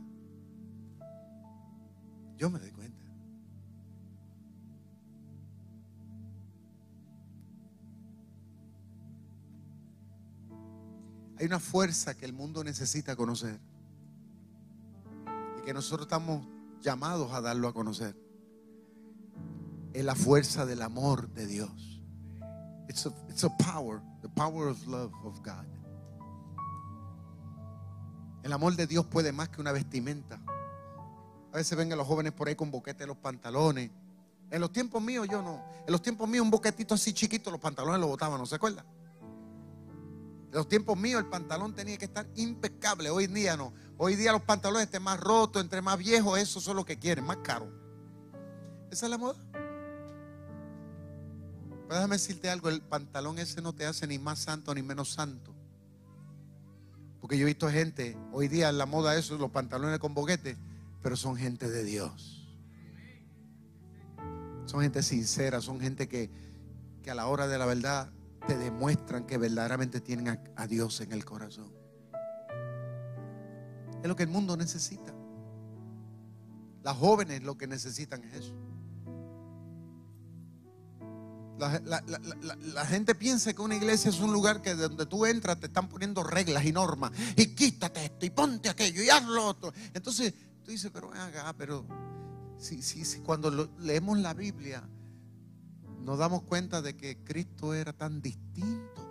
Yo 2.36 2.50
me 2.50 2.60
doy 2.60 2.72
cuenta. 2.72 3.06
Hay 11.38 11.46
una 11.46 11.60
fuerza 11.60 12.18
que 12.18 12.26
el 12.26 12.34
mundo 12.34 12.64
necesita 12.64 13.16
conocer 13.16 13.60
y 15.60 15.62
que 15.64 15.74
nosotros 15.74 16.08
estamos 16.08 16.48
llamados 16.82 17.34
a 17.34 17.42
darlo 17.42 17.68
a 17.68 17.74
conocer. 17.74 18.18
Es 19.94 20.04
la 20.04 20.16
fuerza 20.16 20.66
del 20.66 20.82
amor 20.82 21.30
de 21.30 21.46
Dios. 21.46 21.95
It's 22.96 23.06
a, 23.08 23.14
it's 23.28 23.44
a 23.44 23.50
power 23.50 24.02
The 24.22 24.30
power 24.30 24.70
of 24.70 24.88
love 24.88 25.12
of 25.26 25.44
God. 25.44 25.68
El 28.42 28.54
amor 28.54 28.74
de 28.78 28.88
Dios 28.88 29.06
puede 29.06 29.34
más 29.34 29.50
que 29.50 29.60
una 29.60 29.74
vestimenta. 29.74 30.40
A 31.52 31.58
veces 31.58 31.78
vengan 31.78 31.98
los 31.98 32.08
jóvenes 32.08 32.32
por 32.32 32.48
ahí 32.48 32.56
con 32.56 32.72
boquete 32.72 33.04
en 33.04 33.10
los 33.10 33.18
pantalones. 33.18 33.92
En 34.50 34.62
los 34.62 34.72
tiempos 34.72 35.02
míos 35.02 35.28
yo 35.30 35.42
no. 35.42 35.62
En 35.86 35.92
los 35.92 36.02
tiempos 36.02 36.30
míos 36.30 36.46
un 36.46 36.52
boquetito 36.52 36.94
así 36.94 37.12
chiquito, 37.12 37.52
los 37.52 37.60
pantalones 37.60 38.00
los 38.00 38.10
botaban, 38.10 38.40
¿no 38.40 38.46
se 38.46 38.56
acuerda? 38.56 38.86
En 40.46 40.54
los 40.54 40.70
tiempos 40.70 40.98
míos 40.98 41.20
el 41.20 41.28
pantalón 41.28 41.76
tenía 41.76 41.98
que 41.98 42.06
estar 42.06 42.26
impecable. 42.38 43.10
Hoy 43.10 43.28
día 43.28 43.58
no. 43.58 43.74
Hoy 43.98 44.16
día 44.16 44.32
los 44.32 44.42
pantalones 44.42 44.86
estén 44.86 45.04
más 45.04 45.20
rotos, 45.20 45.62
entre 45.62 45.82
más 45.82 45.98
viejos, 45.98 46.40
eso 46.40 46.62
son 46.62 46.78
lo 46.78 46.86
que 46.86 46.98
quieren, 46.98 47.26
más 47.26 47.38
caro. 47.44 47.70
Esa 48.90 49.08
es 49.08 49.10
la 49.10 49.18
moda. 49.18 49.38
Pero 51.88 51.96
déjame 51.96 52.16
decirte 52.16 52.50
algo, 52.50 52.70
el 52.70 52.82
pantalón 52.82 53.38
ese 53.38 53.62
no 53.62 53.74
te 53.74 53.86
hace 53.86 54.08
ni 54.08 54.18
más 54.18 54.40
santo 54.40 54.74
ni 54.74 54.82
menos 54.82 55.14
santo. 55.14 55.54
Porque 57.22 57.38
yo 57.38 57.44
he 57.44 57.48
visto 57.48 57.70
gente, 57.70 58.18
hoy 58.32 58.48
día 58.48 58.70
en 58.70 58.78
la 58.78 58.86
moda 58.86 59.16
eso, 59.16 59.38
los 59.38 59.52
pantalones 59.52 60.00
con 60.00 60.14
boquete, 60.14 60.58
pero 61.02 61.16
son 61.16 61.36
gente 61.36 61.70
de 61.70 61.84
Dios. 61.84 62.48
Son 64.66 64.82
gente 64.82 65.04
sincera, 65.04 65.62
son 65.62 65.80
gente 65.80 66.08
que, 66.08 66.32
que 67.04 67.12
a 67.12 67.16
la 67.16 67.28
hora 67.28 67.48
de 67.48 67.58
la 67.58 67.66
verdad 67.66 68.10
te 68.48 68.58
demuestran 68.58 69.26
que 69.26 69.38
verdaderamente 69.38 70.02
tienen 70.02 70.30
a, 70.30 70.44
a 70.56 70.68
Dios 70.68 71.02
en 71.02 71.12
el 71.12 71.24
corazón. 71.24 71.72
Es 74.02 74.08
lo 74.08 74.16
que 74.16 74.24
el 74.24 74.30
mundo 74.30 74.58
necesita. 74.58 75.14
Las 76.84 76.98
jóvenes 76.98 77.44
lo 77.44 77.58
que 77.58 77.68
necesitan 77.68 78.24
es 78.24 78.34
eso. 78.36 78.65
La, 81.58 81.80
la- 81.86 82.04
la- 82.06 82.56
la- 82.58 82.86
gente 82.86 83.16
piensa 83.16 83.54
que 83.54 83.62
una 83.62 83.76
iglesia 83.76 84.10
es 84.10 84.20
un 84.20 84.34
lugar 84.34 84.62
que 84.62 84.76
donde 84.76 85.06
tú 85.06 85.26
entras 85.26 85.58
te 85.60 85.68
están 85.68 85.88
poniendo 85.88 86.22
reglas 86.22 86.66
y 86.66 86.74
normas 86.74 87.12
y 87.38 87.56
quítate 87.56 88.06
esto 88.06 88.26
y 88.26 88.30
ponte 88.30 88.68
aquello 88.68 89.02
y 89.02 89.10
haz 89.10 89.24
lo 89.26 89.46
otro. 89.48 89.72
Entonces 89.94 90.34
tú 90.64 90.72
dices, 90.72 90.92
pero 90.94 91.14
acá, 91.14 91.54
pero 91.58 91.86
si, 92.58 92.82
si 92.82 93.20
cuando 93.22 93.70
leemos 93.80 94.18
la 94.20 94.34
Biblia 94.34 94.84
nos 96.04 96.20
damos 96.20 96.44
cuenta 96.44 96.82
de 96.82 96.96
que 96.98 97.18
Cristo 97.24 97.74
era 97.74 97.94
tan 97.94 98.22
distinto. 98.22 99.02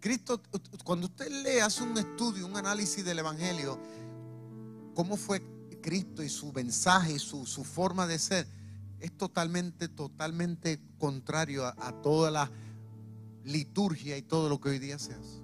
Cristo, 0.00 0.40
cuando 0.84 1.06
usted 1.06 1.28
lee, 1.30 1.58
hace 1.60 1.82
un 1.82 1.96
estudio, 1.98 2.46
un 2.46 2.56
análisis 2.56 3.04
del 3.04 3.18
Evangelio, 3.18 3.78
cómo 4.94 5.16
fue 5.16 5.42
Cristo 5.80 6.22
y 6.22 6.28
su 6.28 6.52
mensaje 6.52 7.14
y 7.14 7.18
su, 7.18 7.46
su 7.46 7.64
forma 7.64 8.06
de 8.06 8.18
ser, 8.18 8.46
es 9.00 9.16
totalmente, 9.16 9.88
totalmente 9.88 10.80
contrario 10.98 11.66
a, 11.66 12.02
toda 12.02 12.30
la 12.30 12.50
liturgia 13.44 14.16
y 14.16 14.22
todo 14.22 14.48
lo 14.48 14.60
que 14.60 14.68
hoy 14.68 14.78
día 14.78 14.98
se 14.98 15.14
hace. 15.14 15.40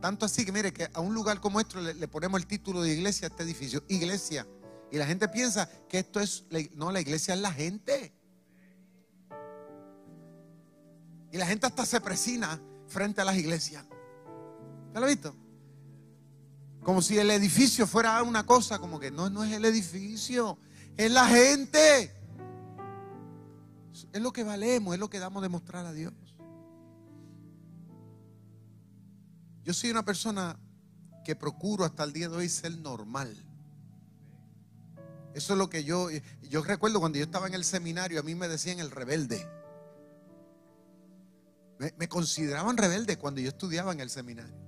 Tanto 0.00 0.26
así 0.26 0.44
que 0.44 0.52
mire 0.52 0.72
que 0.72 0.88
a 0.92 1.00
un 1.00 1.14
lugar 1.14 1.40
como 1.40 1.60
esto 1.60 1.80
le, 1.80 2.08
ponemos 2.08 2.40
el 2.40 2.46
título 2.46 2.82
de 2.82 2.92
iglesia 2.92 3.26
a 3.26 3.30
este 3.30 3.42
edificio, 3.42 3.82
iglesia. 3.88 4.46
Y 4.92 4.98
la 4.98 5.06
gente 5.06 5.28
piensa 5.28 5.68
que 5.88 5.98
esto 5.98 6.20
es, 6.20 6.44
no, 6.74 6.92
la 6.92 7.00
iglesia 7.00 7.34
es 7.34 7.40
la 7.40 7.52
gente. 7.52 8.12
Y 11.32 11.38
la 11.38 11.46
gente 11.46 11.66
hasta 11.66 11.84
se 11.84 12.00
presina 12.00 12.60
frente 12.86 13.20
a 13.20 13.24
las 13.24 13.36
iglesias. 13.36 13.84
¿Usted 14.86 15.00
lo 15.00 15.06
ha 15.06 15.08
visto? 15.08 15.43
Como 16.84 17.00
si 17.00 17.18
el 17.18 17.30
edificio 17.30 17.86
fuera 17.86 18.22
una 18.22 18.44
cosa, 18.44 18.78
como 18.78 19.00
que 19.00 19.10
no, 19.10 19.30
no 19.30 19.42
es 19.42 19.52
el 19.52 19.64
edificio, 19.64 20.58
es 20.98 21.10
la 21.10 21.26
gente. 21.26 22.12
Es 24.12 24.20
lo 24.20 24.32
que 24.32 24.44
valemos, 24.44 24.92
es 24.92 25.00
lo 25.00 25.08
que 25.08 25.18
damos 25.18 25.42
de 25.42 25.48
mostrar 25.48 25.86
a 25.86 25.94
Dios. 25.94 26.12
Yo 29.64 29.72
soy 29.72 29.90
una 29.90 30.04
persona 30.04 30.58
que 31.24 31.34
procuro 31.34 31.86
hasta 31.86 32.04
el 32.04 32.12
día 32.12 32.28
de 32.28 32.36
hoy 32.36 32.50
ser 32.50 32.76
normal. 32.78 33.34
Eso 35.32 35.54
es 35.54 35.58
lo 35.58 35.70
que 35.70 35.84
yo, 35.84 36.08
yo 36.42 36.62
recuerdo 36.62 37.00
cuando 37.00 37.16
yo 37.16 37.24
estaba 37.24 37.46
en 37.46 37.54
el 37.54 37.64
seminario, 37.64 38.20
a 38.20 38.22
mí 38.22 38.34
me 38.34 38.46
decían 38.46 38.78
el 38.78 38.90
rebelde. 38.90 39.48
Me, 41.78 41.94
me 41.96 42.08
consideraban 42.08 42.76
rebelde 42.76 43.16
cuando 43.16 43.40
yo 43.40 43.48
estudiaba 43.48 43.90
en 43.92 44.00
el 44.00 44.10
seminario. 44.10 44.63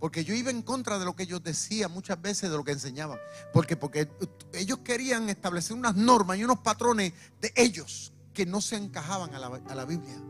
Porque 0.00 0.24
yo 0.24 0.34
iba 0.34 0.50
en 0.50 0.62
contra 0.62 0.98
de 0.98 1.04
lo 1.04 1.16
que 1.16 1.24
ellos 1.24 1.42
decían 1.42 1.90
muchas 1.90 2.20
veces, 2.20 2.50
de 2.50 2.56
lo 2.56 2.64
que 2.64 2.72
enseñaban. 2.72 3.18
Porque, 3.52 3.76
porque 3.76 4.08
ellos 4.52 4.78
querían 4.78 5.28
establecer 5.28 5.76
unas 5.76 5.96
normas 5.96 6.38
y 6.38 6.44
unos 6.44 6.60
patrones 6.60 7.12
de 7.40 7.52
ellos 7.56 8.12
que 8.32 8.46
no 8.46 8.60
se 8.60 8.76
encajaban 8.76 9.34
a 9.34 9.38
la, 9.38 9.46
a 9.48 9.74
la 9.74 9.84
Biblia. 9.84 10.22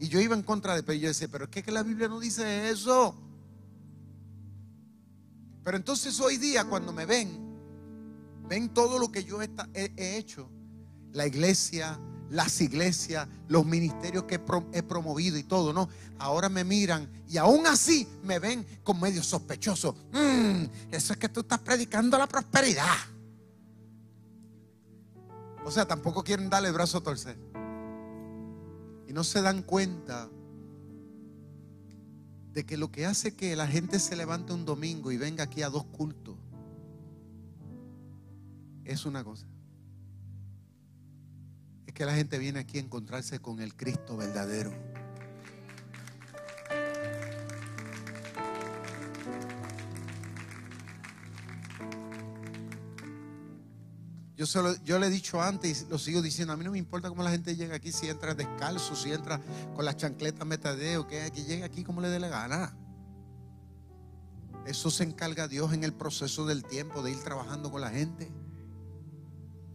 Y 0.00 0.08
yo 0.08 0.20
iba 0.20 0.34
en 0.34 0.42
contra 0.42 0.74
de, 0.74 0.82
pero 0.82 0.98
yo 0.98 1.08
decía, 1.08 1.28
pero 1.30 1.44
es 1.44 1.50
que, 1.50 1.62
que 1.62 1.70
la 1.70 1.82
Biblia 1.82 2.08
no 2.08 2.18
dice 2.18 2.70
eso. 2.70 3.14
Pero 5.62 5.76
entonces 5.76 6.18
hoy 6.18 6.36
día 6.38 6.64
cuando 6.64 6.92
me 6.92 7.06
ven, 7.06 7.28
ven 8.48 8.70
todo 8.70 8.98
lo 8.98 9.12
que 9.12 9.22
yo 9.22 9.40
he 9.42 10.18
hecho, 10.18 10.50
la 11.12 11.26
iglesia, 11.26 12.00
las 12.30 12.60
iglesias, 12.60 13.28
los 13.48 13.66
ministerios 13.66 14.24
que 14.24 14.36
he, 14.36 14.38
pro- 14.38 14.68
he 14.72 14.82
promovido 14.82 15.36
y 15.36 15.42
todo, 15.42 15.72
¿no? 15.72 15.88
Ahora 16.18 16.48
me 16.48 16.64
miran 16.64 17.08
y 17.28 17.36
aún 17.36 17.66
así 17.66 18.08
me 18.22 18.38
ven 18.38 18.64
con 18.82 19.00
medio 19.00 19.22
sospechoso. 19.22 19.94
Mm, 20.12 20.64
eso 20.92 21.12
es 21.12 21.18
que 21.18 21.28
tú 21.28 21.40
estás 21.40 21.58
predicando 21.58 22.16
la 22.16 22.26
prosperidad. 22.26 22.96
O 25.64 25.70
sea, 25.70 25.86
tampoco 25.86 26.24
quieren 26.24 26.48
darle 26.48 26.68
el 26.68 26.74
brazo 26.74 26.98
a 26.98 27.02
torcer. 27.02 27.36
Y 29.06 29.12
no 29.12 29.24
se 29.24 29.42
dan 29.42 29.62
cuenta 29.62 30.28
de 32.52 32.64
que 32.64 32.76
lo 32.76 32.90
que 32.90 33.06
hace 33.06 33.34
que 33.34 33.54
la 33.56 33.66
gente 33.66 33.98
se 33.98 34.16
levante 34.16 34.52
un 34.52 34.64
domingo 34.64 35.12
y 35.12 35.16
venga 35.16 35.44
aquí 35.44 35.62
a 35.62 35.68
dos 35.68 35.84
cultos 35.84 36.36
es 38.84 39.04
una 39.04 39.22
cosa. 39.22 39.46
Que 42.00 42.06
la 42.06 42.14
gente 42.14 42.38
viene 42.38 42.60
aquí 42.60 42.78
a 42.78 42.80
encontrarse 42.80 43.40
con 43.40 43.60
el 43.60 43.74
Cristo 43.74 44.16
verdadero. 44.16 44.72
Yo, 54.36 54.46
se 54.46 54.62
lo- 54.62 54.74
yo 54.84 54.98
le 54.98 55.08
he 55.08 55.10
dicho 55.10 55.42
antes 55.42 55.82
y 55.82 55.90
lo 55.90 55.98
sigo 55.98 56.22
diciendo, 56.22 56.54
a 56.54 56.56
mí 56.56 56.64
no 56.64 56.70
me 56.70 56.78
importa 56.78 57.10
cómo 57.10 57.22
la 57.22 57.30
gente 57.30 57.56
llega 57.56 57.76
aquí, 57.76 57.92
si 57.92 58.08
entra 58.08 58.34
descalzo, 58.34 58.96
si 58.96 59.12
entra 59.12 59.38
con 59.76 59.84
las 59.84 59.96
chancletas 59.98 60.46
metadeo, 60.46 61.06
que, 61.06 61.30
que 61.30 61.44
llegue 61.44 61.64
aquí 61.64 61.84
como 61.84 62.00
le 62.00 62.08
dé 62.08 62.18
la 62.18 62.28
gana. 62.28 62.74
Eso 64.64 64.90
se 64.90 65.04
encarga 65.04 65.48
Dios 65.48 65.74
en 65.74 65.84
el 65.84 65.92
proceso 65.92 66.46
del 66.46 66.64
tiempo 66.64 67.02
de 67.02 67.10
ir 67.10 67.18
trabajando 67.22 67.70
con 67.70 67.82
la 67.82 67.90
gente. 67.90 68.30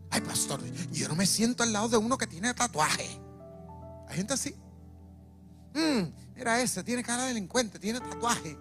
Ay, 0.10 0.22
pastor, 0.22 0.62
yo 0.92 1.08
no 1.08 1.16
me 1.16 1.26
siento 1.26 1.64
al 1.64 1.74
lado 1.74 1.90
de 1.90 1.98
uno 1.98 2.18
que 2.18 2.28
tiene 2.28 2.54
tatuaje. 2.54 3.20
Hay 4.08 4.18
gente 4.18 4.34
así. 4.34 4.56
Mm, 5.74 6.36
mira 6.36 6.62
ese, 6.62 6.84
tiene 6.84 7.04
cara 7.04 7.24
de 7.24 7.30
delincuente, 7.30 7.80
tiene 7.80 8.00
tatuaje. 8.00 8.58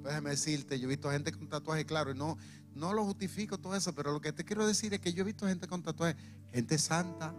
Pues 0.00 0.12
déjame 0.14 0.30
decirte, 0.30 0.78
yo 0.78 0.86
he 0.86 0.90
visto 0.90 1.10
gente 1.10 1.32
con 1.32 1.48
tatuaje, 1.48 1.84
claro, 1.84 2.12
y 2.12 2.14
no, 2.14 2.38
no 2.74 2.92
lo 2.92 3.04
justifico 3.04 3.58
todo 3.58 3.74
eso, 3.74 3.92
pero 3.94 4.12
lo 4.12 4.20
que 4.20 4.32
te 4.32 4.44
quiero 4.44 4.66
decir 4.66 4.94
es 4.94 5.00
que 5.00 5.12
yo 5.12 5.22
he 5.22 5.26
visto 5.26 5.46
gente 5.46 5.66
con 5.66 5.82
tatuaje, 5.82 6.16
gente 6.52 6.78
santa. 6.78 7.34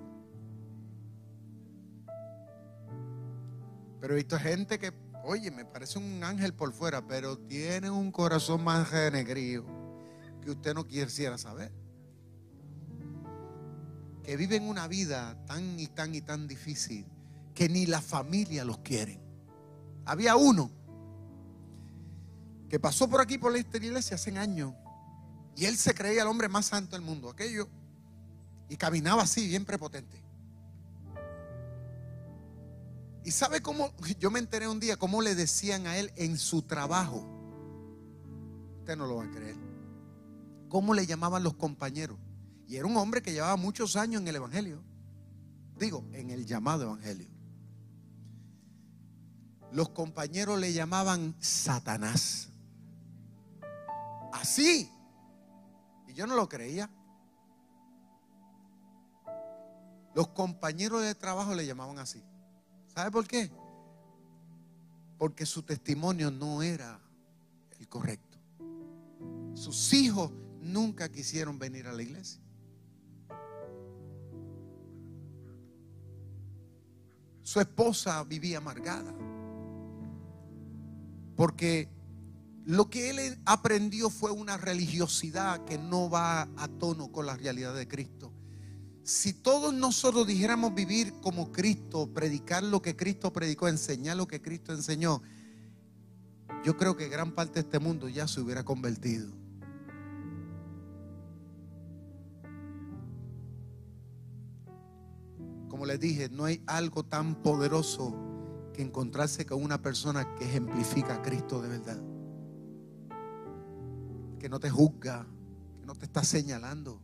Pero 4.02 4.14
he 4.14 4.18
visto 4.18 4.38
gente 4.38 4.78
que, 4.78 4.94
oye, 5.24 5.52
me 5.52 5.64
parece 5.64 6.00
un 6.00 6.24
ángel 6.24 6.54
por 6.54 6.74
fuera, 6.74 7.06
pero 7.06 7.38
tiene 7.38 7.90
un 7.90 8.12
corazón 8.12 8.64
más 8.64 8.92
renegrido 8.92 9.66
que 10.42 10.52
usted 10.52 10.74
no 10.74 10.86
quisiera 10.86 11.38
saber. 11.38 11.72
Que 14.24 14.38
viven 14.38 14.68
una 14.68 14.88
vida 14.88 15.38
tan 15.46 15.80
y 15.80 15.88
tan 15.88 16.14
y 16.16 16.22
tan 16.22 16.48
difícil 16.48 17.06
que 17.54 17.68
ni 17.70 17.86
la 17.86 18.02
familia 18.02 18.64
los 18.64 18.80
quieren. 18.80 19.20
Había 20.06 20.36
uno 20.36 20.72
que 22.70 22.80
pasó 22.80 23.10
por 23.10 23.22
aquí 23.22 23.38
por 23.38 23.56
esta 23.56 23.78
iglesia 23.78 24.16
hace 24.16 24.38
años 24.38 24.74
y 25.56 25.66
él 25.66 25.76
se 25.76 25.94
creía 25.94 26.22
el 26.22 26.28
hombre 26.28 26.48
más 26.48 26.68
santo 26.68 26.96
del 26.96 27.02
mundo, 27.04 27.30
aquello, 27.30 27.68
y 28.70 28.78
caminaba 28.78 29.24
así, 29.24 29.48
bien 29.48 29.66
prepotente. 29.66 30.24
¿Y 33.26 33.32
sabe 33.32 33.62
cómo? 33.62 33.92
Yo 34.20 34.32
me 34.32 34.40
enteré 34.40 34.68
un 34.68 34.80
día 34.80 34.96
cómo 34.96 35.22
le 35.22 35.36
decían 35.36 35.86
a 35.86 35.98
él 35.98 36.14
en 36.16 36.38
su 36.38 36.62
trabajo. 36.62 37.26
Usted 38.80 38.96
no 38.96 39.06
lo 39.06 39.18
va 39.18 39.26
a 39.26 39.32
creer. 39.32 39.58
¿Cómo 40.70 40.94
le 40.94 41.06
llamaban 41.06 41.44
los 41.44 41.56
compañeros? 41.56 42.18
Y 42.70 42.78
era 42.78 42.86
un 42.86 42.96
hombre 42.98 43.24
que 43.24 43.34
llevaba 43.34 43.56
muchos 43.56 43.96
años 43.96 44.22
en 44.22 44.28
el 44.28 44.36
Evangelio. 44.36 44.80
Digo, 45.80 46.06
en 46.14 46.30
el 46.30 46.46
llamado 46.46 46.84
Evangelio. 46.84 47.28
Los 49.72 49.90
compañeros 49.90 50.60
le 50.60 50.72
llamaban 50.72 51.36
Satanás. 51.40 52.50
Así. 54.32 54.88
Y 56.08 56.14
yo 56.14 56.28
no 56.28 56.36
lo 56.36 56.48
creía. 56.48 56.92
Los 60.14 60.28
compañeros 60.28 61.02
de 61.02 61.16
trabajo 61.16 61.56
le 61.56 61.66
llamaban 61.66 61.98
así. 61.98 62.24
¿Sabe 62.94 63.10
por 63.10 63.28
qué? 63.28 63.50
Porque 65.18 65.48
su 65.48 65.64
testimonio 65.64 66.30
no 66.30 66.62
era 66.62 67.00
el 67.80 67.88
correcto. 67.90 68.38
Sus 69.56 69.92
hijos 69.92 70.32
nunca 70.62 71.10
quisieron 71.10 71.58
venir 71.58 71.88
a 71.88 71.94
la 71.94 72.04
iglesia. 72.04 72.40
Su 77.50 77.60
esposa 77.60 78.24
vivía 78.26 78.60
amargada. 78.60 79.12
Porque 81.36 81.90
lo 82.64 82.92
que 82.92 83.10
él 83.10 83.40
aprendió 83.44 84.12
fue 84.12 84.30
una 84.30 84.56
religiosidad 84.56 85.66
que 85.66 85.80
no 85.80 86.12
va 86.12 86.44
a 86.44 86.68
tono 86.68 87.12
con 87.12 87.26
la 87.26 87.36
realidad 87.36 87.74
de 87.74 87.88
Cristo. 87.88 88.32
Si 89.02 89.34
todos 89.34 89.74
nosotros 89.74 90.28
dijéramos 90.28 90.76
vivir 90.76 91.12
como 91.22 91.52
Cristo, 91.52 92.14
predicar 92.14 92.62
lo 92.62 92.84
que 92.84 92.96
Cristo 92.96 93.34
predicó, 93.34 93.68
enseñar 93.68 94.16
lo 94.16 94.28
que 94.28 94.44
Cristo 94.44 94.72
enseñó, 94.72 95.24
yo 96.64 96.78
creo 96.78 96.96
que 96.96 97.10
gran 97.10 97.32
parte 97.32 97.56
de 97.56 97.60
este 97.62 97.80
mundo 97.80 98.10
ya 98.10 98.28
se 98.28 98.42
hubiera 98.42 98.64
convertido. 98.64 99.39
Como 105.80 105.88
les 105.88 106.00
dije, 106.02 106.28
no 106.28 106.44
hay 106.44 106.62
algo 106.68 107.06
tan 107.06 107.36
poderoso 107.36 108.14
que 108.74 108.82
encontrarse 108.82 109.46
con 109.46 109.64
una 109.64 109.82
persona 109.82 110.36
que 110.36 110.44
ejemplifica 110.44 111.14
a 111.14 111.22
Cristo 111.22 111.62
de 111.62 111.70
verdad. 111.70 112.02
Que 114.38 114.50
no 114.50 114.60
te 114.60 114.70
juzga, 114.70 115.26
que 115.80 115.86
no 115.86 115.96
te 115.96 116.04
está 116.04 116.22
señalando, 116.26 117.00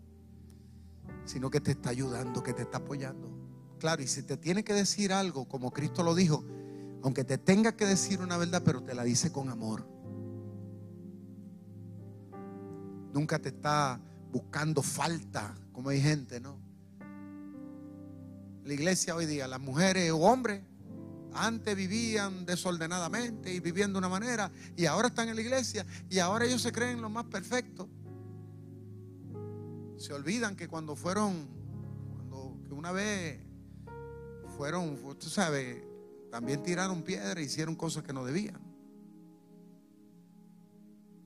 sino 1.23 1.49
que 1.49 1.61
te 1.61 1.71
está 1.71 1.91
ayudando, 1.91 2.43
que 2.43 2.51
te 2.51 2.63
está 2.63 2.79
apoyando. 2.79 3.29
Claro, 3.79 4.03
y 4.03 4.07
si 4.07 4.23
te 4.23 4.35
tiene 4.35 4.65
que 4.65 4.73
decir 4.73 5.13
algo, 5.13 5.47
como 5.47 5.71
Cristo 5.71 6.03
lo 6.03 6.13
dijo, 6.13 6.43
aunque 7.01 7.23
te 7.23 7.37
tenga 7.37 7.77
que 7.77 7.85
decir 7.85 8.19
una 8.19 8.35
verdad, 8.35 8.61
pero 8.65 8.83
te 8.83 8.93
la 8.93 9.05
dice 9.05 9.31
con 9.31 9.47
amor. 9.47 9.87
Nunca 13.13 13.39
te 13.39 13.47
está 13.47 14.01
buscando 14.33 14.81
falta, 14.81 15.55
como 15.71 15.91
hay 15.91 16.01
gente, 16.01 16.41
¿no? 16.41 16.64
La 18.65 18.73
iglesia 18.73 19.15
hoy 19.15 19.27
día, 19.27 19.47
las 19.47 19.59
mujeres 19.59 20.09
o 20.09 20.17
hombres, 20.17 20.63
antes 21.33 21.75
vivían 21.75 22.47
desordenadamente 22.47 23.53
y 23.53 23.59
viviendo 23.59 23.99
de 23.99 23.99
una 23.99 24.09
manera, 24.09 24.51
y 24.75 24.87
ahora 24.87 25.09
están 25.09 25.29
en 25.29 25.35
la 25.35 25.41
iglesia, 25.41 25.85
y 26.09 26.17
ahora 26.17 26.45
ellos 26.45 26.63
se 26.63 26.71
creen 26.71 26.99
lo 26.99 27.07
más 27.07 27.25
perfecto. 27.25 27.87
Se 29.97 30.13
olvidan 30.13 30.55
que 30.55 30.67
cuando 30.67 30.95
fueron, 30.95 31.47
cuando 32.11 32.57
que 32.67 32.73
una 32.73 32.91
vez 32.91 33.39
fueron, 34.57 34.97
tú 35.19 35.29
sabes, 35.29 35.83
también 36.31 36.63
tiraron 36.63 37.03
piedra 37.03 37.39
e 37.39 37.43
hicieron 37.43 37.75
cosas 37.75 38.01
que 38.01 38.13
no 38.13 38.25
debían. 38.25 38.59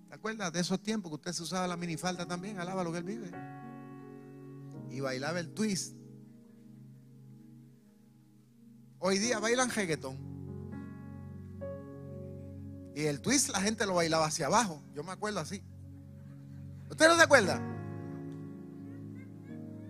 ¿Te 0.09 0.15
acuerdas 0.15 0.51
de 0.51 0.59
esos 0.59 0.83
tiempos 0.83 1.09
que 1.09 1.15
usted 1.15 1.31
se 1.31 1.43
usaba 1.43 1.67
la 1.67 1.77
minifalda 1.77 2.25
también? 2.25 2.59
Alaba 2.59 2.83
lo 2.83 2.91
que 2.91 2.97
él 2.97 3.05
vive. 3.05 3.31
Y 4.91 4.99
bailaba 4.99 5.39
el 5.39 5.53
twist. 5.53 5.98
Hoy 8.99 9.17
día 9.17 9.39
bailan 9.39 9.69
reggaetón. 9.69 10.17
Y 12.95 13.05
el 13.05 13.21
twist 13.21 13.49
la 13.49 13.61
gente 13.61 13.85
lo 13.85 13.95
bailaba 13.95 14.25
hacia 14.25 14.47
abajo. 14.47 14.83
Yo 14.93 15.03
me 15.03 15.13
acuerdo 15.13 15.39
así. 15.39 15.63
¿Usted 16.89 17.07
no 17.07 17.15
se 17.15 17.23
acuerda? 17.23 17.61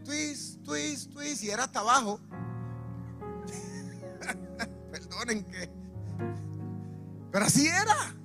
Twist, 0.05 0.63
twist, 0.63 1.11
twist. 1.11 1.43
Y 1.43 1.49
era 1.49 1.63
hasta 1.63 1.79
abajo. 1.79 2.19
Perdonen 4.91 5.43
que. 5.45 5.71
Pero 7.31 7.45
así 7.45 7.67
era. 7.67 8.15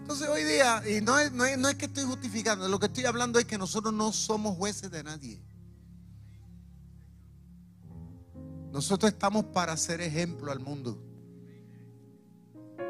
Entonces 0.00 0.28
hoy 0.28 0.44
día, 0.44 0.82
y 0.88 1.00
no 1.00 1.16
no 1.30 1.68
es 1.68 1.74
que 1.76 1.84
estoy 1.86 2.04
justificando, 2.04 2.66
lo 2.68 2.78
que 2.78 2.86
estoy 2.86 3.04
hablando 3.04 3.38
es 3.38 3.44
que 3.44 3.58
nosotros 3.58 3.92
no 3.92 4.12
somos 4.12 4.56
jueces 4.56 4.90
de 4.90 5.04
nadie. 5.04 5.42
Nosotros 8.72 9.12
estamos 9.12 9.46
para 9.46 9.76
ser 9.76 10.00
ejemplo 10.00 10.52
al 10.52 10.60
mundo. 10.60 10.98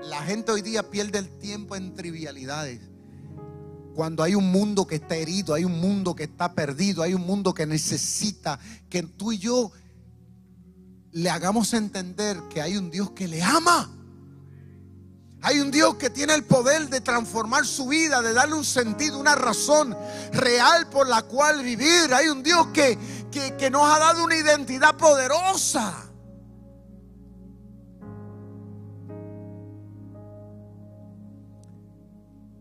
La 0.03 0.23
gente 0.23 0.53
hoy 0.53 0.63
día 0.63 0.91
pierde 0.91 1.19
el 1.19 1.29
tiempo 1.39 1.77
en 1.77 1.95
trivialidades. 1.95 2.81
Cuando 3.95 4.23
hay 4.23 4.35
un 4.35 4.51
mundo 4.51 4.87
que 4.87 4.97
está 4.97 5.17
herido, 5.17 5.55
hay 5.55 5.65
un 5.65 5.81
mundo 5.81 6.15
que 6.15 6.25
está 6.25 6.55
perdido, 6.55 7.03
hay 7.03 7.15
un 7.15 7.27
mundo 7.27 7.53
que 7.53 7.67
necesita 7.67 8.59
que 8.89 9.03
tú 9.03 9.33
y 9.33 9.39
yo 9.39 9.73
le 11.13 11.31
hagamos 11.31 11.75
entender 11.75 12.41
que 12.49 12.63
hay 12.63 12.77
un 12.77 12.91
Dios 12.91 13.11
que 13.11 13.27
le 13.27 13.43
ama. 13.43 13.91
Hay 15.41 15.61
un 15.61 15.71
Dios 15.71 15.95
que 15.95 16.11
tiene 16.11 16.35
el 16.35 16.45
poder 16.45 16.89
de 16.89 17.01
transformar 17.01 17.65
su 17.65 17.87
vida, 17.89 18.21
de 18.23 18.33
darle 18.33 18.57
un 18.57 18.65
sentido, 18.65 19.21
una 19.21 19.37
razón 19.37 19.97
real 20.33 20.89
por 20.91 21.09
la 21.09 21.23
cual 21.23 21.63
vivir. 21.63 22.13
Hay 22.13 22.29
un 22.29 22.43
Dios 22.43 22.69
que, 22.69 22.99
que, 23.31 23.71
nos 23.71 23.83
ha 23.83 23.99
dado 23.99 24.25
una 24.25 24.37
identidad 24.37 24.97
poderosa. 24.97 26.05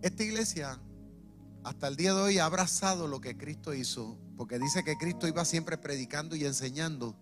Esta 0.02 0.24
iglesia 0.24 0.80
hasta 1.64 1.88
el 1.88 1.96
día 1.96 2.14
de 2.14 2.22
hoy 2.22 2.40
ha 2.40 2.46
abrazado 2.46 3.08
lo 3.08 3.20
que 3.20 3.38
Cristo 3.38 3.74
hizo, 3.74 4.18
porque 4.38 4.58
dice 4.58 4.84
que 4.84 4.98
Cristo 4.98 5.28
iba 5.28 5.44
siempre 5.44 5.78
predicando 5.78 6.36
y 6.36 6.46
enseñando, 6.46 7.16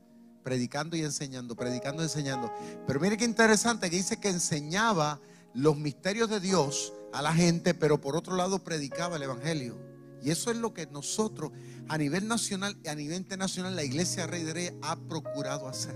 predicando 0.44 0.96
y 0.96 1.02
enseñando, 1.02 1.56
predicando 1.56 2.04
y 2.04 2.06
enseñando. 2.06 2.54
Pero 2.86 3.00
mire 3.00 3.18
qué 3.18 3.26
interesante 3.26 3.90
que 3.90 3.98
dice 3.98 4.20
que 4.20 4.30
enseñaba 4.30 5.20
los 5.54 5.78
misterios 5.78 6.30
de 6.30 6.40
Dios 6.40 6.94
a 7.12 7.22
la 7.22 7.34
gente, 7.34 7.74
pero 7.74 8.00
por 8.00 8.16
otro 8.16 8.36
lado 8.36 8.64
predicaba 8.64 9.16
el 9.16 9.24
Evangelio. 9.24 9.95
Y 10.26 10.32
eso 10.32 10.50
es 10.50 10.58
lo 10.58 10.74
que 10.74 10.88
nosotros 10.88 11.52
a 11.88 12.00
nivel 12.00 12.28
nacional 12.28 12.76
y 12.84 12.88
a 12.88 12.96
nivel 12.96 13.18
internacional 13.18 13.76
la 13.76 13.84
Iglesia 13.84 14.26
Rey 14.26 14.42
de 14.42 14.76
ha 14.82 14.96
procurado 14.96 15.68
hacer 15.68 15.94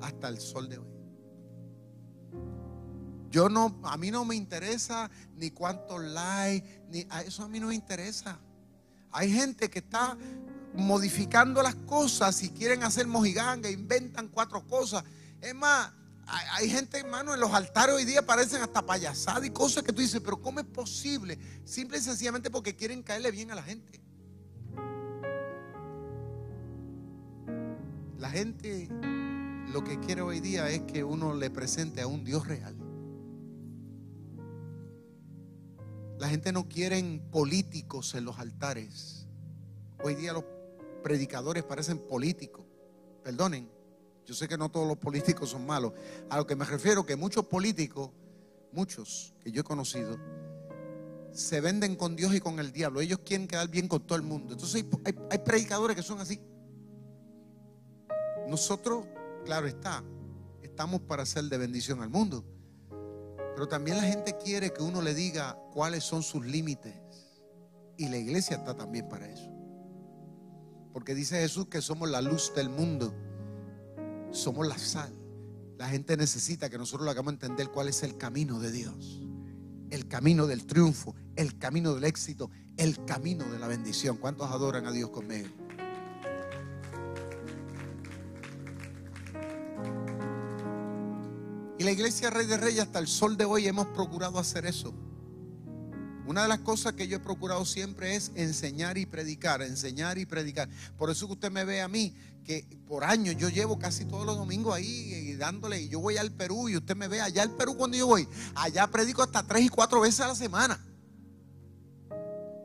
hasta 0.00 0.28
el 0.28 0.38
sol 0.38 0.68
de 0.68 0.78
hoy. 0.78 0.86
Yo 3.30 3.48
no, 3.48 3.80
a 3.82 3.96
mí 3.96 4.12
no 4.12 4.24
me 4.24 4.36
interesa 4.36 5.10
ni 5.34 5.50
cuántos 5.50 6.00
likes, 6.04 6.82
ni 6.88 7.04
eso 7.26 7.42
a 7.42 7.48
mí 7.48 7.58
no 7.58 7.66
me 7.66 7.74
interesa. 7.74 8.38
Hay 9.10 9.32
gente 9.32 9.68
que 9.68 9.80
está 9.80 10.16
modificando 10.76 11.60
las 11.60 11.74
cosas 11.74 12.44
y 12.44 12.50
quieren 12.50 12.84
hacer 12.84 13.08
mojiganga, 13.08 13.68
inventan 13.68 14.28
cuatro 14.28 14.64
cosas. 14.68 15.02
Es 15.40 15.52
más, 15.52 15.90
hay, 16.26 16.70
gente, 16.70 16.98
hermano, 16.98 17.34
en 17.34 17.40
los 17.40 17.52
altares 17.52 17.94
hoy 17.94 18.04
día 18.04 18.24
parecen 18.24 18.62
hasta 18.62 18.84
payasadas 18.84 19.44
y 19.44 19.50
cosas 19.50 19.82
que 19.82 19.92
tú 19.92 20.00
dices, 20.00 20.20
pero 20.24 20.40
¿cómo 20.40 20.60
es 20.60 20.66
posible? 20.66 21.38
Simple 21.64 21.98
y 21.98 22.00
sencillamente 22.00 22.50
porque 22.50 22.74
quieren 22.74 23.02
caerle 23.02 23.30
bien 23.30 23.50
a 23.50 23.54
la 23.54 23.62
gente. 23.62 24.00
La 28.18 28.30
gente 28.30 28.88
lo 29.72 29.82
que 29.82 29.98
quiere 29.98 30.22
hoy 30.22 30.40
día 30.40 30.68
es 30.70 30.82
que 30.82 31.02
uno 31.02 31.34
le 31.34 31.50
presente 31.50 32.00
a 32.00 32.06
un 32.06 32.24
Dios 32.24 32.46
real. 32.46 32.76
La 36.18 36.28
gente 36.28 36.52
no 36.52 36.68
quiere 36.68 37.02
políticos 37.32 38.14
en 38.14 38.24
los 38.24 38.38
altares. 38.38 39.26
Hoy 40.02 40.14
día 40.14 40.32
los 40.32 40.44
predicadores 41.02 41.64
parecen 41.64 41.98
políticos. 41.98 42.64
Perdonen. 43.22 43.73
Yo 44.24 44.34
sé 44.34 44.48
que 44.48 44.56
no 44.56 44.70
todos 44.70 44.88
los 44.88 44.96
políticos 44.96 45.50
son 45.50 45.66
malos. 45.66 45.92
A 46.30 46.38
lo 46.38 46.46
que 46.46 46.56
me 46.56 46.64
refiero 46.64 47.04
que 47.04 47.16
muchos 47.16 47.46
políticos, 47.46 48.10
muchos 48.72 49.34
que 49.40 49.52
yo 49.52 49.60
he 49.60 49.64
conocido, 49.64 50.18
se 51.32 51.60
venden 51.60 51.96
con 51.96 52.16
Dios 52.16 52.34
y 52.34 52.40
con 52.40 52.58
el 52.58 52.72
diablo. 52.72 53.00
Ellos 53.00 53.20
quieren 53.24 53.46
quedar 53.46 53.68
bien 53.68 53.88
con 53.88 54.06
todo 54.06 54.16
el 54.16 54.22
mundo. 54.22 54.54
Entonces 54.54 54.84
hay, 55.04 55.38
predicadores 55.38 55.96
que 55.96 56.02
son 56.02 56.20
así. 56.20 56.40
Nosotros, 58.48 59.06
claro 59.44 59.66
está, 59.66 60.02
estamos 60.62 61.02
para 61.02 61.26
ser 61.26 61.44
de 61.44 61.58
bendición 61.58 62.02
al 62.02 62.08
mundo. 62.08 62.44
Pero 63.54 63.68
también 63.68 63.98
la 63.98 64.04
gente 64.04 64.36
quiere 64.38 64.72
que 64.72 64.82
uno 64.82 65.02
le 65.02 65.14
diga 65.14 65.58
cuáles 65.72 66.02
son 66.02 66.22
sus 66.22 66.44
límites. 66.46 66.94
Y 67.96 68.08
la 68.08 68.16
iglesia 68.16 68.56
está 68.56 68.74
también 68.74 69.08
para 69.08 69.28
eso. 69.28 69.50
Porque 70.92 71.14
dice 71.14 71.40
Jesús 71.40 71.66
que 71.68 71.82
somos 71.82 72.08
la 72.08 72.22
luz 72.22 72.52
del 72.54 72.68
mundo 72.68 73.12
somos 74.34 74.66
la 74.66 74.78
sal. 74.78 75.12
La 75.78 75.88
gente 75.88 76.16
necesita 76.16 76.70
que 76.70 76.78
nosotros 76.78 77.04
le 77.04 77.10
hagamos 77.10 77.32
entender 77.32 77.68
cuál 77.70 77.88
es 77.88 78.02
el 78.02 78.16
camino 78.16 78.58
de 78.60 78.70
Dios. 78.70 79.20
El 79.90 80.08
camino 80.08 80.46
del 80.46 80.66
triunfo, 80.66 81.14
el 81.36 81.58
camino 81.58 81.94
del 81.94 82.04
éxito, 82.04 82.50
el 82.76 83.04
camino 83.04 83.44
de 83.44 83.58
la 83.58 83.68
bendición. 83.68 84.16
¿Cuántos 84.16 84.50
adoran 84.50 84.86
a 84.86 84.92
Dios 84.92 85.10
conmigo? 85.10 85.48
Y 91.78 91.84
la 91.84 91.90
iglesia 91.90 92.30
Rey 92.30 92.46
de 92.46 92.56
Reyes 92.56 92.82
hasta 92.82 92.98
el 92.98 93.08
sol 93.08 93.36
de 93.36 93.44
hoy 93.44 93.66
hemos 93.66 93.86
procurado 93.88 94.38
hacer 94.38 94.64
eso. 94.64 94.94
Una 96.26 96.42
de 96.42 96.48
las 96.48 96.60
cosas 96.60 96.94
que 96.94 97.06
yo 97.06 97.18
he 97.18 97.20
procurado 97.20 97.64
siempre 97.66 98.16
es 98.16 98.32
enseñar 98.34 98.96
y 98.96 99.04
predicar, 99.04 99.60
enseñar 99.60 100.16
y 100.16 100.24
predicar. 100.24 100.70
Por 100.96 101.10
eso 101.10 101.26
que 101.26 101.34
usted 101.34 101.50
me 101.50 101.64
ve 101.64 101.82
a 101.82 101.88
mí, 101.88 102.14
que 102.44 102.66
por 102.86 103.04
años 103.04 103.36
yo 103.36 103.48
llevo 103.48 103.78
casi 103.78 104.04
todos 104.04 104.26
los 104.26 104.36
domingos 104.36 104.74
ahí 104.74 105.34
dándole, 105.36 105.80
y 105.80 105.88
yo 105.88 106.00
voy 106.00 106.16
al 106.16 106.30
Perú 106.30 106.68
y 106.68 106.76
usted 106.76 106.94
me 106.94 107.08
ve 107.08 107.20
allá 107.20 107.42
al 107.42 107.50
Perú 107.50 107.76
cuando 107.76 107.96
yo 107.96 108.06
voy, 108.06 108.28
allá 108.54 108.86
predico 108.86 109.22
hasta 109.22 109.42
tres 109.42 109.64
y 109.64 109.68
cuatro 109.68 110.00
veces 110.00 110.20
a 110.20 110.28
la 110.28 110.34
semana. 110.34 110.78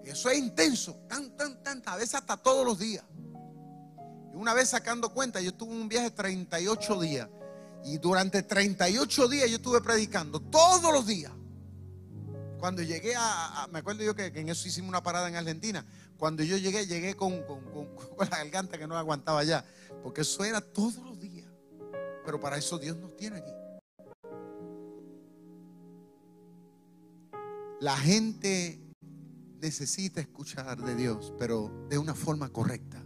Eso 0.04 0.30
es 0.30 0.40
intenso, 0.40 0.96
tan, 1.08 1.36
tan, 1.38 1.62
tan, 1.64 1.84
a 1.86 1.96
veces 1.96 2.16
hasta 2.16 2.36
todos 2.36 2.66
los 2.66 2.80
días. 2.80 3.04
Y 4.34 4.36
una 4.36 4.54
vez 4.54 4.70
sacando 4.70 5.14
cuenta, 5.14 5.40
yo 5.40 5.54
tuve 5.54 5.72
un 5.72 5.88
viaje 5.88 6.10
38 6.10 7.00
días. 7.00 7.30
Y 7.86 7.98
durante 7.98 8.44
38 8.44 9.28
días 9.28 9.50
yo 9.50 9.58
estuve 9.58 9.82
predicando 9.82 10.40
todos 10.40 10.92
los 10.92 11.06
días. 11.06 11.32
Cuando 12.60 12.82
llegué 12.82 13.14
a, 13.16 13.68
me 13.72 13.80
acuerdo 13.80 14.04
yo 14.04 14.16
que, 14.16 14.26
en 14.26 14.50
eso 14.50 14.68
hicimos 14.68 14.90
una 14.90 15.04
parada 15.04 15.30
en 15.30 15.36
Argentina. 15.36 15.86
Cuando 16.20 16.44
yo 16.44 16.58
llegué, 16.58 16.86
llegué 16.86 17.16
con, 17.16 17.42
con, 17.44 17.88
la 18.20 18.38
garganta 18.38 18.78
que 18.78 18.86
no 18.86 18.96
aguantaba 18.98 19.44
ya. 19.44 19.66
Porque 20.04 20.22
eso 20.22 20.44
era 20.44 20.62
todos 20.62 20.98
los 20.98 21.20
días. 21.20 21.48
Pero 22.26 22.40
para 22.40 22.58
eso 22.58 22.78
Dios 22.78 22.98
nos 22.98 23.16
tiene 23.16 23.38
aquí. 23.38 23.52
La 27.80 27.96
gente 27.96 28.82
necesita 29.62 30.20
escuchar 30.20 30.78
de 30.84 30.96
Dios, 30.96 31.34
pero 31.40 31.72
de 31.90 31.98
una 31.98 32.14
forma 32.14 32.50
correcta. 32.50 33.02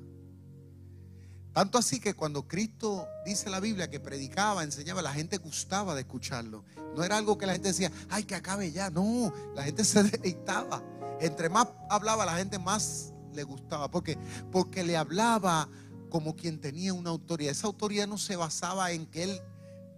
Tanto 1.53 1.78
así 1.78 1.99
que 1.99 2.16
cuando 2.16 2.47
Cristo 2.47 3.07
dice 3.24 3.51
la 3.51 3.59
Biblia 3.59 3.88
que 3.88 3.99
predicaba, 3.99 4.64
enseñaba, 4.64 5.03
la 5.03 5.14
gente 5.14 5.38
gustaba 5.38 5.93
de 5.93 6.01
escucharlo. 6.01 6.66
No 6.95 7.03
era 7.03 7.18
algo 7.18 7.38
que 7.38 7.45
la 7.45 7.53
gente 7.53 7.68
decía, 7.68 7.91
ay, 8.09 8.24
que 8.24 8.34
acabe 8.34 8.72
ya. 8.72 8.89
No, 8.89 9.32
la 9.53 9.61
gente 9.61 9.84
se 9.84 10.01
deleitaba. 10.09 10.82
Entre 11.20 11.49
más 11.49 11.68
hablaba, 11.89 12.26
la 12.26 12.38
gente 12.38 12.59
más 12.59 13.14
le 13.34 13.43
gustaba. 13.43 13.89
¿Por 13.89 14.03
qué? 14.03 14.18
Porque 14.51 14.84
le 14.84 14.97
hablaba 14.97 15.70
como 16.09 16.36
quien 16.36 16.59
tenía 16.59 16.93
una 16.93 17.09
autoridad. 17.09 17.51
Esa 17.51 17.68
autoridad 17.68 18.07
no 18.07 18.18
se 18.18 18.36
basaba 18.36 18.91
en 18.91 19.05
que 19.07 19.24
él, 19.24 19.41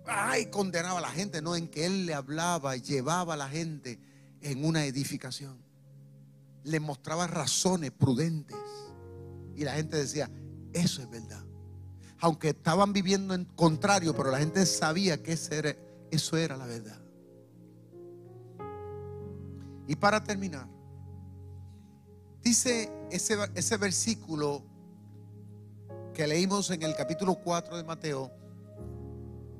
ay, 0.06 0.46
condenaba 0.48 1.00
a 1.00 1.02
la 1.02 1.10
gente, 1.10 1.42
no, 1.42 1.56
en 1.56 1.68
que 1.68 1.86
él 1.86 2.06
le 2.06 2.14
hablaba 2.14 2.76
y 2.78 2.82
llevaba 2.82 3.34
a 3.34 3.38
la 3.38 3.50
gente 3.50 4.00
en 4.42 4.64
una 4.64 4.86
edificación. 4.86 5.58
Le 6.64 6.80
mostraba 6.80 7.28
razones 7.28 7.92
prudentes. 7.92 8.58
Y 9.56 9.64
la 9.64 9.74
gente 9.74 9.98
decía, 9.98 10.30
eso 10.74 11.02
es 11.02 11.10
verdad. 11.10 11.44
Aunque 12.20 12.50
estaban 12.50 12.94
viviendo 12.94 13.34
en 13.34 13.46
contrario, 13.46 14.16
pero 14.16 14.32
la 14.32 14.40
gente 14.40 14.66
sabía 14.66 15.22
que 15.22 15.34
eso 15.34 16.38
era 16.38 16.58
la 16.58 16.66
verdad. 16.66 17.02
Y 19.88 19.96
para 19.96 20.24
terminar, 20.24 20.68
dice 22.46 22.92
ese, 23.10 23.38
ese 23.56 23.78
versículo 23.78 24.64
que 26.14 26.28
leímos 26.28 26.70
en 26.70 26.84
el 26.84 26.96
capítulo 26.96 27.34
4 27.36 27.76
de 27.76 27.84
Mateo 27.84 28.32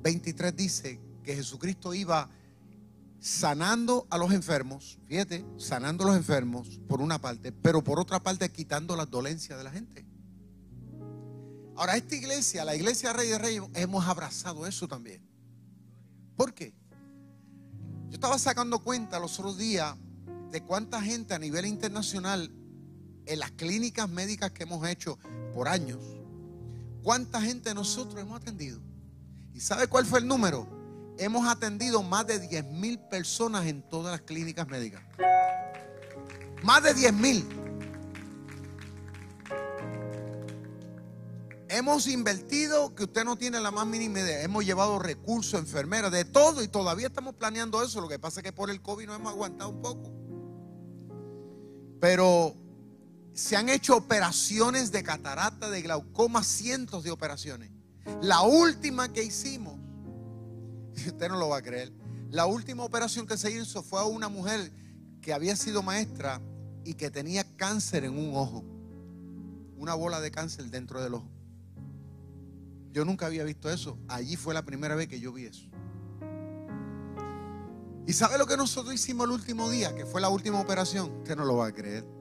23, 0.04 0.54
dice 0.54 1.00
que 1.24 1.34
Jesucristo 1.34 1.92
iba 1.94 2.30
sanando 3.18 4.06
a 4.08 4.16
los 4.16 4.30
enfermos, 4.30 5.00
fíjate, 5.06 5.44
sanando 5.56 6.04
a 6.04 6.06
los 6.08 6.16
enfermos 6.16 6.80
por 6.86 7.00
una 7.00 7.20
parte, 7.20 7.50
pero 7.50 7.82
por 7.82 7.98
otra 7.98 8.22
parte 8.22 8.52
quitando 8.52 8.94
las 8.94 9.10
dolencias 9.10 9.58
de 9.58 9.64
la 9.64 9.72
gente. 9.72 10.06
Ahora, 11.74 11.96
esta 11.96 12.14
iglesia, 12.14 12.64
la 12.64 12.76
iglesia 12.76 13.12
Rey 13.12 13.28
de 13.28 13.38
Reyes, 13.38 13.64
hemos 13.74 14.06
abrazado 14.06 14.64
eso 14.64 14.86
también. 14.86 15.20
¿Por 16.36 16.54
qué? 16.54 16.72
Yo 18.08 18.14
estaba 18.14 18.38
sacando 18.38 18.78
cuenta 18.78 19.18
los 19.18 19.40
otros 19.40 19.58
días 19.58 19.96
de 20.52 20.62
cuánta 20.62 21.02
gente 21.02 21.34
a 21.34 21.38
nivel 21.40 21.66
internacional 21.66 22.50
en 23.26 23.38
las 23.40 23.50
clínicas 23.52 24.08
médicas 24.08 24.52
que 24.52 24.62
hemos 24.62 24.86
hecho 24.88 25.18
por 25.52 25.68
años, 25.68 25.98
cuánta 27.02 27.40
gente 27.40 27.74
nosotros 27.74 28.20
hemos 28.20 28.40
atendido. 28.40 28.80
¿Y 29.52 29.60
sabe 29.60 29.86
cuál 29.86 30.06
fue 30.06 30.20
el 30.20 30.26
número? 30.26 30.66
Hemos 31.18 31.48
atendido 31.48 32.02
más 32.02 32.26
de 32.26 32.38
10 32.38 32.64
mil 32.72 32.98
personas 32.98 33.66
en 33.66 33.82
todas 33.82 34.12
las 34.12 34.20
clínicas 34.20 34.68
médicas. 34.68 35.02
Más 36.62 36.82
de 36.82 36.94
10 36.94 37.12
mil. 37.14 37.46
Hemos 41.68 42.06
invertido 42.06 42.94
que 42.94 43.04
usted 43.04 43.24
no 43.24 43.36
tiene 43.36 43.60
la 43.60 43.70
más 43.70 43.86
mínima 43.86 44.20
idea. 44.20 44.42
Hemos 44.42 44.64
llevado 44.64 44.98
recursos, 44.98 45.58
enfermeras, 45.58 46.12
de 46.12 46.24
todo 46.24 46.62
y 46.62 46.68
todavía 46.68 47.08
estamos 47.08 47.34
planeando 47.34 47.82
eso. 47.82 48.00
Lo 48.00 48.08
que 48.08 48.18
pasa 48.18 48.40
es 48.40 48.44
que 48.44 48.52
por 48.52 48.70
el 48.70 48.82
COVID 48.82 49.06
nos 49.06 49.16
hemos 49.16 49.32
aguantado 49.32 49.70
un 49.70 49.80
poco. 49.80 50.12
Pero 52.00 52.65
se 53.36 53.54
han 53.54 53.68
hecho 53.68 53.94
operaciones 53.94 54.90
de 54.92 55.02
catarata, 55.02 55.68
de 55.68 55.82
glaucoma, 55.82 56.42
cientos 56.42 57.04
de 57.04 57.10
operaciones. 57.10 57.70
La 58.22 58.40
última 58.40 59.12
que 59.12 59.22
hicimos, 59.22 59.78
usted 61.06 61.28
no 61.28 61.36
lo 61.36 61.50
va 61.50 61.58
a 61.58 61.62
creer, 61.62 61.92
la 62.30 62.46
última 62.46 62.82
operación 62.82 63.26
que 63.26 63.36
se 63.36 63.50
hizo 63.52 63.82
fue 63.82 64.00
a 64.00 64.04
una 64.04 64.30
mujer 64.30 64.72
que 65.20 65.34
había 65.34 65.54
sido 65.54 65.82
maestra 65.82 66.40
y 66.82 66.94
que 66.94 67.10
tenía 67.10 67.44
cáncer 67.56 68.04
en 68.04 68.18
un 68.18 68.34
ojo. 68.34 68.64
Una 69.76 69.94
bola 69.94 70.20
de 70.20 70.30
cáncer 70.30 70.70
dentro 70.70 71.02
del 71.02 71.14
ojo. 71.14 71.30
Yo 72.90 73.04
nunca 73.04 73.26
había 73.26 73.44
visto 73.44 73.68
eso. 73.68 73.98
Allí 74.08 74.36
fue 74.36 74.54
la 74.54 74.64
primera 74.64 74.94
vez 74.94 75.08
que 75.08 75.20
yo 75.20 75.30
vi 75.34 75.44
eso. 75.44 75.68
¿Y 78.06 78.14
sabe 78.14 78.38
lo 78.38 78.46
que 78.46 78.56
nosotros 78.56 78.94
hicimos 78.94 79.26
el 79.26 79.32
último 79.32 79.68
día? 79.68 79.94
Que 79.94 80.06
fue 80.06 80.22
la 80.22 80.30
última 80.30 80.58
operación. 80.58 81.18
Usted 81.18 81.36
no 81.36 81.44
lo 81.44 81.56
va 81.56 81.66
a 81.66 81.72
creer. 81.72 82.15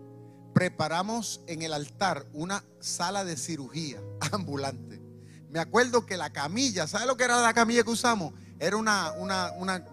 Preparamos 0.56 1.41
en 1.47 1.64
el 1.64 1.74
altar 1.74 2.26
una 2.32 2.64
sala 2.80 3.26
de 3.26 3.36
cirugía 3.36 4.01
ambulante. 4.32 5.01
Me 5.49 5.60
acuerdo 5.60 6.06
que 6.06 6.16
la 6.16 6.32
camilla, 6.32 6.88
¿sabe 6.88 7.06
lo 7.06 7.18
que 7.18 7.26
era 7.26 7.41
la 7.41 7.53
camilla 7.53 7.84
que 7.84 7.89
usamos? 7.89 8.34
Era 8.58 8.78
una, 8.78 9.12
una, 9.18 9.51
una, 9.58 9.86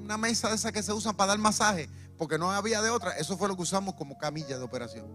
una 0.00 0.18
mesa 0.18 0.48
de 0.48 0.56
esas 0.56 0.72
que 0.72 0.82
se 0.82 0.92
usan 0.92 1.16
para 1.16 1.28
dar 1.28 1.38
masaje, 1.38 1.88
porque 2.18 2.38
no 2.38 2.50
había 2.50 2.82
de 2.82 2.90
otra. 2.90 3.12
Eso 3.12 3.38
fue 3.38 3.46
lo 3.46 3.54
que 3.54 3.62
usamos 3.62 3.94
como 3.94 4.18
camilla 4.18 4.58
de 4.58 4.64
operación. 4.64 5.06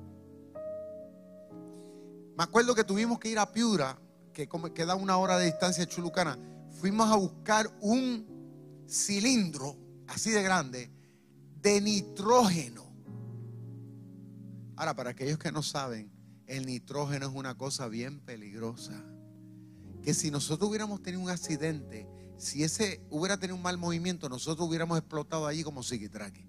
Me 2.38 2.44
acuerdo 2.46 2.74
que 2.74 2.86
tuvimos 2.86 3.20
que 3.20 3.28
ir 3.28 3.40
a 3.40 3.52
Piura 3.52 4.00
que 4.32 4.48
queda 4.74 4.96
una 4.96 5.18
hora 5.18 5.38
de 5.38 5.48
distancia 5.48 5.84
de 5.84 5.92
Chulucana, 5.92 6.40
fuimos 6.80 7.12
a 7.12 7.16
buscar 7.16 7.70
un 7.82 8.86
cilindro 8.88 9.76
así 10.08 10.32
de 10.32 10.42
grande 10.42 10.90
de 11.62 11.82
nitrógeno. 11.82 12.87
Ahora, 14.78 14.96
para 14.96 15.10
aquellos 15.10 15.40
que 15.40 15.52
no 15.52 15.64
saben, 15.64 16.12
el 16.46 16.68
nitrógeno 16.68 17.28
es 17.28 17.34
una 17.34 17.58
cosa 17.58 17.88
bien 17.88 18.20
peligrosa. 18.20 18.94
Que 20.04 20.14
si 20.14 20.30
nosotros 20.30 20.70
hubiéramos 20.70 21.02
tenido 21.02 21.24
un 21.24 21.32
accidente, 21.32 22.08
si 22.38 22.64
ese 22.64 23.02
hubiera 23.10 23.38
tenido 23.38 23.56
un 23.56 23.64
mal 23.64 23.80
movimiento, 23.80 24.30
nosotros 24.30 24.68
hubiéramos 24.68 25.00
explotado 25.00 25.48
allí 25.48 25.64
como 25.64 25.82
psiquitraque. 25.82 26.46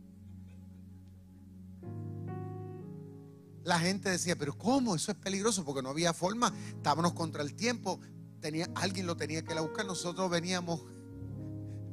La 3.65 3.81
gente 3.81 4.11
decía, 4.11 4.37
pero 4.37 4.57
¿cómo? 4.57 4.95
Eso 4.95 5.11
es 5.13 5.19
peligroso 5.19 5.65
porque 5.65 5.83
no 5.83 5.89
había 5.89 6.13
forma. 6.13 6.53
Estábamos 6.69 7.15
contra 7.15 7.43
el 7.43 7.55
tiempo. 7.55 7.99
Tenía, 8.41 8.69
alguien 8.75 9.07
lo 9.07 9.17
tenía 9.17 9.43
que 9.43 9.53
ir 9.53 9.59
a 9.59 9.63
buscar. 9.63 9.87
Nosotros 9.87 10.31
veníamos 10.31 10.85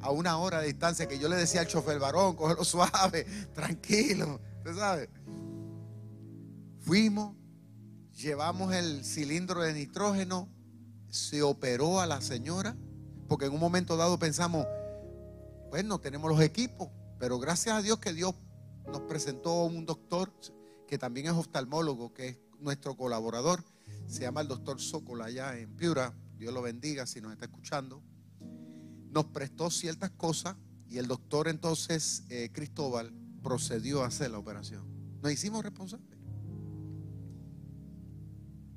a 0.02 0.12
una 0.12 0.38
hora 0.38 0.60
de 0.60 0.68
distancia 0.68 1.08
que 1.08 1.18
yo 1.18 1.30
le 1.30 1.38
decía 1.38 1.62
al 1.62 1.68
chofer 1.68 1.98
varón, 1.98 2.36
cógelo 2.36 2.66
suave, 2.66 3.26
tranquilo. 3.54 4.40
¿Usted? 4.66 5.10
Fuimos, 6.86 7.36
llevamos 8.14 8.72
el 8.72 9.04
cilindro 9.04 9.64
de 9.64 9.74
nitrógeno, 9.74 10.48
se 11.10 11.42
operó 11.42 12.00
a 12.00 12.06
la 12.06 12.22
señora, 12.22 12.78
porque 13.28 13.46
en 13.46 13.54
un 13.54 13.60
momento 13.60 13.98
dado 13.98 14.20
pensamos, 14.20 14.68
pues 15.72 15.84
no 15.84 16.00
tenemos 16.00 16.30
los 16.30 16.42
equipos, 16.42 16.90
pero 17.18 17.40
gracias 17.40 17.76
a 17.76 17.82
Dios 17.82 17.98
que 17.98 18.14
Dios 18.14 18.36
nos 18.86 19.02
presentó 19.02 19.64
un 19.64 19.88
doctor 19.88 20.32
que 20.88 21.00
también 21.00 21.26
es 21.26 21.32
oftalmólogo, 21.32 22.14
que 22.14 22.28
es 22.28 22.38
nuestro 22.60 22.96
colaborador. 22.96 23.64
Se 24.06 24.22
llama 24.22 24.42
el 24.42 24.48
doctor 24.48 24.80
Zócola 24.80 25.26
allá 25.26 25.58
en 25.58 25.76
Piura. 25.76 26.14
Dios 26.38 26.54
lo 26.54 26.62
bendiga 26.62 27.08
si 27.08 27.20
nos 27.20 27.32
está 27.32 27.46
escuchando. 27.46 28.04
Nos 29.10 29.26
prestó 29.26 29.72
ciertas 29.72 30.12
cosas 30.12 30.56
y 30.88 31.00
el 31.00 31.08
doctor 31.08 31.48
entonces, 31.48 32.26
eh, 32.30 32.52
Cristóbal, 32.54 33.12
procedió 33.42 34.04
a 34.04 34.08
hacer 34.08 34.30
la 34.30 34.38
operación. 34.38 34.86
Nos 35.24 35.32
hicimos 35.32 35.64
responsables. 35.64 36.15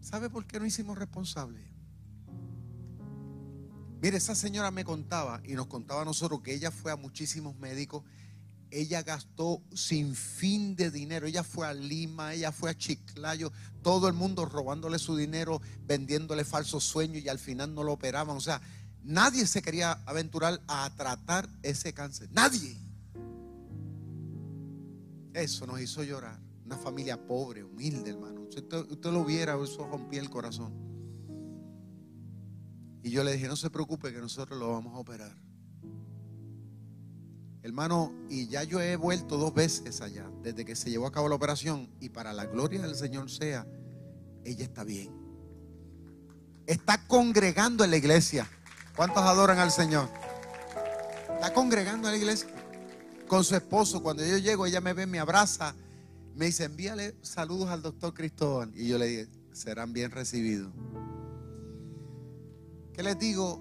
¿Sabe 0.09 0.31
por 0.31 0.47
qué 0.47 0.59
nos 0.59 0.69
hicimos 0.69 0.97
responsables? 0.99 1.63
Mire, 4.01 4.17
esa 4.17 4.35
señora 4.35 4.71
me 4.71 4.85
contaba 4.85 5.43
y 5.45 5.55
nos 5.55 5.67
contaba 5.67 6.03
a 6.03 6.05
nosotros 6.05 6.41
que 6.41 6.55
ella 6.55 6.71
fue 6.71 6.93
a 6.93 6.97
muchísimos 6.97 7.57
médicos 7.57 8.05
ella 8.71 9.03
gastó 9.03 9.63
sin 9.75 10.15
fin 10.15 10.77
de 10.77 10.91
dinero. 10.91 11.27
Ella 11.27 11.43
fue 11.43 11.67
a 11.67 11.73
Lima, 11.73 12.35
ella 12.35 12.53
fue 12.53 12.71
a 12.71 12.77
Chiclayo, 12.77 13.53
todo 13.83 14.09
el 14.09 14.15
mundo 14.15 14.45
robándole 14.45 14.99
su 14.99 15.17
dinero, 15.17 15.61
vendiéndole 15.87 16.45
falsos 16.45 16.85
sueños 16.85 17.23
y 17.23 17.29
al 17.29 17.39
final 17.39 17.75
no 17.75 17.83
lo 17.83 17.93
operaban. 17.93 18.37
O 18.37 18.41
sea, 18.41 18.61
nadie 19.03 19.47
se 19.47 19.63
quería 19.63 19.93
aventurar 20.07 20.61
a 20.69 20.91
tratar 20.97 21.49
ese 21.63 21.93
cáncer. 21.93 22.29
Nadie. 22.33 22.77
Eso 25.33 25.67
nos 25.67 25.81
hizo 25.81 26.03
llorar. 26.03 26.48
Una 26.69 26.77
familia 26.77 27.17
pobre, 27.17 27.65
humilde, 27.65 28.11
hermano. 28.11 28.43
Usted, 28.43 28.75
usted 28.91 29.11
lo 29.11 29.25
viera, 29.25 29.57
eso 29.57 29.87
rompía 29.87 30.21
el 30.21 30.29
corazón. 30.29 30.71
Y 33.03 33.09
yo 33.11 33.25
le 33.25 33.33
dije, 33.33 33.49
no 33.49 33.57
se 33.57 33.71
preocupe 33.71 34.13
que 34.13 34.21
nosotros 34.21 34.59
lo 34.59 34.73
vamos 34.73 34.95
a 34.95 34.99
operar. 34.99 35.35
Hermano, 37.63 38.13
y 38.29 38.49
ya 38.49 38.65
yo 38.65 38.83
he 38.83 38.97
vuelto 38.97 39.39
dos 39.39 39.55
veces 39.55 40.03
allá, 40.03 40.31
desde 40.43 40.67
que 40.67 40.77
se 40.77 40.91
llevó 40.91 41.07
a 41.07 41.11
cabo 41.11 41.31
la 41.31 41.37
operación, 41.37 41.89
y 42.01 42.11
para 42.11 42.35
la 42.35 42.45
gloria 42.45 42.83
del 42.83 42.97
Señor 42.97 43.31
sea, 43.31 43.67
ella 44.45 44.65
está 44.65 44.85
bien. 44.85 45.11
Está 46.67 47.07
congregando 47.07 47.83
en 47.83 47.93
la 47.93 47.97
iglesia. 47.97 48.47
¿Cuántos 48.95 49.23
adoran 49.23 49.59
al 49.59 49.71
Señor? 49.71 50.11
Está 51.33 51.55
congregando 51.55 52.09
en 52.09 52.13
la 52.13 52.19
iglesia 52.19 52.51
con 53.27 53.43
su 53.43 53.57
esposo. 53.57 54.03
Cuando 54.03 54.23
yo 54.23 54.37
llego, 54.37 54.67
ella 54.67 54.83
me 54.83 54.93
ve, 54.93 55.07
me 55.07 55.19
abraza, 55.19 55.75
me 56.39 56.47
dice, 56.47 56.63
envíale 56.63 57.17
saludos 57.21 57.69
al 57.69 57.83
doctor 57.83 58.15
Cristóbal. 58.15 58.71
Y 58.77 58.87
yo 58.87 58.97
le 58.97 59.07
dije, 59.07 59.29
serán 59.53 59.93
bien 59.93 60.13
recibidos. 60.13 60.73
¿Qué 62.93 63.03
les 63.03 63.19
digo? 63.19 63.61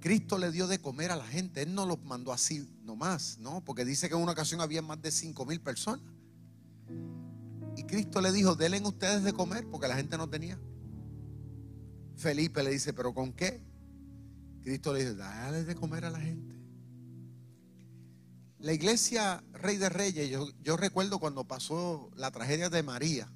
Cristo 0.00 0.36
le 0.36 0.50
dio 0.50 0.66
de 0.66 0.80
comer 0.80 1.12
a 1.12 1.16
la 1.16 1.24
gente. 1.24 1.62
Él 1.62 1.76
no 1.76 1.86
los 1.86 2.02
mandó 2.02 2.32
así 2.32 2.68
nomás, 2.82 3.38
¿no? 3.38 3.64
Porque 3.64 3.84
dice 3.84 4.08
que 4.08 4.16
en 4.16 4.20
una 4.20 4.32
ocasión 4.32 4.60
había 4.60 4.82
más 4.82 5.00
de 5.00 5.12
cinco 5.12 5.46
mil 5.46 5.60
personas. 5.60 6.04
Y 7.76 7.84
Cristo 7.84 8.20
le 8.20 8.32
dijo, 8.32 8.56
denle 8.56 8.80
ustedes 8.80 9.22
de 9.22 9.32
comer 9.32 9.64
porque 9.70 9.86
la 9.86 9.94
gente 9.94 10.18
no 10.18 10.28
tenía. 10.28 10.58
Felipe 12.16 12.64
le 12.64 12.70
dice, 12.70 12.92
¿pero 12.92 13.14
con 13.14 13.32
qué? 13.32 13.62
Cristo 14.64 14.92
le 14.92 15.00
dice, 15.00 15.14
dale 15.14 15.62
de 15.62 15.74
comer 15.76 16.04
a 16.04 16.10
la 16.10 16.18
gente. 16.18 16.56
La 18.58 18.72
iglesia 18.72 19.44
Rey 19.66 19.78
de 19.78 19.88
Reyes, 19.88 20.30
yo, 20.62 20.76
recuerdo 20.76 21.18
cuando 21.18 21.42
pasó 21.42 22.08
la 22.14 22.30
tragedia 22.30 22.70
de 22.70 22.84
María, 22.84 23.28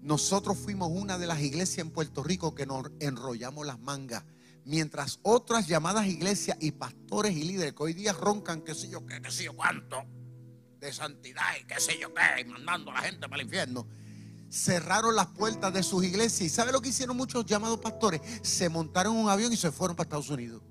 nosotros 0.00 0.56
fuimos 0.56 0.88
una 0.92 1.18
de 1.18 1.26
las 1.26 1.40
iglesias 1.40 1.78
en 1.84 1.90
Puerto 1.90 2.22
Rico 2.22 2.54
que 2.54 2.64
nos 2.64 2.86
enrollamos 3.00 3.66
las 3.66 3.80
mangas. 3.80 4.22
Mientras 4.64 5.18
otras 5.22 5.66
llamadas 5.66 6.06
iglesias 6.06 6.58
y 6.60 6.70
pastores 6.70 7.36
y 7.36 7.42
líderes 7.42 7.72
que 7.72 7.82
hoy 7.82 7.92
día 7.92 8.12
roncan, 8.12 8.62
qué 8.62 8.76
sé 8.76 8.88
yo 8.88 9.04
qué, 9.04 9.20
qué 9.20 9.32
sé 9.32 9.42
yo 9.42 9.56
cuánto, 9.56 10.04
de 10.78 10.92
santidad 10.92 11.42
y 11.60 11.64
qué 11.64 11.80
sé 11.80 11.98
yo 11.98 12.14
qué, 12.14 12.42
y 12.42 12.44
mandando 12.44 12.92
a 12.92 12.94
la 12.94 13.00
gente 13.00 13.28
para 13.28 13.42
el 13.42 13.48
infierno, 13.48 13.88
cerraron 14.48 15.16
las 15.16 15.26
puertas 15.26 15.74
de 15.74 15.82
sus 15.82 16.04
iglesias. 16.04 16.42
¿Y 16.42 16.54
sabe 16.54 16.70
lo 16.70 16.80
que 16.80 16.90
hicieron 16.90 17.16
muchos 17.16 17.44
llamados 17.46 17.80
pastores? 17.80 18.20
Se 18.42 18.68
montaron 18.68 19.16
un 19.16 19.28
avión 19.28 19.52
y 19.52 19.56
se 19.56 19.72
fueron 19.72 19.96
para 19.96 20.06
Estados 20.06 20.30
Unidos. 20.30 20.62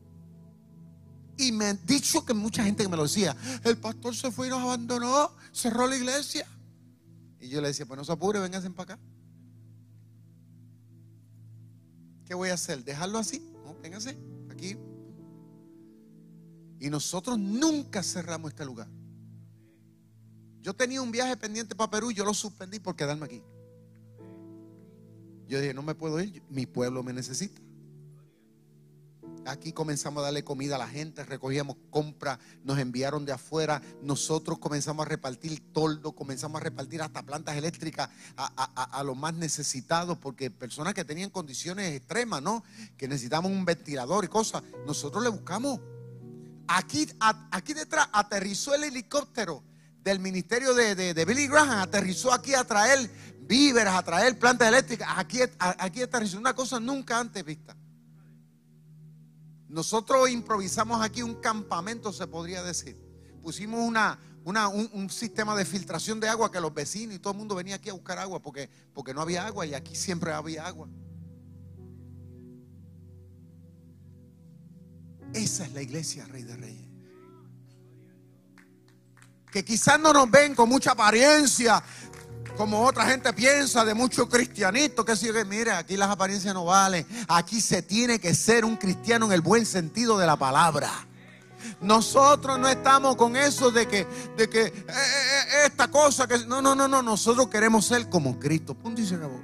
Y 1.42 1.52
me 1.52 1.66
han 1.66 1.80
dicho 1.88 2.24
que 2.24 2.36
mucha 2.36 2.64
gente 2.64 2.84
que 2.84 2.90
me 2.90 2.96
lo 2.96 3.04
decía, 3.04 3.36
el 3.64 3.76
pastor 3.76 4.16
se 4.16 4.30
fue 4.32 4.46
y 4.46 4.50
nos 4.52 4.62
abandonó, 4.62 5.32
cerró 5.52 5.88
la 5.88 5.98
iglesia. 5.98 6.46
Y 7.40 7.50
yo 7.50 7.62
le 7.62 7.70
decía, 7.70 7.88
pues 7.88 7.98
no 7.98 8.06
se 8.06 8.12
apure, 8.12 8.40
vénganse 8.40 8.70
para 8.70 8.94
acá. 8.94 9.04
¿Qué 12.28 12.36
voy 12.36 12.50
a 12.50 12.54
hacer? 12.54 12.84
¿Dejarlo 12.84 13.18
así? 13.18 13.40
No, 13.66 13.76
vénganse, 13.82 14.16
aquí. 14.52 14.78
Y 16.80 16.92
nosotros 16.92 17.40
nunca 17.40 18.04
cerramos 18.04 18.52
este 18.52 18.64
lugar. 18.64 18.88
Yo 20.62 20.76
tenía 20.76 21.02
un 21.02 21.12
viaje 21.12 21.36
pendiente 21.38 21.74
para 21.74 21.90
Perú 21.90 22.12
y 22.12 22.14
yo 22.14 22.24
lo 22.24 22.36
suspendí 22.36 22.80
por 22.80 22.96
quedarme 22.96 23.26
aquí. 23.26 23.42
Yo 25.48 25.60
dije, 25.60 25.74
no 25.74 25.82
me 25.82 25.96
puedo 25.96 26.22
ir, 26.22 26.44
mi 26.52 26.68
pueblo 26.68 27.02
me 27.02 27.14
necesita. 27.14 27.60
Aquí 29.46 29.74
comenzamos 29.74 30.22
a 30.22 30.26
darle 30.26 30.44
comida 30.44 30.76
a 30.76 30.78
la 30.78 30.88
gente, 30.88 31.24
recogíamos 31.24 31.76
compras, 31.90 32.38
nos 32.64 32.78
enviaron 32.78 33.26
de 33.26 33.32
afuera, 33.32 33.82
nosotros 34.04 34.60
comenzamos 34.60 35.06
a 35.06 35.10
repartir 35.10 35.74
toldo, 35.74 36.14
comenzamos 36.14 36.62
a 36.62 36.64
repartir 36.64 37.02
hasta 37.02 37.24
plantas 37.24 37.56
eléctricas 37.58 38.10
a, 38.38 39.04
los 39.04 39.18
más 39.18 39.34
necesitados, 39.34 40.18
porque 40.20 40.52
personas 40.52 40.94
que 40.94 41.04
tenían 41.04 41.32
condiciones 41.32 41.96
extremas, 41.96 42.42
¿no? 42.42 42.64
Que 42.98 43.08
necesitaban 43.08 43.52
un 43.52 43.66
ventilador 43.66 44.26
y 44.26 44.28
cosas, 44.28 44.62
nosotros 44.86 45.24
le 45.24 45.30
buscamos. 45.30 45.80
Aquí, 46.68 47.08
aquí 47.20 47.74
detrás 47.74 48.08
aterrizó 48.14 48.76
el 48.76 48.84
helicóptero 48.84 49.64
del 50.04 50.20
ministerio 50.20 50.74
de, 50.76 51.26
Billy 51.26 51.48
Graham, 51.48 51.80
aterrizó 51.80 52.32
aquí 52.32 52.54
a 52.54 52.64
traer 52.64 53.10
víveres, 53.42 53.94
a 53.94 54.04
traer 54.04 54.38
plantas 54.38 54.68
eléctricas, 54.68 55.08
aquí, 55.18 55.40
aquí 55.58 56.04
aterrizó 56.04 56.38
una 56.38 56.54
cosa 56.54 56.80
nunca 56.80 57.20
antes 57.20 57.44
vista. 57.44 57.76
Nosotros 59.72 60.30
improvisamos 60.30 61.02
aquí 61.02 61.24
un 61.24 61.36
campamento, 61.36 62.12
se 62.12 62.28
podría 62.28 62.62
decir. 62.62 62.98
Pusimos 63.42 63.80
una, 63.80 64.20
un, 64.44 65.10
sistema 65.10 65.56
de 65.56 65.64
filtración 65.64 66.20
de 66.20 66.28
agua 66.28 66.52
que 66.52 66.60
los 66.60 66.74
vecinos 66.74 67.16
y 67.16 67.20
todo 67.20 67.32
el 67.32 67.40
mundo 67.40 67.56
venía 67.56 67.76
aquí 67.76 67.90
a 67.90 67.94
buscar 67.94 68.20
agua 68.20 68.42
porque, 68.42 68.70
porque 68.94 69.14
no 69.14 69.22
había 69.22 69.48
agua 69.48 69.66
y 69.66 69.74
aquí 69.74 69.96
siempre 69.96 70.34
había 70.34 70.68
agua. 70.68 70.90
Esa 75.34 75.64
es 75.64 75.72
la 75.72 75.82
iglesia, 75.82 76.26
Rey 76.26 76.44
de 76.44 76.58
Reyes. 76.58 76.88
Que 79.54 79.64
quizás 79.64 79.98
no 80.02 80.12
nos 80.12 80.30
ven 80.30 80.54
con 80.54 80.68
mucha 80.68 80.92
apariencia, 80.92 81.82
como 82.62 82.86
otra 82.86 83.08
gente 83.08 83.34
piensa 83.34 83.84
de 83.84 83.96
muchos 83.96 84.30
cristianitos, 84.30 85.04
que 85.04 85.16
sigue, 85.16 85.44
mire, 85.46 85.72
aquí 85.72 85.98
las 85.98 86.12
apariencias 86.12 86.54
no 86.54 86.66
valen. 86.66 87.08
Aquí 87.28 87.60
se 87.60 87.82
tiene 87.82 88.20
que 88.20 88.36
ser 88.36 88.66
un 88.66 88.78
cristiano 88.78 89.26
en 89.26 89.32
el 89.32 89.42
buen 89.42 89.66
sentido 89.66 90.16
de 90.20 90.28
la 90.28 90.36
palabra. 90.36 90.92
Nosotros 91.82 92.60
no 92.60 92.68
estamos 92.68 93.16
con 93.16 93.36
eso 93.36 93.72
de 93.72 93.88
que, 93.88 94.06
de 94.38 94.48
que 94.48 94.62
eh, 94.62 94.74
eh, 94.76 94.92
eh, 94.92 95.66
esta 95.66 95.90
cosa 95.90 96.28
que 96.28 96.46
no, 96.46 96.62
no, 96.62 96.76
no, 96.76 96.88
no. 96.88 97.02
Nosotros 97.02 97.48
queremos 97.48 97.84
ser 97.84 98.08
como 98.10 98.38
Cristo. 98.38 98.76
Punto 98.76 99.02
y 99.02 99.08
se 99.08 99.16
acabó. 99.16 99.42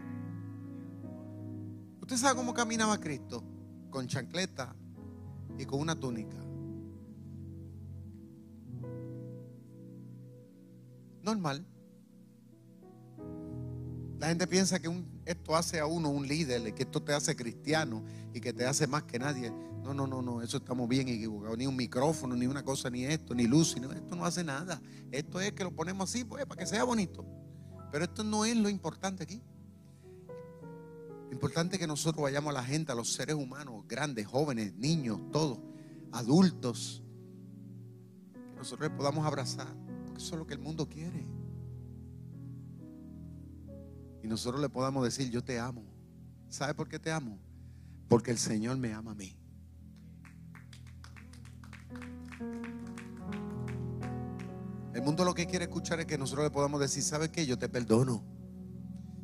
¿Usted 1.99 2.17
sabe 2.17 2.35
cómo 2.35 2.53
caminaba 2.53 2.99
Cristo? 2.99 3.43
Con 3.89 4.05
chancleta 4.05 4.75
y 5.57 5.65
con 5.65 5.79
una 5.79 5.95
túnica. 5.95 6.37
Normal. 11.23 11.65
La 14.19 14.29
gente 14.29 14.47
piensa 14.47 14.79
que 14.79 14.89
esto 15.25 15.55
hace 15.55 15.79
a 15.79 15.85
uno 15.85 16.09
un 16.09 16.27
líder, 16.27 16.73
que 16.73 16.83
esto 16.83 17.01
te 17.01 17.13
hace 17.13 17.35
cristiano 17.35 18.03
y 18.33 18.41
que 18.41 18.51
te 18.51 18.65
hace 18.65 18.87
más 18.87 19.03
que 19.03 19.19
nadie. 19.19 19.51
No, 19.83 19.93
no, 19.93 20.07
no, 20.07 20.21
no, 20.23 20.41
eso 20.41 20.57
estamos 20.57 20.89
bien 20.89 21.07
equivocados. 21.07 21.57
Ni 21.57 21.67
un 21.67 21.75
micrófono, 21.75 22.35
ni 22.35 22.47
una 22.47 22.63
cosa, 22.63 22.89
ni 22.89 23.05
esto, 23.05 23.35
ni 23.35 23.45
luz, 23.45 23.75
esto 23.75 24.15
no 24.15 24.25
hace 24.25 24.43
nada. 24.43 24.81
Esto 25.11 25.39
es 25.39 25.53
que 25.53 25.63
lo 25.63 25.71
ponemos 25.71 26.09
así, 26.09 26.23
pues, 26.23 26.45
para 26.45 26.59
que 26.59 26.65
sea 26.65 26.83
bonito. 26.83 27.23
Pero 27.91 28.05
esto 28.05 28.23
no 28.23 28.43
es 28.43 28.57
lo 28.57 28.69
importante 28.69 29.23
aquí. 29.23 29.39
Lo 31.27 31.31
importante 31.31 31.75
es 31.75 31.79
que 31.79 31.87
nosotros 31.87 32.23
vayamos 32.23 32.49
a 32.49 32.53
la 32.53 32.63
gente, 32.63 32.91
a 32.91 32.95
los 32.95 33.13
seres 33.13 33.35
humanos, 33.35 33.85
grandes, 33.87 34.25
jóvenes, 34.25 34.73
niños, 34.75 35.19
todos, 35.31 35.59
adultos, 36.11 37.03
que 38.33 38.55
nosotros 38.55 38.89
les 38.89 38.97
podamos 38.97 39.25
abrazar, 39.27 39.67
porque 40.05 40.23
eso 40.23 40.33
es 40.33 40.39
lo 40.39 40.47
que 40.47 40.55
el 40.55 40.59
mundo 40.59 40.89
quiere 40.89 41.36
y 44.23 44.27
nosotros 44.27 44.61
le 44.61 44.69
podamos 44.69 45.03
decir, 45.03 45.29
yo 45.29 45.43
te 45.43 45.59
amo. 45.59 45.83
¿Sabe 46.49 46.73
por 46.73 46.87
qué 46.87 46.99
te 46.99 47.11
amo? 47.11 47.39
Porque 48.07 48.31
el 48.31 48.37
Señor 48.37 48.77
me 48.77 48.93
ama 48.93 49.11
a 49.11 49.15
mí. 49.15 49.37
El 54.93 55.03
mundo 55.03 55.23
lo 55.23 55.35
que 55.35 55.45
quiere 55.45 55.65
escuchar 55.65 55.99
es 55.99 56.07
que 56.07 56.17
nosotros 56.17 56.45
le 56.45 56.51
podamos 56.51 56.79
decir, 56.79 57.03
¿sabes 57.03 57.29
qué? 57.29 57.45
Yo 57.45 57.57
te 57.57 57.69
perdono. 57.69 58.23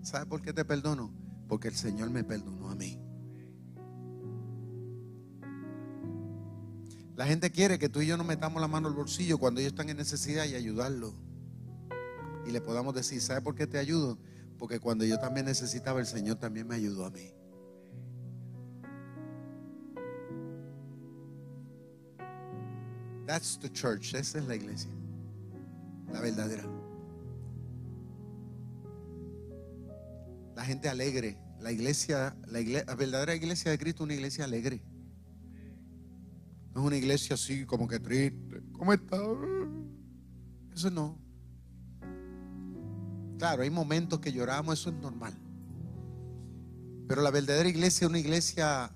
¿Sabe 0.03 0.25
por 0.25 0.41
qué 0.41 0.53
te 0.53 0.65
perdono? 0.65 1.11
Porque 1.47 1.67
el 1.67 1.75
Señor 1.75 2.09
me 2.09 2.23
perdonó 2.23 2.69
a 2.69 2.75
mí. 2.75 2.99
La 7.15 7.25
gente 7.25 7.51
quiere 7.51 7.77
que 7.79 7.89
tú 7.89 8.01
y 8.01 8.07
yo 8.07 8.17
nos 8.17 8.25
metamos 8.25 8.61
la 8.61 8.67
mano 8.67 8.87
al 8.87 8.93
bolsillo 8.93 9.37
cuando 9.37 9.61
ellos 9.61 9.71
están 9.73 9.89
en 9.89 9.97
necesidad 9.97 10.45
y 10.45 10.55
ayudarlo. 10.55 11.13
Y 12.45 12.51
le 12.51 12.59
podamos 12.59 12.93
decir, 12.93 13.21
¿sabe 13.21 13.41
por 13.41 13.55
qué 13.55 13.67
te 13.67 13.77
ayudo? 13.77 14.17
Porque 14.57 14.79
cuando 14.79 15.05
yo 15.05 15.19
también 15.19 15.45
necesitaba, 15.45 15.99
el 15.99 16.05
Señor 16.05 16.37
también 16.37 16.67
me 16.67 16.75
ayudó 16.75 17.05
a 17.05 17.09
mí. 17.09 17.33
That's 23.25 23.57
the 23.59 23.69
church. 23.69 24.13
Esa 24.13 24.39
es 24.39 24.47
la 24.47 24.55
iglesia. 24.55 24.91
La 26.11 26.21
verdadera. 26.21 26.63
La 30.55 30.63
gente 30.63 30.89
alegre. 30.89 31.37
La 31.59 31.71
iglesia, 31.71 32.35
la, 32.47 32.59
iglesia, 32.59 32.85
la 32.87 32.95
verdadera 32.95 33.35
iglesia 33.35 33.71
de 33.71 33.77
Cristo 33.77 34.03
es 34.03 34.05
una 34.05 34.13
iglesia 34.15 34.43
alegre. 34.43 34.83
No 36.73 36.81
es 36.81 36.87
una 36.87 36.97
iglesia 36.97 37.35
así 37.35 37.65
como 37.65 37.87
que 37.87 37.99
triste. 37.99 38.61
¿Cómo 38.73 38.91
está? 38.91 39.17
Eso 40.73 40.91
no. 40.91 41.22
Claro, 43.37 43.63
hay 43.63 43.69
momentos 43.69 44.19
que 44.19 44.31
lloramos, 44.31 44.79
eso 44.79 44.89
es 44.89 44.95
normal. 44.95 45.33
Pero 47.07 47.21
la 47.21 47.31
verdadera 47.31 47.67
iglesia 47.67 48.05
es 48.05 48.09
una 48.09 48.19
iglesia 48.19 48.91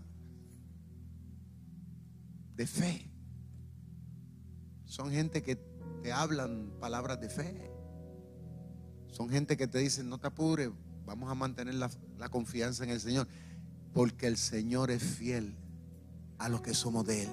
de 2.55 2.67
fe. 2.67 3.11
Son 4.85 5.11
gente 5.11 5.43
que 5.43 5.57
te 6.01 6.11
hablan 6.11 6.71
palabras 6.79 7.19
de 7.19 7.29
fe. 7.29 7.71
Son 9.09 9.29
gente 9.29 9.57
que 9.57 9.67
te 9.67 9.79
dicen, 9.79 10.09
no 10.09 10.17
te 10.17 10.27
apures, 10.27 10.69
vamos 11.05 11.29
a 11.29 11.35
mantener 11.35 11.75
la, 11.75 11.89
la 12.17 12.29
confianza 12.29 12.83
en 12.83 12.91
el 12.91 12.99
Señor. 12.99 13.27
Porque 13.93 14.27
el 14.27 14.37
Señor 14.37 14.91
es 14.91 15.03
fiel 15.03 15.55
a 16.37 16.49
los 16.49 16.61
que 16.61 16.73
somos 16.73 17.05
de 17.05 17.23
Él. 17.23 17.29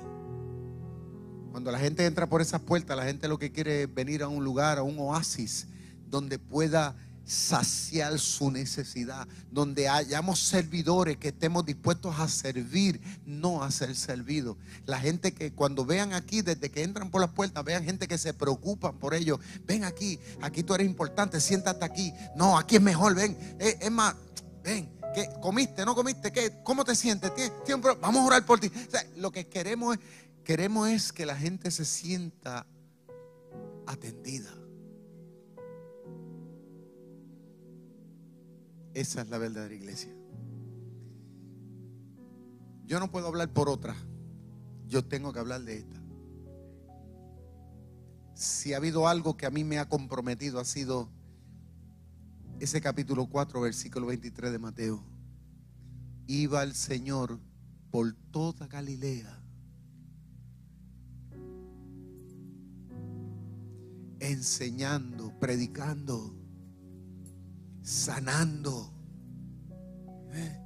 Cuando 1.50 1.70
la 1.70 1.78
gente 1.78 2.04
entra 2.04 2.28
por 2.28 2.40
esas 2.40 2.60
puertas, 2.60 2.96
la 2.96 3.04
gente 3.04 3.28
lo 3.28 3.38
que 3.38 3.52
quiere 3.52 3.84
es 3.84 3.94
venir 3.94 4.22
a 4.22 4.28
un 4.28 4.42
lugar, 4.42 4.78
a 4.78 4.82
un 4.82 4.98
oasis 4.98 5.68
donde 6.14 6.38
pueda 6.38 6.94
saciar 7.24 8.20
su 8.20 8.48
necesidad, 8.48 9.26
donde 9.50 9.88
hayamos 9.88 10.38
servidores 10.38 11.16
que 11.16 11.28
estemos 11.28 11.66
dispuestos 11.66 12.14
a 12.20 12.28
servir, 12.28 13.00
no 13.26 13.64
a 13.64 13.72
ser 13.72 13.96
servidos. 13.96 14.56
La 14.86 15.00
gente 15.00 15.34
que 15.34 15.52
cuando 15.52 15.84
vean 15.84 16.12
aquí, 16.12 16.40
desde 16.40 16.70
que 16.70 16.84
entran 16.84 17.10
por 17.10 17.20
las 17.20 17.30
puertas, 17.30 17.64
vean 17.64 17.82
gente 17.82 18.06
que 18.06 18.16
se 18.16 18.32
preocupan 18.32 18.96
por 18.96 19.12
ellos. 19.12 19.40
Ven 19.66 19.82
aquí, 19.82 20.20
aquí 20.40 20.62
tú 20.62 20.72
eres 20.72 20.86
importante, 20.86 21.40
siéntate 21.40 21.84
aquí. 21.84 22.14
No, 22.36 22.56
aquí 22.56 22.76
es 22.76 22.82
mejor, 22.82 23.16
ven. 23.16 23.36
Eh, 23.58 23.76
es, 23.80 23.90
más, 23.90 24.14
ven, 24.62 24.88
¿qué? 25.16 25.28
¿Comiste? 25.42 25.84
¿No 25.84 25.96
comiste? 25.96 26.32
¿Cómo 26.62 26.84
te 26.84 26.94
sientes? 26.94 27.32
Vamos 28.00 28.22
a 28.22 28.24
orar 28.24 28.46
por 28.46 28.60
ti. 28.60 28.70
lo 29.16 29.32
que 29.32 29.48
queremos, 29.48 29.98
queremos 30.44 30.88
es 30.90 31.12
que 31.12 31.26
la 31.26 31.34
gente 31.34 31.72
se 31.72 31.84
sienta 31.84 32.68
atendida. 33.84 34.63
Esa 38.94 39.22
es 39.22 39.28
la 39.28 39.38
verdadera 39.38 39.74
iglesia. 39.74 40.14
Yo 42.86 43.00
no 43.00 43.10
puedo 43.10 43.26
hablar 43.26 43.52
por 43.52 43.68
otra. 43.68 43.96
Yo 44.86 45.04
tengo 45.04 45.32
que 45.32 45.40
hablar 45.40 45.62
de 45.62 45.78
esta. 45.78 46.00
Si 48.34 48.72
ha 48.72 48.76
habido 48.76 49.08
algo 49.08 49.36
que 49.36 49.46
a 49.46 49.50
mí 49.50 49.64
me 49.64 49.78
ha 49.78 49.88
comprometido, 49.88 50.60
ha 50.60 50.64
sido 50.64 51.08
ese 52.60 52.80
capítulo 52.80 53.26
4, 53.26 53.60
versículo 53.60 54.06
23 54.06 54.52
de 54.52 54.58
Mateo. 54.58 55.04
Iba 56.26 56.62
el 56.62 56.74
Señor 56.74 57.38
por 57.90 58.14
toda 58.30 58.66
Galilea, 58.66 59.40
enseñando, 64.20 65.38
predicando, 65.38 66.34
sanando, 67.84 68.90
¿eh? 70.32 70.58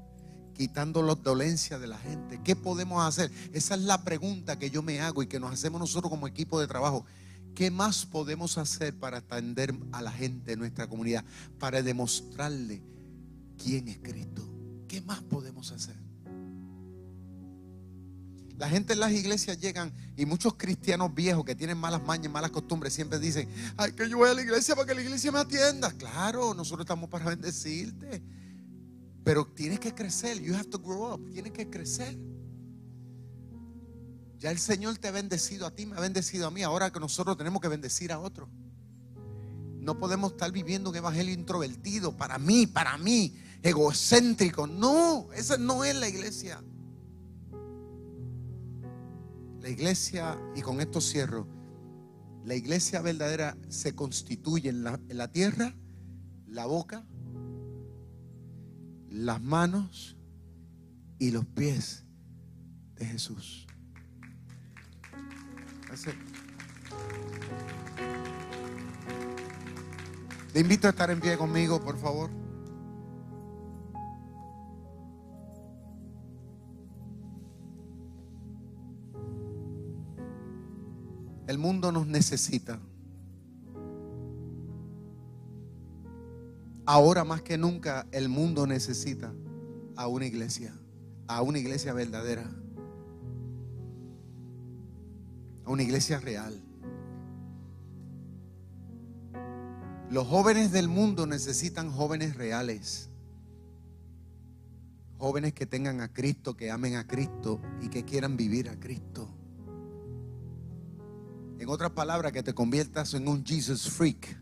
quitando 0.54 1.02
las 1.02 1.22
dolencias 1.22 1.80
de 1.80 1.88
la 1.88 1.98
gente. 1.98 2.40
¿Qué 2.42 2.56
podemos 2.56 3.06
hacer? 3.06 3.30
Esa 3.52 3.74
es 3.74 3.82
la 3.82 4.04
pregunta 4.04 4.58
que 4.58 4.70
yo 4.70 4.82
me 4.82 5.00
hago 5.00 5.22
y 5.22 5.26
que 5.26 5.40
nos 5.40 5.52
hacemos 5.52 5.80
nosotros 5.80 6.10
como 6.10 6.26
equipo 6.26 6.58
de 6.60 6.66
trabajo. 6.66 7.04
¿Qué 7.54 7.70
más 7.72 8.06
podemos 8.06 8.56
hacer 8.56 8.96
para 8.96 9.18
atender 9.18 9.74
a 9.92 10.00
la 10.00 10.12
gente 10.12 10.52
de 10.52 10.56
nuestra 10.56 10.86
comunidad? 10.86 11.24
Para 11.58 11.82
demostrarle 11.82 12.82
quién 13.62 13.88
es 13.88 13.98
Cristo. 13.98 14.48
¿Qué 14.86 15.00
más 15.02 15.20
podemos 15.22 15.72
hacer? 15.72 16.07
La 18.58 18.68
gente 18.68 18.92
en 18.92 18.98
las 18.98 19.12
iglesias 19.12 19.60
llegan 19.60 19.92
y 20.16 20.26
muchos 20.26 20.54
cristianos 20.54 21.14
viejos 21.14 21.44
que 21.44 21.54
tienen 21.54 21.78
malas 21.78 22.02
mañas, 22.02 22.32
malas 22.32 22.50
costumbres, 22.50 22.92
siempre 22.92 23.20
dicen, 23.20 23.48
ay, 23.76 23.92
que 23.92 24.10
yo 24.10 24.18
voy 24.18 24.28
a 24.28 24.34
la 24.34 24.42
iglesia 24.42 24.74
para 24.74 24.84
que 24.84 24.96
la 24.96 25.02
iglesia 25.02 25.30
me 25.30 25.38
atienda. 25.38 25.92
Claro, 25.92 26.54
nosotros 26.54 26.84
estamos 26.84 27.08
para 27.08 27.26
bendecirte. 27.26 28.20
Pero 29.22 29.46
tienes 29.46 29.78
que 29.78 29.94
crecer. 29.94 30.42
You 30.42 30.56
have 30.56 30.64
to 30.70 30.80
grow 30.80 31.14
up. 31.14 31.30
Tienes 31.30 31.52
que 31.52 31.70
crecer. 31.70 32.18
Ya 34.38 34.50
el 34.50 34.58
Señor 34.58 34.98
te 34.98 35.06
ha 35.06 35.12
bendecido 35.12 35.64
a 35.64 35.70
ti, 35.70 35.86
me 35.86 35.96
ha 35.96 36.00
bendecido 36.00 36.48
a 36.48 36.50
mí. 36.50 36.64
Ahora 36.64 36.90
que 36.90 36.98
nosotros 36.98 37.36
tenemos 37.36 37.62
que 37.62 37.68
bendecir 37.68 38.10
a 38.10 38.18
otros. 38.18 38.48
No 39.78 40.00
podemos 40.00 40.32
estar 40.32 40.50
viviendo 40.50 40.90
un 40.90 40.96
evangelio 40.96 41.32
introvertido 41.32 42.16
para 42.16 42.38
mí, 42.38 42.66
para 42.66 42.98
mí, 42.98 43.36
egocéntrico. 43.62 44.66
No, 44.66 45.28
esa 45.32 45.56
no 45.58 45.84
es 45.84 45.94
la 45.94 46.08
iglesia. 46.08 46.60
La 49.60 49.68
iglesia, 49.68 50.38
y 50.54 50.62
con 50.62 50.80
esto 50.80 51.00
cierro, 51.00 51.46
la 52.44 52.54
iglesia 52.54 53.02
verdadera 53.02 53.56
se 53.68 53.94
constituye 53.94 54.70
en 54.70 54.82
la, 54.84 55.28
tierra, 55.32 55.74
la 56.46 56.66
boca, 56.66 57.04
las 59.10 59.42
manos 59.42 60.16
y 61.18 61.30
los 61.30 61.44
pies 61.44 62.04
de 62.94 63.06
Jesús. 63.06 63.66
Te 70.52 70.60
invito 70.60 70.86
a 70.86 70.90
estar 70.90 71.10
en 71.10 71.20
pie 71.20 71.36
conmigo, 71.36 71.82
por 71.82 71.98
favor. 71.98 72.47
El 81.48 81.56
mundo 81.56 81.90
nos 81.92 82.06
necesita. 82.06 82.78
Ahora 86.84 87.24
más 87.24 87.40
que 87.40 87.56
nunca 87.56 88.06
el 88.12 88.28
mundo 88.28 88.66
necesita 88.66 89.32
a 89.96 90.08
una 90.08 90.26
iglesia, 90.26 90.74
a 91.26 91.40
una 91.40 91.58
iglesia 91.58 91.94
verdadera, 91.94 92.44
a 95.64 95.70
una 95.70 95.82
iglesia 95.82 96.20
real. 96.20 96.54
Los 100.10 100.26
jóvenes 100.26 100.70
del 100.70 100.88
mundo 100.88 101.26
necesitan 101.26 101.90
jóvenes 101.90 102.36
reales, 102.36 103.08
jóvenes 105.16 105.54
que 105.54 105.64
tengan 105.64 106.02
a 106.02 106.12
Cristo, 106.12 106.58
que 106.58 106.70
amen 106.70 106.96
a 106.96 107.06
Cristo 107.06 107.58
y 107.80 107.88
que 107.88 108.04
quieran 108.04 108.36
vivir 108.36 108.68
a 108.68 108.78
Cristo. 108.78 109.30
En 111.68 111.74
otras 111.74 111.90
palabras, 111.90 112.32
que 112.32 112.42
te 112.42 112.54
conviertas 112.54 113.12
en 113.12 113.28
un 113.28 113.44
Jesus 113.44 113.90
freak, 113.90 114.40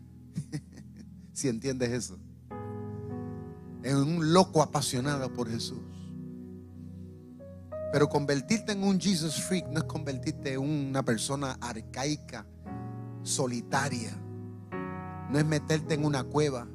si 1.33 1.49
entiendes 1.49 1.89
eso. 1.89 2.17
En 3.83 3.97
un 3.97 4.31
loco 4.31 4.61
apasionado 4.61 5.33
por 5.33 5.49
Jesús. 5.49 5.81
Pero 7.91 8.07
convertirte 8.07 8.71
en 8.71 8.81
un 8.81 8.97
Jesus 8.97 9.41
freak 9.41 9.67
no 9.67 9.79
es 9.79 9.83
convertirte 9.83 10.53
en 10.53 10.61
una 10.61 11.03
persona 11.03 11.57
arcaica, 11.59 12.47
solitaria. 13.23 14.17
No 15.29 15.37
es 15.37 15.45
meterte 15.45 15.95
en 15.95 16.05
una 16.05 16.23
cueva. 16.23 16.65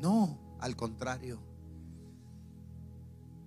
No, 0.00 0.56
al 0.58 0.74
contrario. 0.74 1.38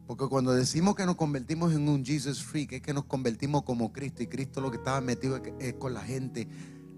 Porque 0.08 0.28
cuando 0.28 0.54
decimos 0.54 0.96
que 0.96 1.06
nos 1.06 1.16
convertimos 1.16 1.74
en 1.74 1.90
un 1.90 2.06
Jesus 2.06 2.44
freak, 2.44 2.74
es 2.74 2.82
que 2.82 2.94
nos 2.94 3.06
convertimos 3.06 3.64
como 3.64 3.92
Cristo. 3.92 4.22
Y 4.22 4.28
Cristo 4.28 4.62
lo 4.62 4.70
que 4.70 4.78
estaba 4.78 5.02
metido 5.02 5.42
es 5.60 5.74
con 5.74 5.94
la 5.94 6.02
gente, 6.02 6.48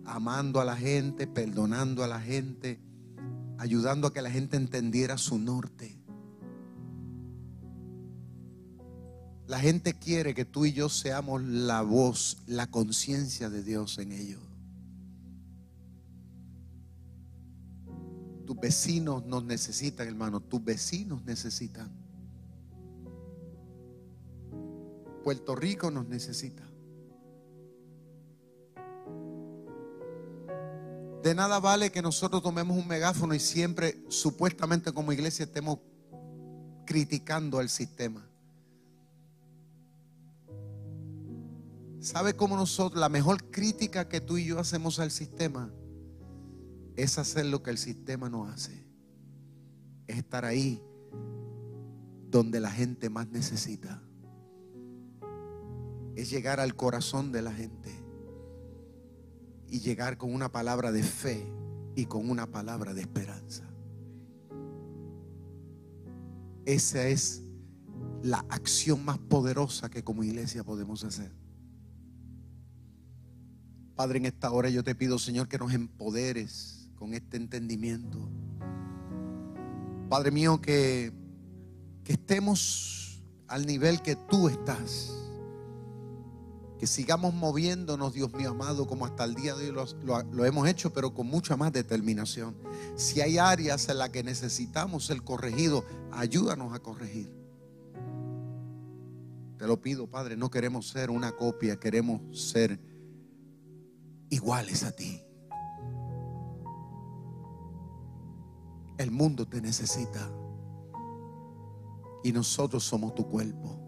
amando 0.05 0.59
a 0.59 0.65
la 0.65 0.75
gente, 0.75 1.25
perdonando 1.25 2.03
a 2.03 2.07
la 2.07 2.19
gente, 2.19 2.81
ayudando 3.57 4.07
a 4.07 4.13
que 4.13 4.21
la 4.21 4.29
gente 4.29 4.57
entendiera 4.57 5.17
su 5.17 5.39
norte. 5.39 5.97
La 9.47 9.59
gente 9.59 9.93
quiere 9.93 10.33
que 10.33 10.43
tú 10.43 10.65
y 10.65 10.73
yo 10.73 10.89
seamos 10.89 11.41
la 11.41 11.81
voz, 11.81 12.43
la 12.45 12.69
conciencia 12.69 13.49
de 13.49 13.63
Dios 13.63 13.97
en 13.99 14.11
ellos. 14.11 14.41
Tus 18.45 18.59
vecinos 18.59 19.25
nos 19.25 19.45
necesitan, 19.45 20.07
hermano. 20.07 20.41
Tus 20.41 20.61
vecinos 20.61 21.23
necesitan. 21.23 22.06
Puerto 25.27 25.57
Rico 25.57 25.91
nos 25.91 26.07
necesita. 26.07 26.63
De 31.21 31.35
nada 31.35 31.59
vale 31.59 31.91
que 31.91 32.01
nosotros 32.01 32.41
tomemos 32.41 32.77
un 32.77 32.87
megáfono 32.87 33.33
y 33.33 33.39
siempre, 33.39 34.01
supuestamente 34.07 34.93
como 34.93 35.11
iglesia, 35.11 35.43
estemos 35.43 35.79
criticando 36.85 37.59
al 37.59 37.67
sistema. 37.67 38.25
¿Sabe 41.99 42.33
cómo 42.37 42.55
nosotros, 42.55 42.97
la 42.97 43.09
mejor 43.09 43.51
crítica 43.51 44.07
que 44.07 44.21
tú 44.21 44.37
y 44.37 44.45
yo 44.45 44.59
hacemos 44.61 44.97
al 44.97 45.11
sistema 45.11 45.73
es 46.95 47.17
hacer 47.17 47.47
lo 47.47 47.61
que 47.61 47.71
el 47.71 47.77
sistema 47.77 48.29
no 48.29 48.45
hace? 48.45 48.87
Es 50.07 50.19
estar 50.19 50.45
ahí 50.45 50.81
donde 52.29 52.61
la 52.61 52.71
gente 52.71 53.09
más 53.09 53.27
necesita 53.27 54.06
es 56.17 56.31
llegar 56.31 56.59
al 56.59 56.75
corazón 56.75 57.31
de 57.31 57.43
la 57.43 57.53
gente 57.53 57.91
y 59.69 59.81
llegar 59.81 60.17
con 60.17 60.33
una 60.33 60.51
palabra 60.51 60.91
de 60.91 61.03
fe 61.03 61.45
y 61.95 62.05
con 62.05 62.31
una 62.31 62.47
palabra 62.47 62.95
de 62.95 63.01
esperanza. 63.01 63.63
Esa 66.65 67.07
es 67.07 67.43
la 68.23 68.43
acción 68.49 69.05
más 69.05 69.19
poderosa 69.19 69.91
que 69.91 70.03
como 70.03 70.23
iglesia 70.23 70.63
podemos 70.63 71.03
hacer. 71.03 71.31
Padre, 73.95 74.17
en 74.17 74.25
esta 74.25 74.49
hora 74.51 74.71
yo 74.71 74.83
te 74.83 74.95
pido, 74.95 75.19
Señor, 75.19 75.47
que 75.47 75.59
nos 75.59 75.71
empoderes 75.71 76.89
con 76.95 77.13
este 77.13 77.37
entendimiento. 77.37 78.27
Padre 80.09 80.31
mío, 80.31 80.59
que, 80.61 81.13
que 82.03 82.13
estemos 82.13 83.23
al 83.47 83.67
nivel 83.67 84.01
que 84.01 84.15
tú 84.15 84.49
estás 84.49 85.26
que 86.77 86.85
sigamos 86.85 87.33
moviéndonos, 87.33 88.13
Dios 88.13 88.31
mío 88.33 88.51
amado, 88.51 88.85
como 88.85 89.05
hasta 89.05 89.23
el 89.23 89.33
día 89.33 89.55
de 89.55 89.71
hoy 89.71 89.87
lo, 90.03 90.45
hemos 90.45 90.67
hecho, 90.67 90.93
pero 90.93 91.13
con 91.13 91.27
mucha 91.27 91.57
más 91.57 91.73
determinación. 91.73 92.55
Si 92.95 93.21
hay 93.21 93.37
áreas 93.37 93.89
en 93.89 93.97
las 93.97 94.09
que 94.09 94.23
necesitamos 94.23 95.05
ser 95.05 95.23
corregidos, 95.23 95.83
ayúdanos 96.11 96.73
a 96.73 96.79
corregir. 96.79 97.31
Te 99.57 99.65
lo 99.65 99.81
pido, 99.81 100.07
Padre, 100.07 100.37
no 100.37 100.51
queremos 100.51 100.87
ser 100.87 101.09
una 101.09 101.31
copia, 101.31 101.79
queremos 101.79 102.21
ser 102.39 102.79
iguales 104.29 104.83
a 104.83 104.91
ti. 104.91 105.19
El 108.99 109.09
mundo 109.11 109.47
te 109.47 109.61
necesita 109.61 110.29
y 112.23 112.31
nosotros 112.31 112.83
somos 112.83 113.15
tu 113.15 113.27
cuerpo 113.27 113.86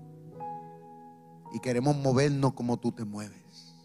y 1.54 1.60
queremos 1.60 1.96
movernos 1.96 2.54
como 2.54 2.78
tú 2.78 2.92
te 2.92 3.06
mueves. 3.06 3.76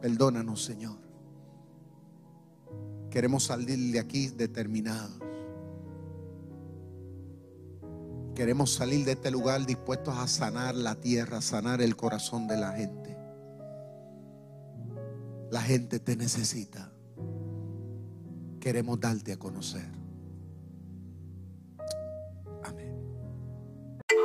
Perdónanos, 0.00 0.64
Señor. 0.64 0.98
Queremos 3.10 3.44
salir 3.44 3.92
de 3.92 4.00
aquí 4.00 4.28
determinados 4.28 5.22
Queremos 8.34 8.72
salir 8.72 9.04
de 9.04 9.12
este 9.12 9.30
lugar 9.30 9.66
dispuestos 9.66 10.16
a 10.16 10.26
sanar 10.26 10.74
la 10.74 10.94
tierra, 10.94 11.42
sanar 11.42 11.82
el 11.82 11.96
corazón 11.96 12.48
de 12.48 12.56
la 12.56 12.72
gente. 12.72 13.16
La 15.50 15.60
gente 15.60 16.00
te 16.00 16.16
necesita. 16.16 16.90
Queremos 18.58 18.98
darte 18.98 19.34
a 19.34 19.38
conocer. 19.38 20.01